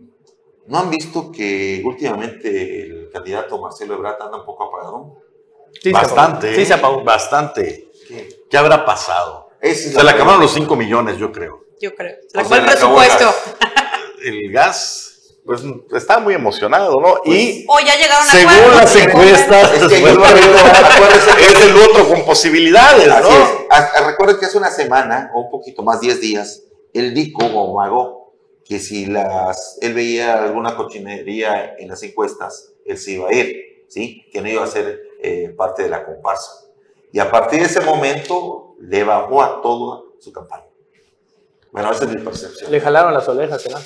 ¿No 0.70 0.78
han 0.78 0.88
visto 0.88 1.32
que 1.32 1.82
últimamente 1.84 2.82
el 2.82 3.10
candidato 3.12 3.60
Marcelo 3.60 3.94
Ebrard 3.94 4.22
anda 4.22 4.38
un 4.38 4.46
poco 4.46 4.64
apagado? 4.68 5.16
bastante. 5.92 6.54
sí, 6.54 6.64
se 6.64 6.74
apagó. 6.74 7.02
Bastante. 7.02 7.90
¿Qué, 8.48 8.56
habrá 8.56 8.84
pasado? 8.84 9.50
se 9.60 10.02
le 10.02 10.10
acabaron 10.10 10.40
los 10.40 10.52
5 10.52 10.76
millones, 10.76 11.18
yo 11.18 11.32
creo. 11.32 11.64
Yo 11.80 11.92
creo. 11.96 12.16
Se 12.28 12.36
le 12.36 12.42
acabó 12.42 12.54
el 12.54 12.64
presupuesto. 12.66 13.34
El 14.22 14.52
gas, 14.52 15.38
pues 15.46 15.62
está 15.94 16.18
muy 16.18 16.34
emocionado, 16.34 17.00
¿no? 17.00 17.22
y 17.24 17.64
o 17.66 17.80
ya 17.80 17.96
llegaron 17.96 18.28
a 18.28 18.30
según 18.30 18.76
las 18.76 18.96
encuestas, 18.96 19.72
es, 19.76 19.82
es, 19.82 21.60
el 21.62 21.76
otro 21.78 22.06
con 22.06 22.26
posibilidades, 22.26 23.08
¿no? 23.08 24.06
Recuerden 24.06 24.38
que 24.38 24.44
hace 24.44 24.58
una 24.58 24.70
semana, 24.70 25.30
o 25.34 25.40
un 25.40 25.50
poquito 25.50 25.82
más, 25.82 26.02
10 26.02 26.20
días, 26.20 26.64
él 26.92 27.14
dijo 27.14 27.38
o 27.42 28.19
que 28.70 28.78
si 28.78 29.06
las, 29.06 29.78
él 29.82 29.94
veía 29.94 30.44
alguna 30.44 30.76
cochinería 30.76 31.74
en 31.76 31.88
las 31.88 32.04
encuestas, 32.04 32.72
él 32.84 32.98
se 32.98 33.10
iba 33.10 33.28
a 33.28 33.34
ir, 33.34 33.84
¿sí? 33.88 34.28
que 34.32 34.40
no 34.40 34.48
iba 34.48 34.62
a 34.62 34.68
ser 34.68 35.08
eh, 35.20 35.52
parte 35.58 35.82
de 35.82 35.88
la 35.88 36.04
comparsa. 36.06 36.52
Y 37.10 37.18
a 37.18 37.28
partir 37.32 37.58
de 37.58 37.66
ese 37.66 37.80
momento 37.80 38.76
le 38.78 39.02
bajó 39.02 39.42
a 39.42 39.60
toda 39.60 40.02
su 40.20 40.32
campaña. 40.32 40.68
Bueno, 41.72 41.90
esa 41.90 42.04
es 42.04 42.14
mi 42.14 42.22
percepción. 42.22 42.70
Le 42.70 42.80
jalaron 42.80 43.12
las 43.12 43.26
orejas, 43.26 43.68
¿no? 43.68 43.76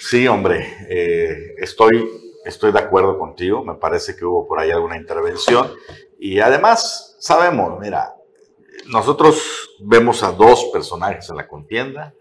Sí, 0.00 0.28
hombre, 0.28 0.76
eh, 0.88 1.56
estoy, 1.58 2.08
estoy 2.44 2.70
de 2.70 2.78
acuerdo 2.78 3.18
contigo, 3.18 3.64
me 3.64 3.74
parece 3.74 4.14
que 4.14 4.24
hubo 4.24 4.46
por 4.46 4.60
ahí 4.60 4.70
alguna 4.70 4.96
intervención 4.96 5.74
y 6.20 6.38
además 6.38 7.16
sabemos, 7.18 7.80
mira, 7.80 8.14
nosotros 8.86 9.74
vemos 9.80 10.22
a 10.22 10.30
dos 10.30 10.66
personajes 10.72 11.28
en 11.30 11.36
la 11.36 11.48
contienda, 11.48 12.14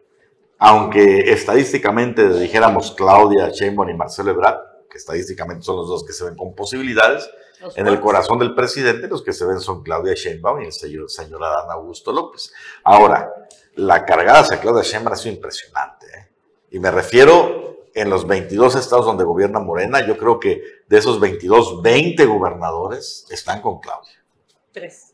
aunque 0.59 1.31
estadísticamente 1.31 2.29
dijéramos 2.37 2.91
Claudia 2.91 3.49
Sheinbaum 3.49 3.89
y 3.89 3.93
Marcelo 3.93 4.31
Ebrard, 4.31 4.57
que 4.89 4.97
estadísticamente 4.97 5.63
son 5.63 5.77
los 5.77 5.87
dos 5.87 6.05
que 6.05 6.11
se 6.11 6.25
ven 6.25 6.35
con 6.35 6.53
posibilidades, 6.53 7.29
en 7.75 7.87
el 7.87 7.99
corazón 7.99 8.39
del 8.39 8.53
presidente 8.53 9.07
los 9.07 9.21
que 9.21 9.33
se 9.33 9.45
ven 9.45 9.59
son 9.59 9.83
Claudia 9.83 10.13
Sheinbaum 10.13 10.61
y 10.61 10.65
el 10.65 10.71
señor, 10.71 11.09
señor 11.09 11.43
Adán 11.43 11.71
Augusto 11.71 12.11
López. 12.11 12.53
Ahora, 12.83 13.33
la 13.75 14.05
cargada 14.05 14.39
hacia 14.39 14.59
Claudia 14.59 14.83
Sheinbaum 14.83 15.13
ha 15.13 15.17
sido 15.17 15.35
impresionante. 15.35 16.05
¿eh? 16.07 16.27
Y 16.71 16.79
me 16.79 16.91
refiero 16.91 17.87
en 17.93 18.09
los 18.09 18.27
22 18.27 18.75
estados 18.75 19.05
donde 19.05 19.23
gobierna 19.23 19.59
Morena, 19.59 20.05
yo 20.05 20.17
creo 20.17 20.39
que 20.39 20.61
de 20.87 20.97
esos 20.97 21.19
22, 21.19 21.81
20 21.81 22.25
gobernadores 22.25 23.25
están 23.29 23.61
con 23.61 23.79
Claudia. 23.79 24.23
Tres. 24.71 25.13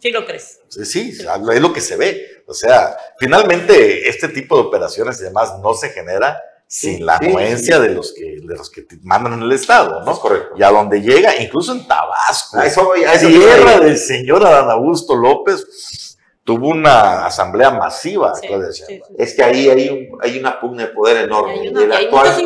Sí 0.00 0.10
lo 0.10 0.24
crees. 0.26 0.60
Sí, 0.68 0.84
sí, 0.84 1.18
es 1.20 1.60
lo 1.60 1.72
que 1.72 1.80
se 1.80 1.96
ve. 1.96 2.42
O 2.46 2.54
sea, 2.54 2.96
finalmente 3.18 4.08
este 4.08 4.28
tipo 4.28 4.56
de 4.56 4.62
operaciones 4.62 5.20
y 5.20 5.24
demás 5.24 5.58
no 5.62 5.74
se 5.74 5.90
genera 5.90 6.40
sin 6.66 7.04
la 7.04 7.16
anuencia 7.16 7.78
de 7.80 7.90
los 7.90 8.12
que 8.12 8.36
de 8.42 8.56
los 8.56 8.70
que 8.70 8.86
mandan 9.02 9.32
en 9.34 9.42
el 9.42 9.52
estado, 9.52 10.02
¿no? 10.04 10.12
Es 10.12 10.18
correcto. 10.18 10.54
Y 10.56 10.62
a 10.62 10.70
donde 10.70 11.00
llega, 11.02 11.36
incluso 11.36 11.72
en 11.72 11.86
Tabasco, 11.86 12.58
a 12.58 12.66
eso, 12.66 12.92
a 12.92 13.12
eso 13.14 13.26
tierra 13.28 13.78
del 13.80 13.98
señor 13.98 14.44
Adán 14.46 14.70
Augusto 14.70 15.16
López, 15.16 16.16
tuvo 16.44 16.68
una 16.68 17.26
asamblea 17.26 17.70
masiva. 17.70 18.34
Sí, 18.36 18.46
sí, 18.72 18.84
sí. 18.86 19.02
Es 19.18 19.34
que 19.34 19.42
ahí 19.42 19.68
hay, 19.68 19.88
un, 19.88 20.18
hay 20.22 20.38
una 20.38 20.60
pugna 20.60 20.86
de 20.86 20.92
poder 20.92 21.24
enorme. 21.24 21.60
Hay 21.60 21.68
una- 21.68 21.82
el 21.84 21.92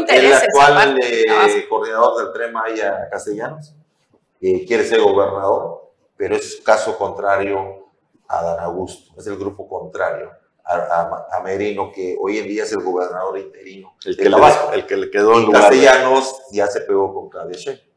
hay 0.08 0.32
actual, 0.32 0.98
el 1.02 1.18
eh, 1.20 1.66
coordinador 1.68 2.24
del 2.24 2.32
Tren 2.32 2.52
Maya 2.52 3.08
Castellanos 3.10 3.74
eh, 4.40 4.64
quiere 4.66 4.84
ser 4.84 5.00
gobernador, 5.00 5.83
pero 6.16 6.36
es 6.36 6.60
caso 6.64 6.96
contrario 6.98 7.90
a 8.28 8.42
Dan 8.42 8.60
Augusto, 8.60 9.14
es 9.18 9.26
el 9.26 9.36
grupo 9.36 9.68
contrario 9.68 10.30
a, 10.64 10.74
a- 10.76 11.26
a 11.38 11.40
Merino, 11.42 11.92
que 11.92 12.16
hoy 12.20 12.38
en 12.38 12.48
día 12.48 12.62
es 12.64 12.72
el 12.72 12.82
gobernador 12.82 13.38
interino 13.38 13.94
El 14.04 14.16
de 14.16 14.22
que, 14.22 14.28
le, 14.30 14.34
Tabasco. 14.36 14.72
el 14.72 14.86
que 14.86 14.96
le 14.96 15.10
quedó 15.10 15.34
en 15.38 15.44
lugar 15.46 15.70
de- 15.70 15.84
Castellanos 15.84 16.36
ya 16.52 16.66
se 16.68 16.80
pegó 16.82 17.12
con 17.12 17.28
Claudia 17.28 17.56
Sheinbaum. 17.58 17.88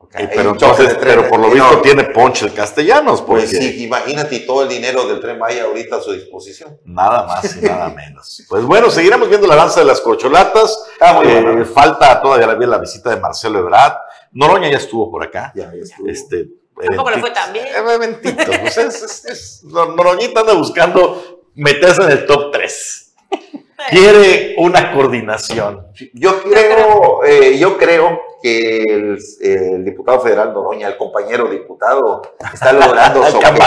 Ok, 0.00 0.14
Y 0.14 0.22
hay 0.22 0.28
pero 0.32 0.50
entonces, 0.50 0.88
de 0.90 0.94
pero 0.94 1.28
por 1.28 1.40
lo 1.40 1.46
visto 1.50 1.66
enorme. 1.66 1.82
tiene 1.82 2.04
ponche 2.04 2.46
el 2.46 2.54
castellanos, 2.54 3.20
porque 3.20 3.46
Pues 3.46 3.58
sí, 3.58 3.82
imagínate 3.82 4.38
todo 4.40 4.62
el 4.62 4.68
dinero 4.68 5.08
del 5.08 5.18
Tren 5.18 5.40
Maya 5.40 5.64
ahorita 5.64 5.96
a 5.96 6.00
su 6.00 6.12
disposición. 6.12 6.78
nada 6.84 7.26
más 7.26 7.56
y 7.56 7.62
nada 7.62 7.88
menos. 7.96 8.44
Pues 8.48 8.64
bueno, 8.64 8.90
seguiremos 8.90 9.28
viendo 9.28 9.48
la 9.48 9.56
danza 9.56 9.80
de 9.80 9.86
las 9.86 10.00
corcholatas. 10.00 10.86
Ah, 11.00 11.20
Eh, 11.24 11.42
bueno. 11.42 11.64
falta 11.66 12.22
todavía 12.22 12.46
la, 12.46 12.54
la 12.54 12.78
visita 12.78 13.10
de 13.10 13.16
Marcelo 13.20 13.58
Ebrard. 13.58 13.94
Noroña 14.30 14.70
ya 14.70 14.76
estuvo 14.76 15.10
por 15.10 15.24
acá. 15.24 15.50
Ya, 15.56 15.64
ya 15.74 15.82
estuvo. 15.82 16.08
Este, 16.08 16.46
Tampoco 16.86 17.10
le 17.10 17.18
fue 17.18 17.30
tan 17.30 17.52
bien. 17.52 17.66
eh, 17.66 17.94
eventito, 17.94 18.44
pues 18.60 18.76
es- 18.78 19.02
es- 19.02 19.24
es- 19.24 19.64
Nor- 19.64 19.94
Noroñita 19.94 20.40
anda 20.40 20.54
buscando 20.54 21.42
meterse 21.54 22.02
en 22.02 22.10
el 22.10 22.26
top 22.26 22.52
3. 22.52 23.14
Quiere 23.90 24.54
una 24.58 24.92
coordinación. 24.92 25.86
Yo 26.12 26.42
creo, 26.42 27.24
eh, 27.24 27.58
yo 27.58 27.76
creo 27.78 28.20
que 28.42 28.82
el, 28.82 29.18
el 29.40 29.84
diputado 29.84 30.20
federal 30.20 30.52
Noroña, 30.52 30.88
el 30.88 30.96
compañero 30.96 31.48
diputado, 31.48 32.22
está 32.52 32.72
logrando 32.72 33.24
su 33.30 33.36
objetivo. 33.36 33.64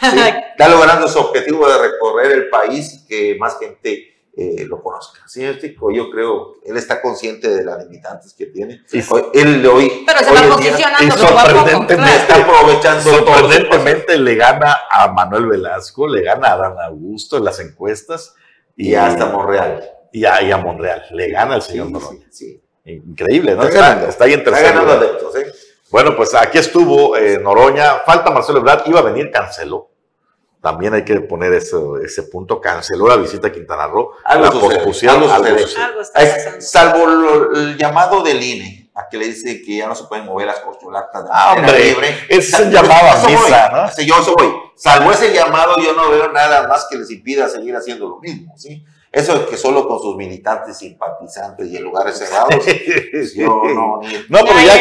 sí, 0.00 0.18
está 0.50 0.68
logrando 0.68 1.08
su 1.08 1.18
objetivo 1.18 1.68
de 1.68 1.78
recorrer 1.78 2.32
el 2.32 2.48
país 2.48 2.92
y 2.94 3.06
que 3.06 3.36
más 3.38 3.58
gente 3.58 4.15
eh, 4.36 4.66
lo 4.68 4.82
conozca. 4.82 5.22
¿Sí 5.26 5.40
me 5.40 5.50
explico? 5.50 5.90
Yo 5.90 6.10
creo, 6.10 6.56
él 6.64 6.76
está 6.76 7.00
consciente 7.00 7.48
de 7.48 7.64
las 7.64 7.82
limitantes 7.84 8.34
que 8.34 8.46
tiene. 8.46 8.82
Hoy- 9.10 9.24
él 9.32 9.62
de 9.62 9.68
hoy, 9.68 10.04
Pero 10.06 10.18
se 10.18 10.30
hoy 10.30 10.34
va 10.36 10.40
en 10.42 10.46
día 10.48 10.56
posicionando 10.56 11.16
sorprendentemente- 11.16 11.94
claro. 11.96 12.12
está 12.16 12.36
aprovechando 12.36 13.10
todo 13.10 13.16
Sorprendentemente 13.38 14.18
le 14.18 14.34
gana 14.34 14.76
a 14.90 15.08
Manuel 15.12 15.46
Velasco, 15.46 16.06
le 16.06 16.22
gana 16.22 16.48
a 16.48 16.52
Adán 16.52 16.74
Augusto 16.86 17.38
en 17.38 17.44
las 17.44 17.58
encuestas 17.60 18.34
y 18.76 18.94
hasta 18.94 19.26
Monreal. 19.26 19.90
y 20.12 20.24
a, 20.26 20.42
y 20.42 20.52
a 20.52 20.58
Monreal. 20.58 21.02
Le 21.12 21.30
gana 21.30 21.56
el 21.56 21.62
Sí, 21.62 21.72
señor 21.72 21.90
Noroña. 21.90 22.26
sí, 22.30 22.62
sí. 22.84 22.92
Increíble, 22.92 23.54
¿no? 23.54 23.62
Está 23.62 23.74
Está, 23.74 23.88
ganando. 23.88 24.08
está 24.10 24.24
ahí 24.24 24.32
en 24.34 24.38
Está 24.40 24.50
tercer 24.52 24.72
ganando 24.74 24.92
adeptos, 24.92 25.36
¿eh? 25.36 25.52
Bueno, 25.90 26.14
pues 26.16 26.34
aquí 26.34 26.58
estuvo 26.58 27.16
eh, 27.16 27.38
Noroña. 27.42 28.00
Falta 28.04 28.30
Marcelo 28.30 28.58
Ebrard. 28.58 28.86
Iba 28.86 29.00
a 29.00 29.02
venir, 29.02 29.30
canceló. 29.32 29.90
También 30.66 30.94
hay 30.94 31.04
que 31.04 31.20
poner 31.20 31.52
eso- 31.52 31.96
ese 31.98 32.24
punto. 32.24 32.60
Canceló 32.60 33.06
la 33.06 33.14
visita 33.14 33.46
a 33.46 33.52
Quintana 33.52 33.86
Roo. 33.86 34.10
Algo 34.24 34.44
la 34.46 34.50
sucede, 34.50 34.74
pospusieron, 34.74 35.22
algo 35.22 35.32
algo 35.32 35.46
sucede. 35.46 35.62
sucede. 35.68 35.84
Algo 35.84 36.00
está 36.00 36.60
salvo 36.60 37.06
lo- 37.06 37.52
el 37.54 37.76
llamado 37.78 38.20
del 38.24 38.42
INE, 38.42 38.90
a 38.92 39.08
que 39.08 39.16
le 39.16 39.26
dice 39.26 39.62
que 39.62 39.76
ya 39.76 39.86
no 39.86 39.94
se 39.94 40.04
pueden 40.04 40.26
mover 40.26 40.48
las 40.48 40.58
corcholatas 40.58 41.22
de 41.22 41.30
Ah, 41.32 41.54
manera 41.54 41.68
hombre, 41.72 41.84
libre. 41.84 42.18
ese 42.30 42.56
es 42.56 42.60
un 42.62 42.70
llamado 42.72 43.10
a 43.10 43.28
misa, 43.28 43.68
voy. 43.70 43.80
¿no? 43.80 43.90
Sí, 43.92 44.06
yo 44.06 44.18
eso 44.20 44.34
voy. 44.36 44.52
Salvo 44.74 45.12
ese 45.12 45.32
llamado, 45.32 45.76
yo 45.78 45.92
no 45.92 46.10
veo 46.10 46.32
nada 46.32 46.66
más 46.66 46.88
que 46.90 46.96
les 46.98 47.10
impida 47.12 47.48
seguir 47.48 47.76
haciendo 47.76 48.08
lo 48.08 48.18
mismo, 48.18 48.52
¿sí? 48.58 48.84
Eso 49.16 49.34
es 49.34 49.40
que 49.48 49.56
solo 49.56 49.88
con 49.88 49.98
sus 49.98 50.14
militantes 50.14 50.76
simpatizantes 50.76 51.68
y 51.68 51.76
en 51.78 51.84
lugares 51.84 52.18
cerrados, 52.18 52.54
pues 53.10 53.34
yo 53.34 53.46
no, 53.74 54.00
ni- 54.02 54.12
No, 54.28 54.40
pero 54.44 54.60
Ya, 54.60 54.74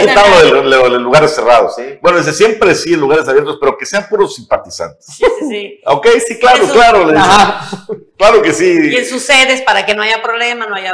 de 0.43 0.89
los 0.89 1.01
lugares 1.01 1.31
cerrados. 1.33 1.73
Sí. 1.75 1.83
Bueno, 2.01 2.17
desde 2.17 2.33
siempre 2.33 2.75
sí, 2.75 2.93
en 2.93 2.99
lugares 2.99 3.25
abiertos, 3.29 3.57
pero 3.61 3.77
que 3.77 3.85
sean 3.85 4.07
puros 4.09 4.35
simpatizantes. 4.35 5.05
Sí, 5.05 5.23
sí, 5.39 5.47
sí. 5.49 5.79
Ok, 5.85 6.07
sí, 6.27 6.37
claro, 6.37 6.63
Eso- 6.65 6.73
claro. 6.73 7.07
Claro 8.17 8.41
que 8.41 8.49
Y 8.49 8.53
sí. 8.53 8.95
en 8.95 9.05
sus 9.05 9.21
sedes 9.23 9.61
para 9.61 9.85
que 9.85 9.93
no 9.93 10.01
haya 10.01 10.21
problema, 10.21 10.65
no 10.67 10.75
haya. 10.75 10.93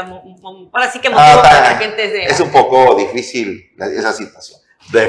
Ahora 0.74 0.92
sí 0.92 0.98
que 1.00 1.08
Ah, 1.08 1.12
motivo 1.12 1.42
para 1.44 1.60
que 1.60 1.64
ta- 1.66 1.72
la 1.74 1.78
gente 1.78 2.26
es 2.26 2.40
un 2.40 2.50
poco 2.52 2.96
difícil 2.96 3.72
esa 3.80 4.12
situación. 4.12 4.60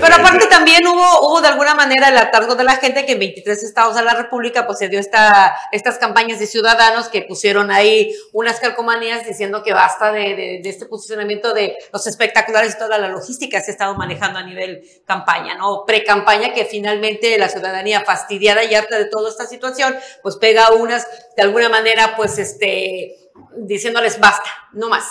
Pero 0.00 0.14
aparte 0.14 0.46
también 0.46 0.86
hubo, 0.86 1.26
hubo 1.28 1.40
de 1.40 1.48
alguna 1.48 1.74
manera 1.74 2.08
el 2.08 2.16
hartazgo 2.16 2.54
de 2.54 2.64
la 2.64 2.76
gente 2.76 3.04
que 3.04 3.12
en 3.12 3.18
23 3.18 3.62
estados 3.62 3.96
de 3.96 4.02
la 4.02 4.14
República 4.14 4.66
pues 4.66 4.78
se 4.78 4.88
dio 4.88 5.00
esta, 5.00 5.56
estas 5.72 5.98
campañas 5.98 6.38
de 6.38 6.46
ciudadanos 6.46 7.08
que 7.08 7.22
pusieron 7.22 7.70
ahí 7.70 8.14
unas 8.32 8.60
calcomanías 8.60 9.26
diciendo 9.26 9.62
que 9.62 9.72
basta 9.72 10.12
de, 10.12 10.20
de- 10.36 10.60
de 10.62 10.68
este 10.68 10.86
posicionamiento 10.86 11.52
de 11.52 11.76
los 11.92 12.06
espectaculares 12.06 12.74
y 12.74 12.78
toda 12.78 12.98
la 12.98 13.08
logística 13.08 13.58
que 13.58 13.64
se 13.64 13.70
ha 13.70 13.74
estado 13.74 13.94
manejando 13.96 14.38
a 14.38 14.42
nivel 14.44 14.82
campaña, 15.06 15.54
¿no? 15.56 15.84
Pre-campaña 15.86 16.52
que 16.54 16.64
finalmente 16.64 17.36
la 17.38 17.48
ciudadanía 17.48 18.02
fastidiada 18.02 18.62
y 18.64 18.74
harta 18.74 18.98
de 18.98 19.06
toda 19.06 19.30
esta 19.30 19.46
situación 19.46 19.96
pues 20.22 20.36
pega 20.36 20.70
unas 20.72 21.06
de 21.36 21.42
alguna 21.42 21.68
manera 21.68 22.14
pues 22.16 22.38
este 22.38 23.16
diciéndoles 23.56 24.20
basta, 24.20 24.48
no 24.72 24.88
más. 24.88 25.04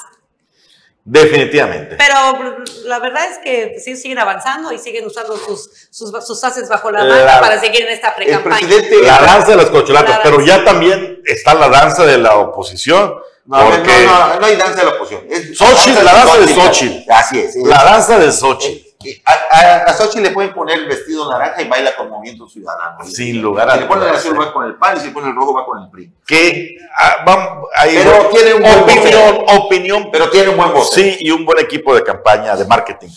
Definitivamente. 1.03 1.95
Pero 1.97 2.57
la 2.85 2.99
verdad 2.99 3.23
es 3.31 3.39
que 3.39 3.79
sí 3.79 3.95
siguen 3.97 4.19
avanzando 4.19 4.71
y 4.71 4.77
siguen 4.77 5.05
usando 5.05 5.35
sus, 5.37 5.69
sus, 5.89 6.11
sus 6.25 6.43
haces 6.43 6.69
bajo 6.69 6.91
la 6.91 7.03
La- 7.03 7.15
manga 7.15 7.39
para 7.41 7.59
seguir 7.59 7.81
en 7.81 7.89
esta 7.89 8.09
El 8.09 8.15
pre-campaña. 8.15 8.57
presidente... 8.67 9.01
La 9.07 9.19
danza 9.19 9.51
de 9.51 9.55
las 9.57 9.69
corcholatas, 9.71 10.17
La 10.17 10.23
pero 10.23 10.41
ya 10.41 10.63
también 10.63 11.21
está 11.25 11.53
la 11.55 11.69
danza 11.69 12.05
de 12.05 12.17
la 12.19 12.35
oposición. 12.37 13.15
No, 13.45 13.57
no, 13.63 13.69
porque 13.71 14.05
no, 14.05 14.39
no 14.39 14.45
hay 14.45 14.55
danza 14.55 14.75
de 14.79 14.83
la 14.85 14.91
oposición. 14.91 15.25
Es 15.29 15.57
Xochitl, 15.57 16.03
la 16.05 16.13
danza 16.13 16.37
de 16.37 16.53
Xochitl. 16.53 17.11
Así 17.11 17.39
es. 17.39 17.53
sí. 17.53 17.59
la 17.65 17.83
danza 17.83 18.19
de 18.19 18.31
Xochitl. 18.31 18.90
A, 19.25 19.33
a, 19.57 19.75
a 19.85 19.93
Xochitl 19.93 20.21
le 20.23 20.31
pueden 20.31 20.53
poner 20.53 20.79
el 20.79 20.87
vestido 20.87 21.29
naranja 21.29 21.61
y 21.61 21.67
baila 21.67 21.95
con 21.95 22.09
movimiento 22.09 22.47
ciudadano. 22.47 23.03
Sin 23.05 23.41
lugar 23.41 23.69
a 23.69 23.73
Si 23.73 23.79
le 23.81 23.85
ponen 23.85 24.03
el 24.03 24.09
dudas, 24.09 24.25
azul 24.25 24.35
¿eh? 24.35 24.39
va 24.39 24.53
con 24.53 24.65
el 24.65 24.75
PAN 24.75 24.97
y 24.97 24.99
si 24.99 25.05
le 25.07 25.11
ponen 25.13 25.29
el 25.29 25.35
rojo 25.35 25.53
va 25.53 25.65
con 25.65 25.83
el 25.83 25.89
PRI. 25.89 26.11
Que 26.25 26.75
ah, 26.97 27.15
vamos, 27.25 27.67
ahí 27.75 27.95
Pero 28.03 28.29
tiene 28.29 28.53
un 28.55 28.61
buen 28.61 28.79
opinión, 28.79 29.45
opinión, 29.57 30.09
Pero 30.11 30.29
tiene 30.29 30.49
un 30.49 30.57
buen 30.57 30.73
voz. 30.73 30.91
sí, 30.93 31.17
y 31.19 31.31
un 31.31 31.45
buen 31.45 31.59
equipo 31.59 31.93
de 31.95 32.03
campaña, 32.03 32.55
de 32.55 32.65
marketing. 32.65 33.09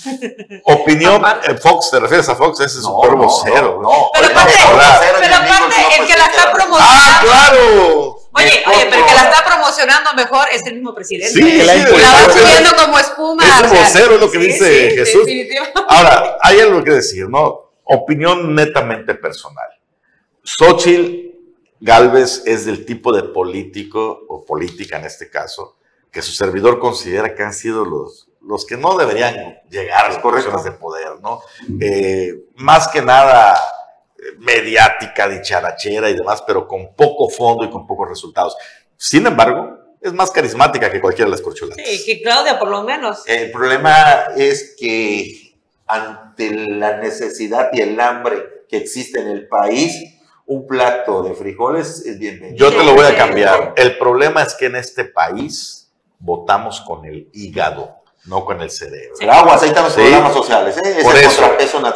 Opinión, 0.65 1.23
eh, 1.45 1.55
Fox, 1.57 1.91
¿te 1.91 2.01
refieres 2.01 2.29
a 2.29 2.35
Fox? 2.35 2.61
Ese 2.61 2.79
es 2.79 2.85
No, 2.85 2.91
super 2.91 3.11
no, 3.13 3.17
vocero. 3.25 3.81
No, 3.83 3.89
no. 3.91 4.11
Pero 4.15 4.27
aparte, 4.27 4.53
pero 5.21 5.35
aparte, 5.37 5.77
el 6.01 6.07
que 6.07 6.17
la 6.19 6.25
está 6.27 6.53
promocionando. 6.53 6.81
¡Ah, 6.81 7.21
claro! 7.23 8.14
Oye, 8.37 8.65
oye, 8.67 8.87
pero 8.91 9.03
el 9.03 9.07
que 9.07 9.15
la 9.15 9.31
está 9.31 9.45
promocionando 9.45 10.15
mejor 10.15 10.49
es 10.53 10.67
el 10.67 10.75
mismo 10.75 10.95
presidente. 10.95 11.33
Sí, 11.33 11.63
la, 11.65 11.73
sí, 11.73 11.81
la 11.81 11.87
sí, 11.87 12.03
va 12.03 12.33
subiendo 12.33 12.71
como 12.77 12.99
espuma. 12.99 13.45
Es 13.45 13.61
un 13.61 13.67
o 13.67 13.69
sea, 13.69 13.83
vocero, 13.85 14.15
es 14.15 14.21
lo 14.21 14.31
que 14.31 14.39
sí, 14.41 14.47
dice 14.47 14.91
sí, 14.91 14.97
Jesús. 14.97 15.29
Ahora, 15.89 16.39
hay 16.43 16.61
algo 16.61 16.83
que 16.83 16.91
decir, 16.91 17.29
¿no? 17.29 17.73
Opinión 17.85 18.55
netamente 18.55 19.15
personal. 19.15 19.69
Xochitl 20.43 21.33
Galvez 21.81 22.43
es 22.47 22.65
del 22.65 22.85
tipo 22.85 23.13
de 23.13 23.23
político, 23.23 24.25
o 24.29 24.45
política 24.45 24.99
en 24.99 25.05
este 25.05 25.31
caso, 25.31 25.77
que 26.11 26.23
su 26.23 26.33
servidor 26.33 26.79
considera 26.79 27.35
que 27.35 27.43
han 27.43 27.55
sido 27.55 27.85
los, 27.85 28.29
los 28.41 28.65
que 28.65 28.77
no 28.77 28.97
deberían 28.97 29.61
llegar 29.71 30.07
a 30.07 30.09
las 30.09 30.19
Correcto. 30.19 30.51
posiciones 30.51 30.65
de 30.65 30.81
poder, 30.81 31.21
¿no? 31.21 31.41
Eh, 31.81 32.47
más 32.57 32.89
que 32.89 33.03
nada 33.03 33.59
mediática, 34.39 35.29
dicharachera 35.29 36.11
y 36.11 36.15
demás, 36.15 36.43
pero 36.47 36.67
con 36.67 36.95
poco 36.95 37.29
fondo 37.29 37.65
y 37.65 37.71
con 37.71 37.87
pocos 37.87 38.09
resultados. 38.09 38.57
Sin 38.97 39.27
embargo, 39.27 39.79
es 40.01 40.13
más 40.13 40.31
carismática 40.31 40.91
que 40.91 41.01
cualquiera 41.01 41.27
de 41.27 41.33
las 41.33 41.41
corcholatas. 41.41 41.85
Sí, 41.87 42.05
que 42.05 42.23
Claudia 42.23 42.59
por 42.59 42.69
lo 42.69 42.83
menos. 42.83 43.23
El 43.27 43.51
problema 43.51 44.27
es 44.37 44.77
que 44.79 45.55
ante 45.87 46.51
la 46.51 46.99
necesidad 46.99 47.71
y 47.73 47.81
el 47.81 47.99
hambre 48.01 48.65
que 48.69 48.77
existe 48.77 49.21
en 49.21 49.29
el 49.29 49.49
país, 49.49 50.15
un 50.47 50.67
plato 50.67 51.23
de 51.23 51.35
frijoles 51.35 52.05
es 52.05 52.19
bienvenido. 52.19 52.57
Yo 52.57 52.77
te 52.77 52.85
lo 52.85 52.95
voy 52.95 53.07
a 53.07 53.17
cambiar. 53.17 53.73
El 53.77 53.97
problema 53.97 54.43
es 54.43 54.55
que 54.55 54.67
en 54.67 54.77
este 54.77 55.05
país 55.07 55.91
votamos 56.19 56.81
con 56.83 57.05
el 57.05 57.29
hígado 57.33 58.04
no 58.27 58.45
con 58.45 58.61
el 58.61 58.71
cerebro. 58.71 59.15
El 59.21 59.29
agua, 59.29 59.59
ahí 59.61 59.69
están 59.69 59.85
los 59.85 59.93
programas 59.93 60.33
sociales. 60.33 60.77
¿eh? 60.79 61.01
Por 61.03 61.17
eso, 61.17 61.43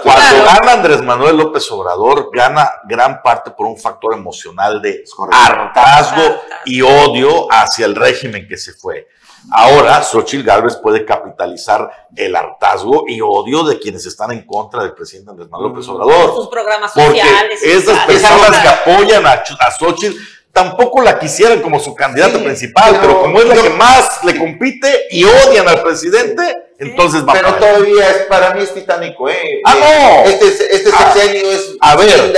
cuando 0.02 0.44
gana 0.44 0.72
Andrés 0.72 1.02
Manuel 1.02 1.36
López 1.36 1.70
Obrador, 1.70 2.30
gana 2.32 2.70
gran 2.84 3.22
parte 3.22 3.50
por 3.50 3.66
un 3.66 3.78
factor 3.78 4.14
emocional 4.14 4.82
de 4.82 5.04
hartazgo 5.32 6.40
y 6.66 6.82
odio 6.82 7.46
hacia 7.50 7.86
el 7.86 7.96
régimen 7.96 8.46
que 8.46 8.58
se 8.58 8.74
fue. 8.74 9.08
Ahora, 9.50 10.02
Xochitl 10.02 10.44
Gálvez 10.44 10.76
puede 10.76 11.06
capitalizar 11.06 12.08
el 12.14 12.36
hartazgo 12.36 13.04
y 13.06 13.20
odio 13.22 13.62
de 13.62 13.78
quienes 13.78 14.04
están 14.04 14.32
en 14.32 14.44
contra 14.44 14.82
del 14.82 14.92
presidente 14.92 15.30
Andrés 15.30 15.48
Manuel 15.48 15.70
López 15.70 15.86
mm. 15.86 15.90
Obrador. 15.90 16.34
Sus 16.34 16.48
programas 16.48 16.92
sociales. 16.92 17.58
Porque 17.58 17.76
esas 17.76 18.04
personas 18.04 18.58
que 18.58 18.68
apoyan 18.68 19.26
a, 19.26 19.32
a 19.32 19.70
Xochitl 19.70 20.16
tampoco 20.58 21.00
la 21.00 21.20
quisieran 21.20 21.60
como 21.60 21.78
su 21.78 21.94
candidata 21.94 22.38
principal, 22.38 22.98
pero, 23.00 23.20
como 23.20 23.38
es 23.38 23.46
la 23.46 23.54
que 23.54 23.70
más 23.70 24.24
le 24.24 24.36
compite 24.36 25.06
y 25.10 25.22
odian 25.22 25.68
al 25.68 25.82
presidente, 25.82 26.42
entonces 26.78 27.22
va 27.26 27.32
Pero 27.32 27.54
todavía 27.54 28.10
es, 28.10 28.16
para 28.28 28.54
mí 28.54 28.62
es 28.62 28.74
titánico, 28.74 29.28
¿eh? 29.28 29.60
Ah, 29.64 29.74
no. 29.78 30.30
Este, 30.30 30.48
este 30.48 30.90
ah, 30.92 31.12
sexenio 31.12 31.50
es. 31.50 31.76
A 31.80 31.96
ver, 31.96 32.34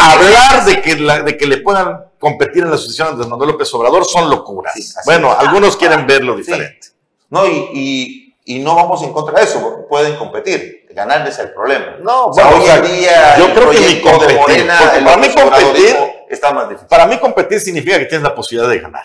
hablar 0.00 0.64
de 0.64 0.80
que, 0.80 0.96
de 0.96 1.36
que 1.36 1.46
le 1.46 1.58
puedan 1.58 2.06
competir 2.18 2.62
en 2.62 2.70
la 2.70 2.76
asociación 2.76 3.18
de 3.18 3.26
Manuel 3.26 3.50
López 3.50 3.72
Obrador 3.74 4.06
son 4.06 4.30
locuras. 4.30 4.74
bueno, 5.04 5.34
algunos 5.38 5.76
quieren 5.76 6.06
verlo 6.06 6.36
diferente. 6.36 6.88
No, 7.28 7.46
y, 7.46 8.34
y, 8.44 8.58
no 8.60 8.74
vamos 8.74 9.02
en 9.02 9.12
contra 9.12 9.38
de 9.38 9.44
eso, 9.44 9.86
pueden 9.88 10.16
competir. 10.16 10.86
Ganarles 10.94 11.36
el 11.40 11.52
problema. 11.52 11.96
No, 12.00 12.26
o 12.26 12.30
hoy 12.30 12.70
en 12.70 12.82
día. 12.84 13.36
Yo 13.36 13.52
creo 13.52 13.70
que 13.70 13.80
ni 13.80 14.00
competir. 14.00 14.36
Morena, 14.36 14.78
para 15.04 15.16
mí 15.16 15.28
competir 15.28 16.13
está 16.44 16.54
más 16.54 16.68
difícil. 16.68 16.88
Para 16.88 17.06
mí 17.06 17.18
competir 17.18 17.60
significa 17.60 17.98
que 17.98 18.06
tienes 18.06 18.22
la 18.22 18.34
posibilidad 18.34 18.70
de 18.70 18.80
ganar. 18.80 19.04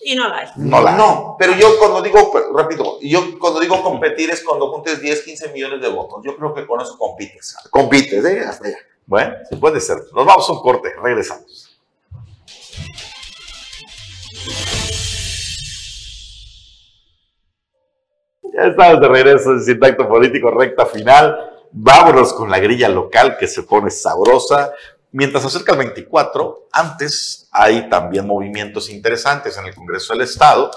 Y 0.00 0.14
no 0.14 0.28
la 0.28 0.38
hay. 0.38 0.48
No 0.56 0.80
la 0.80 0.92
No, 0.92 1.36
pero 1.38 1.54
yo 1.54 1.78
cuando 1.78 2.00
digo, 2.00 2.32
rápido, 2.54 2.98
yo 3.02 3.38
cuando 3.38 3.60
digo 3.60 3.82
competir 3.82 4.30
es 4.30 4.42
cuando 4.42 4.70
juntes 4.70 5.00
10, 5.00 5.22
15 5.22 5.48
millones 5.52 5.80
de 5.82 5.88
votos. 5.88 6.20
Yo 6.24 6.36
creo 6.36 6.54
que 6.54 6.66
con 6.66 6.80
eso 6.80 6.96
compites. 6.96 7.56
Compites, 7.70 8.24
¿eh? 8.24 8.40
Hasta 8.40 8.68
allá. 8.68 8.78
Bueno, 9.06 9.34
puede 9.60 9.80
ser. 9.80 9.98
Nos 10.14 10.24
vamos 10.24 10.48
a 10.48 10.52
un 10.52 10.60
corte, 10.60 10.92
regresamos. 11.02 11.64
Ya 18.54 18.64
estamos 18.64 19.00
de 19.00 19.08
regreso 19.08 19.52
en 19.52 19.62
Sintacto 19.62 20.08
Político, 20.08 20.50
recta 20.50 20.86
final. 20.86 21.52
Vámonos 21.70 22.32
con 22.32 22.50
la 22.50 22.58
grilla 22.58 22.88
local 22.88 23.36
que 23.38 23.46
se 23.46 23.62
pone 23.62 23.90
sabrosa. 23.90 24.72
Mientras 25.10 25.44
acerca 25.44 25.72
el 25.72 25.78
24, 25.78 26.68
antes 26.72 27.48
hay 27.50 27.88
también 27.88 28.26
movimientos 28.26 28.90
interesantes 28.90 29.56
en 29.56 29.66
el 29.66 29.74
Congreso 29.74 30.12
del 30.12 30.22
Estado. 30.22 30.70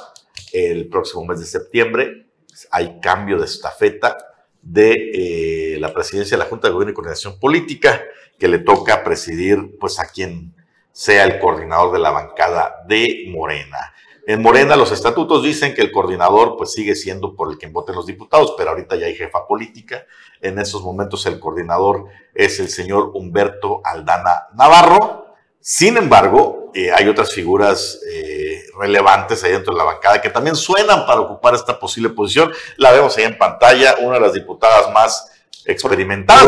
El 0.54 0.88
próximo 0.88 1.26
mes 1.26 1.40
de 1.40 1.46
septiembre 1.46 2.28
hay 2.72 3.00
cambio 3.02 3.38
de 3.38 3.46
estafeta 3.46 4.18
de 4.62 5.74
eh, 5.74 5.80
la 5.80 5.94
presidencia 5.94 6.38
de 6.38 6.44
la 6.44 6.50
Junta 6.50 6.68
de 6.68 6.74
Gobierno 6.74 6.92
y 6.92 6.96
Coordinación 6.96 7.40
Política, 7.40 8.02
que 8.40 8.48
le 8.48 8.60
toca 8.60 9.04
presidir 9.04 9.78
pues, 9.80 10.00
a 10.00 10.08
quien 10.08 10.54
sea 10.92 11.24
el 11.26 11.40
coordinador 11.40 11.92
de 11.92 12.00
la 12.00 12.12
bancada 12.12 12.84
de 12.88 13.26
Morena. 13.30 13.94
En 14.28 14.41
Morena 14.41 14.76
los 14.76 14.91
estatutos 14.91 15.41
dicen 15.41 15.74
que 15.74 15.82
el 15.82 15.91
coordinador 15.91 16.55
pues 16.55 16.74
sigue 16.74 16.95
siendo 16.95 17.36
por 17.36 17.51
el 17.51 17.57
que 17.57 17.67
voten 17.67 17.95
los 17.95 18.05
diputados, 18.05 18.53
pero 18.57 18.69
ahorita 18.69 18.95
ya 18.95 19.07
hay 19.07 19.15
jefa 19.15 19.47
política. 19.47 20.05
En 20.41 20.59
esos 20.59 20.84
momentos 20.84 21.26
el 21.26 21.39
coordinador 21.39 22.05
es 22.34 22.59
el 22.59 22.69
señor 22.69 23.11
Humberto 23.13 23.82
Aldana 23.84 24.47
Navarro. 24.53 25.36
Sin 25.59 25.97
embargo, 25.97 26.72
eh, 26.74 26.91
hay 26.91 27.07
otras 27.07 27.34
figuras 27.34 27.99
eh, 28.11 28.63
relevantes 28.80 29.43
ahí 29.43 29.51
dentro 29.51 29.74
de 29.74 29.80
la 29.80 29.86
bancada 29.86 30.22
que 30.22 30.30
también 30.30 30.55
suenan 30.55 31.05
para 31.05 31.22
ocupar 31.22 31.55
esta 31.55 31.80
posible 31.80 32.09
posición. 32.09 32.51
La 32.78 32.91
vemos 32.91 33.17
ahí 33.17 33.24
en 33.24 33.38
pantalla, 33.38 33.95
una 34.01 34.15
de 34.15 34.22
las 34.22 34.34
diputadas 34.34 34.91
más 34.93 35.32
experimentada, 35.66 36.45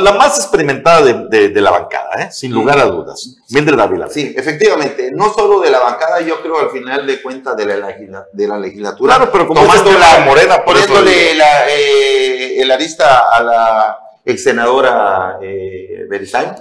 la, 0.00 0.12
más 0.12 0.38
experimentada 0.38 1.02
de, 1.02 1.48
de, 1.50 1.60
la 1.60 1.70
bancada, 1.70 2.22
¿eh? 2.22 2.28
sin 2.32 2.52
lugar 2.52 2.78
a 2.78 2.86
dudas. 2.86 3.36
Mildred 3.50 3.78
Ávila. 3.78 4.08
Sí, 4.08 4.34
efectivamente, 4.36 5.10
no 5.12 5.32
solo 5.32 5.60
de 5.60 5.70
la 5.70 5.78
bancada, 5.78 6.20
yo 6.20 6.40
creo 6.42 6.58
al 6.58 6.70
final 6.70 7.06
de 7.06 7.22
cuentas 7.22 7.56
de 7.56 7.66
la, 7.66 7.96
de 8.32 8.48
la 8.48 8.58
legislatura. 8.58 9.16
Claro, 9.16 9.30
pero 9.32 9.46
como 9.46 9.62
tomando 9.62 9.92
la 9.92 10.24
morena, 10.24 10.64
por 10.64 10.74
poniéndole 10.74 11.34
la, 11.34 11.68
eh, 11.68 12.60
el 12.60 12.70
arista 12.70 13.24
a 13.32 13.42
la 13.42 13.98
ex 14.24 14.42
senadora 14.42 15.38
eh, 15.40 16.06
Beristain, 16.08 16.54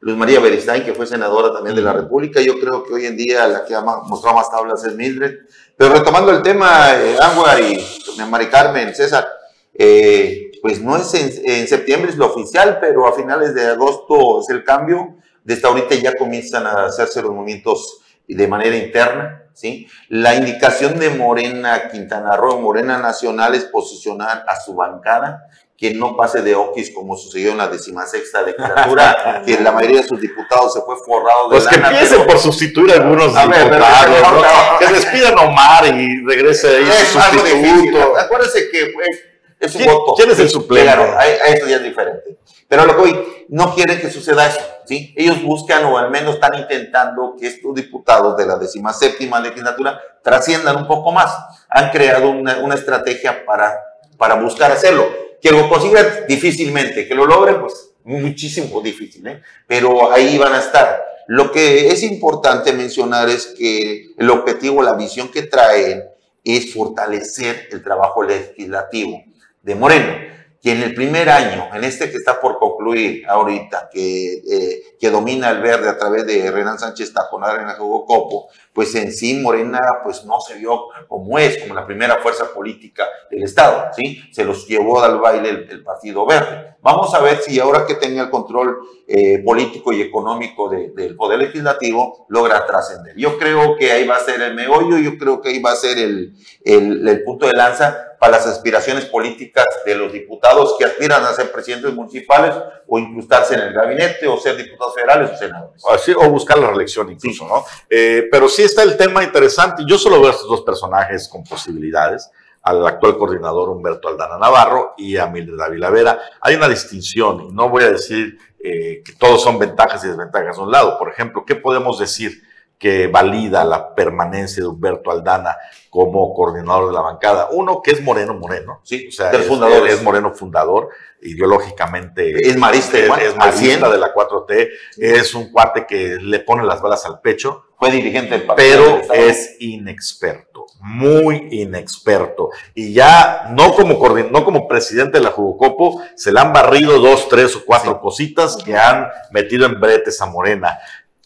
Luz 0.00 0.16
María 0.16 0.40
Beristain, 0.40 0.84
que 0.84 0.94
fue 0.94 1.06
senadora 1.06 1.52
también 1.52 1.76
de 1.76 1.82
la 1.82 1.92
República. 1.92 2.40
Yo 2.40 2.58
creo 2.58 2.82
que 2.82 2.92
hoy 2.92 3.06
en 3.06 3.16
día 3.16 3.46
la 3.46 3.64
que 3.64 3.74
ha 3.76 3.82
mostrado 3.82 4.36
más 4.36 4.50
tablas 4.50 4.84
es 4.84 4.96
Mildred. 4.96 5.36
Pero 5.76 5.94
retomando 5.94 6.32
el 6.32 6.42
tema, 6.42 6.92
eh, 6.96 7.16
Angua 7.20 7.60
y 7.60 7.80
Mari 8.28 8.46
Carmen, 8.46 8.92
César, 8.94 9.28
eh, 9.72 10.41
pues 10.62 10.80
no 10.80 10.96
es 10.96 11.12
en, 11.12 11.66
septiembre 11.66 12.10
es 12.10 12.16
lo 12.16 12.26
oficial, 12.26 12.78
pero 12.80 13.06
a 13.08 13.14
finales 13.14 13.52
de 13.52 13.66
agosto 13.66 14.40
es 14.40 14.48
el 14.48 14.62
cambio. 14.62 15.16
Desde 15.42 15.66
ahorita 15.66 15.96
ya 15.96 16.14
comienzan 16.14 16.66
a 16.68 16.84
hacerse 16.84 17.20
los 17.20 17.32
movimientos 17.32 17.98
de 18.28 18.46
manera 18.46 18.76
interna, 18.76 19.42
¿sí? 19.52 19.88
La 20.08 20.36
indicación 20.36 21.00
de 21.00 21.10
Morena 21.10 21.88
Quintana 21.90 22.36
Roo, 22.36 22.60
Morena 22.60 22.98
Nacional, 22.98 23.56
es 23.56 23.64
posicionar 23.64 24.44
a 24.46 24.58
su 24.60 24.74
bancada 24.74 25.48
que 25.76 25.94
no 25.94 26.16
pase 26.16 26.42
de 26.42 26.54
Oquis 26.54 26.94
como 26.94 27.16
sucedió 27.16 27.50
en 27.50 27.58
la 27.58 27.66
decimasexta 27.66 28.42
legislatura, 28.42 29.42
que 29.44 29.58
la 29.58 29.72
mayoría 29.72 30.02
de 30.02 30.06
sus 30.06 30.20
diputados 30.20 30.74
se 30.74 30.80
fue 30.82 30.94
forrado 31.04 31.48
de 31.48 31.56
Pues 31.56 31.66
que 31.66 31.74
empiecen 31.74 32.24
por 32.24 32.38
sustituir 32.38 32.92
a 32.92 32.94
algunos 33.02 33.34
diputados, 33.34 34.78
que 34.78 34.86
despidan 34.94 35.36
a 35.36 35.42
Omar 35.42 35.86
y 35.92 36.24
regrese 36.24 36.68
ahí 36.68 36.86
su 37.04 37.18
sustituto. 37.18 38.16
Acuérdense 38.16 38.70
que 38.70 38.92
pues, 38.94 39.31
es 39.62 39.74
un 39.76 39.84
voto. 39.84 40.14
¿Quién 40.16 40.30
es 40.30 40.38
el 40.40 40.50
suplente? 40.50 40.92
Claro, 40.92 41.16
eso 41.20 41.66
ya 41.68 41.76
es 41.76 41.82
diferente. 41.84 42.36
Pero 42.68 42.84
lo 42.84 42.96
que 42.96 43.02
hoy 43.02 43.44
no 43.48 43.74
quieren 43.74 44.00
que 44.00 44.10
suceda 44.10 44.46
eso, 44.46 44.60
¿sí? 44.86 45.14
Ellos 45.16 45.42
buscan 45.42 45.84
o 45.84 45.98
al 45.98 46.10
menos 46.10 46.34
están 46.34 46.54
intentando 46.58 47.36
que 47.38 47.46
estos 47.46 47.74
diputados 47.74 48.36
de 48.36 48.46
la 48.46 48.58
séptima 48.92 49.40
legislatura 49.40 50.00
trasciendan 50.22 50.76
un 50.76 50.88
poco 50.88 51.12
más. 51.12 51.32
Han 51.68 51.90
creado 51.90 52.30
una, 52.30 52.58
una 52.58 52.74
estrategia 52.74 53.44
para, 53.44 53.78
para 54.16 54.34
buscar 54.34 54.72
hacerlo. 54.72 55.06
Que 55.40 55.52
lo 55.52 55.68
consigan 55.68 56.06
difícilmente, 56.26 57.06
que 57.06 57.14
lo 57.14 57.26
logren, 57.26 57.60
pues 57.60 57.90
muchísimo 58.04 58.80
difícil, 58.80 59.26
¿eh? 59.28 59.42
Pero 59.68 60.12
ahí 60.12 60.38
van 60.38 60.54
a 60.54 60.58
estar. 60.58 61.04
Lo 61.28 61.52
que 61.52 61.88
es 61.88 62.02
importante 62.02 62.72
mencionar 62.72 63.28
es 63.28 63.46
que 63.46 64.06
el 64.18 64.28
objetivo, 64.28 64.82
la 64.82 64.94
visión 64.94 65.28
que 65.28 65.42
traen 65.42 66.04
es 66.42 66.74
fortalecer 66.74 67.68
el 67.70 67.82
trabajo 67.82 68.24
legislativo 68.24 69.22
de 69.62 69.74
Moreno, 69.74 70.32
que 70.62 70.70
en 70.70 70.82
el 70.82 70.94
primer 70.94 71.28
año, 71.28 71.68
en 71.74 71.82
este 71.82 72.08
que 72.08 72.16
está 72.16 72.40
por 72.40 72.56
concluir 72.58 73.26
ahorita, 73.28 73.90
que, 73.92 74.34
eh, 74.34 74.82
que 74.98 75.10
domina 75.10 75.50
el 75.50 75.60
verde 75.60 75.88
a 75.88 75.98
través 75.98 76.24
de 76.24 76.48
Renan 76.52 76.78
Sánchez 76.78 77.12
Tajonar 77.12 77.60
en 77.60 77.68
el 77.68 77.74
juego 77.74 78.06
Copo, 78.06 78.48
pues 78.72 78.94
en 78.94 79.12
sí 79.12 79.34
Morena 79.34 79.80
pues 80.04 80.24
no 80.24 80.40
se 80.40 80.54
vio 80.54 80.84
como 81.08 81.36
es, 81.36 81.58
como 81.58 81.74
la 81.74 81.84
primera 81.84 82.18
fuerza 82.18 82.54
política 82.54 83.08
del 83.28 83.42
Estado, 83.42 83.90
¿sí? 83.96 84.22
Se 84.30 84.44
los 84.44 84.68
llevó 84.68 85.02
al 85.02 85.18
baile 85.18 85.66
el, 85.68 85.82
Partido 85.82 86.24
Verde. 86.24 86.76
Vamos 86.80 87.12
a 87.12 87.20
ver 87.20 87.38
si 87.38 87.58
ahora 87.58 87.84
que 87.84 87.96
tenga 87.96 88.22
el 88.22 88.30
control 88.30 88.78
eh, 89.08 89.42
político 89.44 89.92
y 89.92 90.00
económico 90.00 90.68
del 90.68 91.16
Poder 91.16 91.40
Legislativo, 91.40 92.24
logra 92.28 92.64
trascender. 92.66 93.16
Yo 93.16 93.36
creo 93.36 93.76
que 93.76 93.90
ahí 93.90 94.06
va 94.06 94.16
a 94.16 94.20
ser 94.20 94.40
el 94.40 94.54
meollo, 94.54 94.96
yo 94.98 95.18
creo 95.18 95.40
que 95.40 95.48
ahí 95.48 95.60
va 95.60 95.72
a 95.72 95.76
ser 95.76 95.98
el, 95.98 96.34
el, 96.64 97.06
el 97.06 97.24
punto 97.24 97.46
de 97.46 97.52
lanza 97.52 98.11
para 98.22 98.38
las 98.38 98.46
aspiraciones 98.46 99.06
políticas 99.06 99.66
de 99.84 99.96
los 99.96 100.12
diputados 100.12 100.76
que 100.78 100.84
aspiran 100.84 101.24
a 101.24 101.34
ser 101.34 101.50
presidentes 101.50 101.92
municipales 101.92 102.54
o 102.86 102.96
incrustarse 102.96 103.54
en 103.54 103.62
el 103.62 103.72
gabinete 103.72 104.28
o 104.28 104.38
ser 104.38 104.56
diputados 104.56 104.94
federales 104.94 105.32
o 105.32 105.36
senadores. 105.36 105.82
Así, 105.90 106.12
o 106.12 106.30
buscar 106.30 106.56
la 106.56 106.68
reelección 106.68 107.10
incluso, 107.10 107.48
¿no? 107.48 107.64
Eh, 107.90 108.28
pero 108.30 108.48
sí 108.48 108.62
está 108.62 108.84
el 108.84 108.96
tema 108.96 109.24
interesante. 109.24 109.82
Yo 109.88 109.98
solo 109.98 110.20
veo 110.20 110.28
a 110.28 110.34
estos 110.34 110.48
dos 110.48 110.60
personajes 110.60 111.26
con 111.26 111.42
posibilidades 111.42 112.30
al 112.62 112.86
actual 112.86 113.18
coordinador 113.18 113.70
Humberto 113.70 114.06
Aldana 114.06 114.38
Navarro 114.38 114.94
y 114.96 115.16
a 115.16 115.26
Mildred 115.26 115.60
Ávila 115.60 115.90
Vera. 115.90 116.20
Hay 116.42 116.54
una 116.54 116.68
distinción 116.68 117.40
y 117.40 117.48
no 117.48 117.70
voy 117.70 117.82
a 117.82 117.90
decir 117.90 118.38
eh, 118.62 119.02
que 119.04 119.14
todos 119.14 119.42
son 119.42 119.58
ventajas 119.58 120.04
y 120.04 120.06
desventajas 120.06 120.58
de 120.58 120.62
un 120.62 120.70
lado. 120.70 120.96
Por 120.96 121.10
ejemplo, 121.10 121.44
¿qué 121.44 121.56
podemos 121.56 121.98
decir? 121.98 122.40
Que 122.82 123.06
valida 123.06 123.64
la 123.64 123.94
permanencia 123.94 124.60
de 124.60 124.68
Humberto 124.68 125.12
Aldana 125.12 125.56
como 125.88 126.34
coordinador 126.34 126.88
de 126.88 126.92
la 126.92 127.00
bancada. 127.00 127.50
Uno, 127.52 127.80
que 127.80 127.92
es 127.92 128.02
Moreno 128.02 128.34
Moreno, 128.34 128.80
sí, 128.82 129.06
o 129.06 129.12
sea, 129.12 129.30
es, 129.30 129.48
es, 129.88 130.02
Moreno 130.02 130.34
fundador, 130.34 130.88
ideológicamente 131.20 132.44
es 132.44 132.56
marista, 132.56 132.98
es, 132.98 133.36
marista 133.36 133.88
de 133.88 133.98
la 133.98 134.12
4T, 134.12 134.68
es 134.96 135.32
un 135.36 135.52
cuate 135.52 135.86
que 135.86 136.16
le 136.20 136.40
pone 136.40 136.64
las 136.64 136.82
balas 136.82 137.06
al 137.06 137.20
pecho. 137.20 137.66
Fue 137.78 137.92
dirigente 137.92 138.36
del 138.36 138.46
partido. 138.46 139.00
Pero 139.00 139.14
es 139.14 139.58
inexperto 139.60 140.52
muy 140.82 141.46
inexperto. 141.52 142.50
Y 142.74 142.92
ya 142.92 143.46
no 143.50 143.72
como, 143.74 143.94
no 144.30 144.44
como 144.44 144.66
presidente 144.66 145.18
de 145.18 145.24
la 145.24 145.30
Jugocopo, 145.30 146.02
se 146.16 146.32
le 146.32 146.40
han 146.40 146.52
barrido 146.52 146.98
dos, 146.98 147.28
tres 147.28 147.54
o 147.54 147.64
cuatro 147.64 148.00
cositas 148.00 148.56
que 148.56 148.76
han 148.76 149.06
metido 149.30 149.64
en 149.66 149.80
bretes 149.80 150.20
a 150.20 150.26
Morena. 150.26 150.78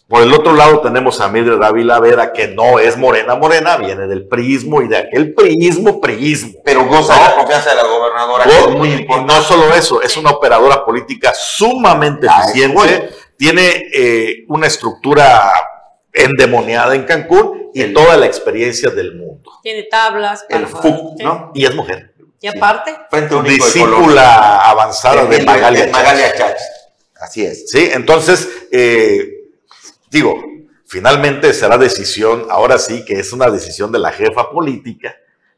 Por 0.09 0.23
el 0.23 0.33
otro 0.33 0.53
lado 0.53 0.81
tenemos 0.81 1.21
a 1.21 1.29
Mildred 1.29 1.59
Dávila 1.59 1.99
Vera, 1.99 2.33
que 2.33 2.47
no 2.47 2.79
es 2.79 2.97
morena 2.97 3.35
morena, 3.35 3.77
viene 3.77 4.07
del 4.07 4.29
prismo 4.29 4.81
y 4.81 4.87
de 4.87 4.99
aquel 4.99 5.35
prismo, 5.35 6.01
prismo. 6.01 6.61
Pero 6.65 6.85
goza 6.85 7.15
de 7.15 7.21
la 7.21 7.35
confianza 7.35 7.71
de 7.71 7.77
la 7.77 7.83
gobernadora. 7.83 8.47
muy 8.77 9.05
no 9.27 9.43
solo 9.43 9.75
eso, 9.75 10.01
es 10.01 10.17
una 10.17 10.31
operadora 10.31 10.85
política 10.85 11.33
sumamente 11.35 12.29
ah, 12.31 12.41
eficiente, 12.45 13.11
tiene 13.37 13.89
eh, 13.93 14.45
una 14.47 14.69
estructura 14.69 15.53
endemoniada 16.13 16.95
en 16.95 17.03
Cancún 17.03 17.71
y 17.75 17.93
toda 17.93 18.17
la 18.17 18.27
experiencia 18.27 18.91
del 18.91 19.17
mundo. 19.17 19.51
Tiene 19.63 19.83
tablas. 19.85 20.47
El 20.49 20.69
FUC, 20.69 21.21
¿no? 21.21 21.51
Y 21.53 21.65
es 21.67 21.75
mujer. 21.75 22.15
Y 22.41 22.47
aparte. 22.47 22.97
Frente 23.11 23.35
a 23.35 23.39
un 23.39 23.45
discípula 23.45 24.61
avanzada 24.71 25.25
de, 25.25 25.43
Magalia, 25.43 25.89
Magalia 25.91 26.33
Así 27.21 27.45
es. 27.45 27.71
Sí, 27.71 27.89
entonces, 27.93 28.49
eh, 28.71 29.36
digo, 30.17 30.35
finalmente 30.87 31.53
será 31.53 31.77
decisión, 31.77 32.47
ahora 32.51 32.79
sí 32.79 33.05
que 33.05 33.21
es 33.21 33.33
una 33.33 33.51
decisión 33.51 33.93
de 33.93 33.99
la 33.99 34.13
jefa 34.13 34.51
política, 34.51 35.15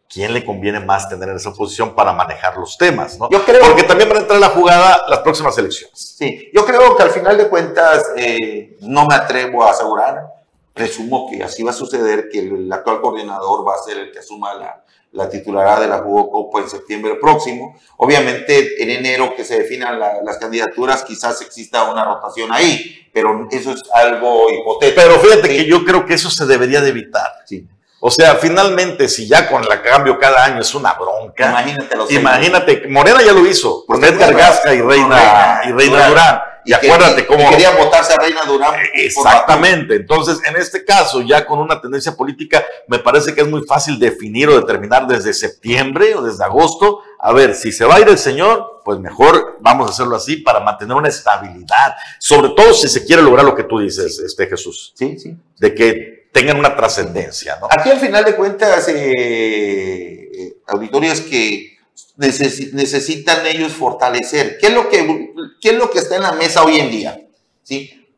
quién 0.08 0.32
le 0.34 0.44
conviene 0.44 0.80
más 0.80 1.08
tener 1.08 1.28
en 1.28 1.36
esa 1.36 1.52
posición 1.52 1.94
para 1.94 2.12
manejar 2.12 2.56
los 2.56 2.76
temas, 2.76 3.18
¿no? 3.18 3.28
Yo 3.30 3.44
creo, 3.44 3.62
Porque 3.62 3.84
también 3.84 4.08
van 4.08 4.18
a 4.18 4.20
entrar 4.22 4.36
en 4.36 4.40
la 4.40 4.48
jugada 4.48 5.04
las 5.08 5.20
próximas 5.20 5.56
elecciones. 5.58 6.16
Sí, 6.18 6.50
yo 6.52 6.64
creo 6.64 6.96
que 6.96 7.02
al 7.02 7.10
final 7.10 7.36
de 7.36 7.48
cuentas 7.48 8.04
eh, 8.16 8.76
no 8.80 9.06
me 9.06 9.14
atrevo 9.14 9.64
a 9.64 9.70
asegurar, 9.70 10.26
presumo 10.74 11.28
que 11.30 11.44
así 11.44 11.62
va 11.62 11.70
a 11.70 11.74
suceder, 11.74 12.28
que 12.30 12.40
el 12.40 12.72
actual 12.72 13.00
coordinador 13.00 13.66
va 13.66 13.74
a 13.74 13.78
ser 13.78 13.98
el 13.98 14.10
que 14.10 14.18
asuma 14.18 14.54
la, 14.54 14.84
la 15.12 15.28
titulará 15.28 15.80
de 15.80 15.88
la 15.88 16.02
Copa 16.02 16.60
en 16.60 16.68
septiembre 16.68 17.16
próximo. 17.20 17.78
Obviamente 17.96 18.82
en 18.82 18.90
enero 18.90 19.34
que 19.34 19.44
se 19.44 19.58
definan 19.58 19.98
las 19.98 20.38
candidaturas 20.38 21.02
quizás 21.02 21.40
exista 21.42 21.90
una 21.90 22.04
rotación 22.04 22.52
ahí, 22.52 23.08
pero 23.12 23.48
eso 23.50 23.72
es 23.72 23.82
algo 23.92 24.50
hipotético. 24.50 25.02
Pero 25.02 25.20
fíjate 25.20 25.48
que 25.48 25.64
yo 25.64 25.84
creo 25.84 26.06
que 26.06 26.14
eso 26.14 26.30
se 26.30 26.46
debería 26.46 26.80
de 26.80 26.90
evitar. 26.90 27.32
Sí. 27.46 27.66
O 28.00 28.10
sea, 28.10 28.36
finalmente, 28.36 29.08
si 29.08 29.26
ya 29.26 29.48
con 29.48 29.62
la 29.68 29.82
cambio 29.82 30.18
cada 30.18 30.44
año 30.44 30.60
es 30.60 30.72
una 30.74 30.94
bronca. 30.94 31.48
Imagínate, 31.48 31.96
los 31.96 32.12
imagínate 32.12 32.86
Morena 32.88 33.22
ya 33.22 33.32
lo 33.32 33.44
hizo, 33.44 33.84
con 33.86 34.04
Edgar 34.04 34.34
Gasca 34.34 34.72
y 34.72 34.80
Reina, 34.80 35.62
y 35.66 35.72
Reina 35.72 36.08
Durán. 36.08 36.40
Y, 36.68 36.72
acuérdate 36.74 37.26
cómo. 37.26 37.48
Quería 37.48 37.70
votarse 37.70 38.12
a 38.12 38.16
Reina 38.16 38.42
Durán. 38.46 38.74
Exactamente. 38.92 39.96
Entonces, 39.96 40.38
en 40.44 40.54
este 40.56 40.84
caso, 40.84 41.22
ya 41.22 41.46
con 41.46 41.60
una 41.60 41.80
tendencia 41.80 42.14
política, 42.14 42.62
me 42.88 42.98
parece 42.98 43.34
que 43.34 43.40
es 43.40 43.48
muy 43.48 43.62
fácil 43.62 43.98
definir 43.98 44.50
o 44.50 44.60
determinar 44.60 45.06
desde 45.06 45.32
septiembre 45.32 46.14
o 46.14 46.20
desde 46.20 46.44
agosto. 46.44 47.00
A 47.20 47.32
ver, 47.32 47.54
si 47.54 47.72
se 47.72 47.86
va 47.86 47.94
a 47.94 48.00
ir 48.00 48.08
el 48.08 48.18
señor, 48.18 48.82
pues 48.84 48.98
mejor 48.98 49.56
vamos 49.60 49.88
a 49.88 49.92
hacerlo 49.94 50.14
así 50.14 50.36
para 50.36 50.60
mantener 50.60 50.94
una 50.94 51.08
estabilidad. 51.08 51.96
Sobre 52.18 52.50
todo 52.50 52.74
si 52.74 52.86
se 52.86 53.06
quiere 53.06 53.22
lograr 53.22 53.46
lo 53.46 53.54
que 53.54 53.64
tú 53.64 53.78
dices, 53.78 54.18
este 54.18 54.46
Jesús. 54.46 54.92
Sí, 54.94 55.18
sí. 55.18 55.34
De 55.56 55.74
que 55.74 56.28
tengan 56.32 56.58
una 56.58 56.76
trascendencia, 56.76 57.56
¿no? 57.58 57.68
Aquí 57.70 57.88
al 57.88 57.98
final 57.98 58.26
de 58.26 58.36
cuentas, 58.36 58.86
eh, 58.88 59.14
eh 59.14 60.54
auditorios 60.66 61.22
que 61.22 61.77
necesitan 62.16 63.46
ellos 63.46 63.72
fortalecer. 63.72 64.58
¿Qué 64.58 64.68
es, 64.68 64.74
lo 64.74 64.88
que, 64.88 65.32
¿Qué 65.60 65.70
es 65.70 65.76
lo 65.76 65.90
que 65.90 65.98
está 65.98 66.16
en 66.16 66.22
la 66.22 66.32
mesa 66.32 66.64
hoy 66.64 66.78
en 66.78 66.90
día? 66.90 67.20
¿Sí? 67.62 68.08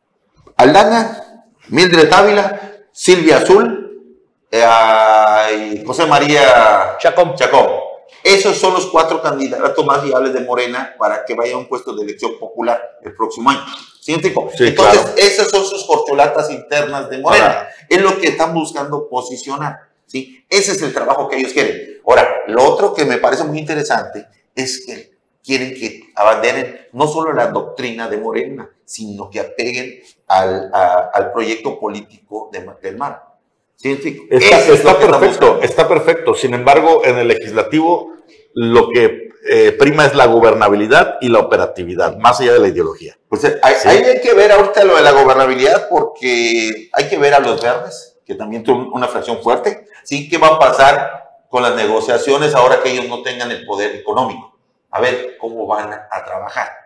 Aldana, 0.57 1.45
Mildred 1.69 2.13
Ávila, 2.13 2.79
Silvia 2.93 3.39
Azul 3.39 3.81
eh, 4.51 5.83
José 5.87 6.07
María 6.07 6.97
Chacón. 6.99 7.35
Chacón. 7.37 7.69
Esos 8.23 8.57
son 8.59 8.75
los 8.75 8.87
cuatro 8.87 9.23
candidatos 9.23 9.85
más 9.87 10.03
viables 10.03 10.35
de 10.35 10.41
Morena 10.41 10.95
para 10.99 11.25
que 11.25 11.35
vaya 11.35 11.55
a 11.55 11.59
un 11.59 11.69
puesto 11.69 11.95
de 11.95 12.03
elección 12.03 12.39
popular 12.39 12.99
el 13.03 13.15
próximo 13.15 13.49
año. 13.49 13.65
¿Sí, 14.01 14.13
Entonces, 14.15 15.15
esas 15.17 15.51
son 15.51 15.65
sus 15.65 15.85
corcholatas 15.85 16.51
internas 16.51 17.09
de 17.09 17.19
Morena. 17.19 17.69
Es 17.89 18.01
lo 18.01 18.19
que 18.19 18.29
están 18.29 18.53
buscando 18.53 19.09
posicionar. 19.09 19.79
¿sí? 20.07 20.45
Ese 20.49 20.73
es 20.73 20.83
el 20.83 20.93
trabajo 20.93 21.29
que 21.29 21.39
ellos 21.39 21.53
quieren. 21.53 21.90
Ahora, 22.07 22.43
lo 22.49 22.65
otro 22.65 22.95
que 22.95 23.05
me 23.05 23.19
parece 23.19 23.45
muy 23.45 23.59
interesante 23.59 24.27
es 24.55 24.85
que 24.85 25.11
quieren 25.43 25.75
que 25.75 26.11
abanderen 26.15 26.89
no 26.93 27.07
solo 27.07 27.33
la 27.33 27.49
doctrina 27.49 28.09
de 28.09 28.19
Morena, 28.19 28.71
sino 28.85 29.31
que 29.31 29.41
apeguen 29.41 30.01
al, 30.27 30.71
al 30.73 31.33
proyecto 31.33 31.79
político 31.79 32.51
de, 32.53 32.67
del 32.83 32.97
mar. 32.97 33.31
Está, 34.31 34.99
perfecto, 34.99 35.61
está 35.63 35.89
perfecto. 35.89 36.35
Sin 36.35 36.53
embargo, 36.53 37.03
en 37.05 37.19
el 37.19 37.29
legislativo 37.29 38.13
lo 38.53 38.91
que 38.91 39.31
eh, 39.49 39.73
prima 39.73 40.05
es 40.05 40.15
la 40.15 40.27
gobernabilidad 40.27 41.17
y 41.23 41.29
la 41.29 41.39
operatividad, 41.39 42.19
más 42.19 42.41
allá 42.41 42.53
de 42.53 42.59
la 42.59 42.69
ideología. 42.69 43.17
Pues 43.29 43.45
eh, 43.45 43.59
hay, 43.63 43.75
hay, 43.87 44.21
que 44.21 44.35
ver 44.35 44.53
ahorita 44.53 44.85
lo 44.85 44.97
de 44.97 45.03
la 45.03 45.13
gobernabilidad 45.13 45.89
porque 45.89 46.91
hay 46.93 47.09
que 47.09 47.17
ver 47.17 47.33
a 47.33 47.41
los 47.41 47.63
verdes, 47.63 48.19
que 48.27 48.35
también 48.35 48.63
tienen 48.63 48.91
una 48.93 49.09
fracción 49.09 49.43
fuerte. 49.43 49.87
¿sí? 50.05 50.29
¿Qué 50.29 50.37
va 50.37 50.49
a 50.49 50.59
pasar 50.59 51.30
con 51.51 51.63
las 51.63 51.75
negociaciones 51.75 52.55
ahora 52.55 52.83
que 52.83 52.93
ellos 52.93 53.09
no 53.09 53.23
tengan 53.23 53.51
el 53.51 53.67
poder 53.67 53.95
económico. 53.97 54.57
A 54.91 55.01
ver 55.01 55.37
cómo 55.39 55.67
van 55.67 55.93
a 55.93 56.25
trabajar. 56.25 56.81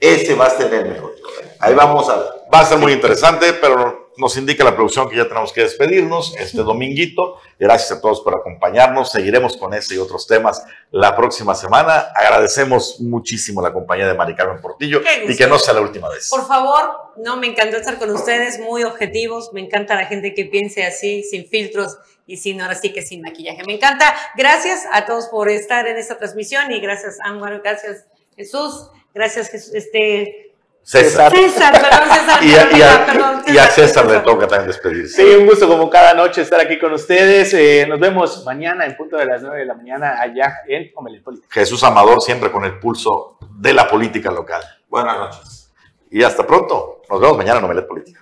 Ese 0.00 0.34
va 0.34 0.46
a 0.46 0.50
ser 0.50 0.72
el 0.72 0.86
mejor. 0.86 1.14
Ahí 1.58 1.74
vamos 1.74 2.08
a 2.08 2.16
ver. 2.16 2.26
Va 2.52 2.60
a 2.60 2.64
ser 2.64 2.78
muy 2.78 2.92
interesante, 2.92 3.52
pero 3.54 4.12
nos 4.16 4.36
indica 4.36 4.62
la 4.62 4.74
producción 4.74 5.08
que 5.08 5.16
ya 5.16 5.26
tenemos 5.26 5.52
que 5.52 5.62
despedirnos 5.62 6.36
este 6.38 6.58
dominguito. 6.58 7.36
Gracias 7.58 7.98
a 7.98 8.00
todos 8.00 8.20
por 8.20 8.34
acompañarnos. 8.34 9.10
Seguiremos 9.10 9.56
con 9.56 9.74
este 9.74 9.96
y 9.96 9.98
otros 9.98 10.28
temas 10.28 10.64
la 10.92 11.16
próxima 11.16 11.54
semana. 11.54 12.12
Agradecemos 12.14 13.00
muchísimo 13.00 13.60
la 13.60 13.72
compañía 13.72 14.06
de 14.06 14.14
Mari 14.14 14.36
Carmen 14.36 14.60
Portillo 14.60 15.02
y 15.26 15.36
que 15.36 15.46
no 15.48 15.58
sea 15.58 15.74
la 15.74 15.80
última 15.80 16.08
vez. 16.08 16.28
Por 16.30 16.46
favor, 16.46 17.12
no, 17.16 17.36
me 17.36 17.48
encantó 17.48 17.76
estar 17.76 17.98
con 17.98 18.10
ustedes, 18.10 18.60
muy 18.60 18.84
objetivos. 18.84 19.52
Me 19.52 19.60
encanta 19.60 19.96
la 19.96 20.06
gente 20.06 20.32
que 20.32 20.44
piense 20.44 20.84
así, 20.84 21.24
sin 21.24 21.46
filtros 21.48 21.98
y 22.28 22.36
sin, 22.36 22.60
ahora 22.60 22.76
sí 22.76 22.92
que 22.92 23.02
sin 23.02 23.22
maquillaje. 23.22 23.64
Me 23.66 23.74
encanta. 23.74 24.14
Gracias 24.36 24.86
a 24.92 25.06
todos 25.06 25.26
por 25.26 25.48
estar 25.48 25.88
en 25.88 25.96
esta 25.96 26.18
transmisión 26.18 26.70
y 26.70 26.78
gracias, 26.78 27.18
Ángel, 27.24 27.60
gracias, 27.64 28.04
Jesús, 28.36 28.90
gracias, 29.14 29.52
este, 29.74 30.52
César. 30.82 31.32
César, 31.32 31.72
perdón, 31.72 32.08
César. 32.10 32.44
y, 32.44 32.54
a, 32.54 33.52
y, 33.54 33.58
a, 33.58 33.66
César 33.68 34.06
le 34.06 34.20
toca 34.20 34.46
también 34.46 34.68
despedirse. 34.68 35.22
Sí, 35.22 35.36
un 35.36 35.46
gusto 35.46 35.66
como 35.66 35.88
cada 35.88 36.12
noche 36.12 36.42
estar 36.42 36.60
aquí 36.60 36.78
con 36.78 36.92
ustedes. 36.92 37.52
Eh, 37.54 37.86
nos 37.88 37.98
vemos 37.98 38.44
mañana 38.44 38.84
en 38.84 38.94
punto 38.94 39.16
de 39.16 39.24
las 39.24 39.42
9 39.42 39.58
de 39.58 39.64
la 39.64 39.74
mañana 39.74 40.20
allá 40.20 40.60
en 40.68 40.90
Omelet 40.94 41.22
Política. 41.22 41.48
Jesús 41.50 41.82
Amador 41.82 42.20
siempre 42.20 42.52
con 42.52 42.64
el 42.64 42.78
pulso 42.78 43.38
de 43.56 43.72
la 43.72 43.88
política 43.88 44.30
local. 44.30 44.62
Buenas 44.88 45.18
noches. 45.18 45.72
Y 46.10 46.22
hasta 46.22 46.46
pronto. 46.46 47.02
Nos 47.08 47.20
vemos 47.20 47.38
mañana 47.38 47.58
en 47.58 47.64
Omelet 47.64 47.86
Política. 47.86 48.16